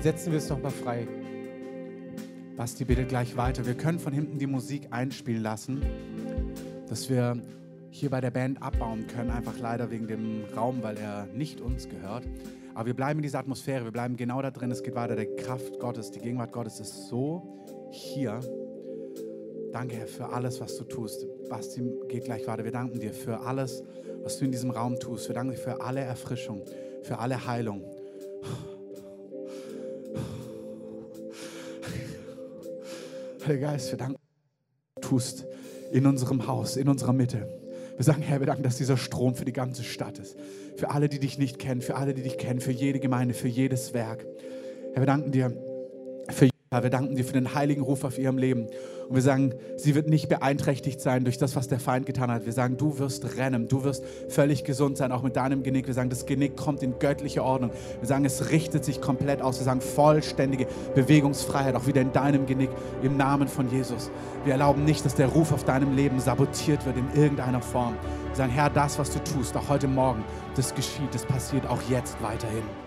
Setzen 0.00 0.32
wir 0.32 0.38
es 0.38 0.48
nochmal 0.48 0.70
frei. 0.70 1.06
Basti 2.56 2.86
betet 2.86 3.10
gleich 3.10 3.36
weiter. 3.36 3.66
Wir 3.66 3.74
können 3.74 3.98
von 3.98 4.14
hinten 4.14 4.38
die 4.38 4.46
Musik 4.46 4.88
einspielen 4.90 5.42
lassen, 5.42 5.82
dass 6.88 7.10
wir 7.10 7.42
hier 7.90 8.08
bei 8.08 8.22
der 8.22 8.30
Band 8.30 8.62
abbauen 8.62 9.06
können, 9.06 9.30
einfach 9.30 9.58
leider 9.58 9.90
wegen 9.90 10.06
dem 10.06 10.44
Raum, 10.56 10.82
weil 10.82 10.96
er 10.96 11.26
nicht 11.34 11.60
uns 11.60 11.90
gehört. 11.90 12.26
Aber 12.72 12.86
wir 12.86 12.94
bleiben 12.94 13.18
in 13.18 13.22
dieser 13.22 13.40
Atmosphäre, 13.40 13.84
wir 13.84 13.92
bleiben 13.92 14.16
genau 14.16 14.40
da 14.40 14.50
drin. 14.50 14.70
Es 14.70 14.82
geht 14.82 14.94
weiter. 14.94 15.14
Die 15.14 15.26
Kraft 15.26 15.78
Gottes, 15.78 16.10
die 16.10 16.20
Gegenwart 16.20 16.52
Gottes 16.52 16.80
ist 16.80 17.08
so 17.08 17.62
hier. 17.90 18.40
Danke, 19.72 19.96
Herr, 19.96 20.06
für 20.06 20.28
alles, 20.28 20.60
was 20.60 20.76
du 20.76 20.84
tust. 20.84 21.26
Basti 21.48 21.82
geht 22.08 22.24
gleich 22.24 22.46
weiter. 22.46 22.62
Wir 22.62 22.72
danken 22.72 23.00
dir 23.00 23.14
für 23.14 23.40
alles, 23.40 23.82
was 24.22 24.36
du 24.36 24.44
in 24.44 24.52
diesem 24.52 24.70
Raum 24.70 25.00
tust. 25.00 25.28
Wir 25.28 25.34
danken 25.34 25.52
dir 25.52 25.58
für 25.58 25.80
alle 25.80 26.00
Erfrischung, 26.00 26.62
für 27.02 27.18
alle 27.18 27.46
Heilung. 27.46 27.82
Heiliger 33.46 33.68
Geist, 33.68 33.90
wir 33.90 33.98
danken, 33.98 34.20
du 34.96 35.00
tust 35.00 35.46
in 35.90 36.06
unserem 36.06 36.46
Haus, 36.46 36.76
in 36.76 36.88
unserer 36.88 37.14
Mitte. 37.14 37.48
Wir 37.96 38.04
sagen, 38.04 38.22
Herr, 38.22 38.40
wir 38.40 38.46
danken, 38.46 38.62
dass 38.62 38.76
dieser 38.76 38.98
Strom 38.98 39.34
für 39.34 39.44
die 39.44 39.52
ganze 39.52 39.84
Stadt 39.84 40.18
ist. 40.18 40.36
Für 40.76 40.90
alle, 40.90 41.08
die 41.08 41.18
dich 41.18 41.38
nicht 41.38 41.58
kennen, 41.58 41.80
für 41.80 41.96
alle, 41.96 42.14
die 42.14 42.22
dich 42.22 42.36
kennen, 42.38 42.60
für 42.60 42.72
jede 42.72 43.00
Gemeinde, 43.00 43.34
für 43.34 43.48
jedes 43.48 43.94
Werk. 43.94 44.24
Herr, 44.92 45.02
wir 45.02 45.06
danken 45.06 45.32
dir 45.32 45.71
für 46.72 46.82
wir 46.82 46.90
danken 46.90 47.16
dir 47.16 47.24
für 47.24 47.34
den 47.34 47.54
heiligen 47.54 47.82
Ruf 47.82 48.02
auf 48.02 48.18
ihrem 48.18 48.38
Leben. 48.38 48.66
Und 49.08 49.14
wir 49.14 49.22
sagen, 49.22 49.54
sie 49.76 49.94
wird 49.94 50.08
nicht 50.08 50.30
beeinträchtigt 50.30 51.00
sein 51.00 51.24
durch 51.24 51.36
das, 51.36 51.54
was 51.54 51.68
der 51.68 51.78
Feind 51.78 52.06
getan 52.06 52.30
hat. 52.30 52.46
Wir 52.46 52.52
sagen, 52.52 52.78
du 52.78 52.98
wirst 52.98 53.36
rennen, 53.36 53.68
du 53.68 53.84
wirst 53.84 54.02
völlig 54.28 54.64
gesund 54.64 54.96
sein, 54.96 55.12
auch 55.12 55.22
mit 55.22 55.36
deinem 55.36 55.62
Genick. 55.62 55.86
Wir 55.86 55.92
sagen, 55.92 56.08
das 56.08 56.24
Genick 56.24 56.56
kommt 56.56 56.82
in 56.82 56.98
göttliche 56.98 57.44
Ordnung. 57.44 57.72
Wir 58.00 58.08
sagen, 58.08 58.24
es 58.24 58.50
richtet 58.50 58.86
sich 58.86 59.02
komplett 59.02 59.42
aus. 59.42 59.58
Wir 59.58 59.64
sagen, 59.64 59.82
vollständige 59.82 60.66
Bewegungsfreiheit, 60.94 61.74
auch 61.74 61.86
wieder 61.86 62.00
in 62.00 62.12
deinem 62.12 62.46
Genick, 62.46 62.70
im 63.02 63.18
Namen 63.18 63.48
von 63.48 63.70
Jesus. 63.70 64.10
Wir 64.44 64.52
erlauben 64.52 64.84
nicht, 64.84 65.04
dass 65.04 65.14
der 65.14 65.28
Ruf 65.28 65.52
auf 65.52 65.64
deinem 65.64 65.94
Leben 65.94 66.20
sabotiert 66.20 66.86
wird 66.86 66.96
in 66.96 67.20
irgendeiner 67.20 67.60
Form. 67.60 67.96
Wir 68.28 68.36
sagen, 68.36 68.52
Herr, 68.52 68.70
das, 68.70 68.98
was 68.98 69.10
du 69.10 69.18
tust, 69.18 69.54
auch 69.58 69.68
heute 69.68 69.88
Morgen, 69.88 70.24
das 70.56 70.74
geschieht, 70.74 71.12
das 71.12 71.26
passiert 71.26 71.66
auch 71.66 71.82
jetzt 71.90 72.16
weiterhin. 72.22 72.81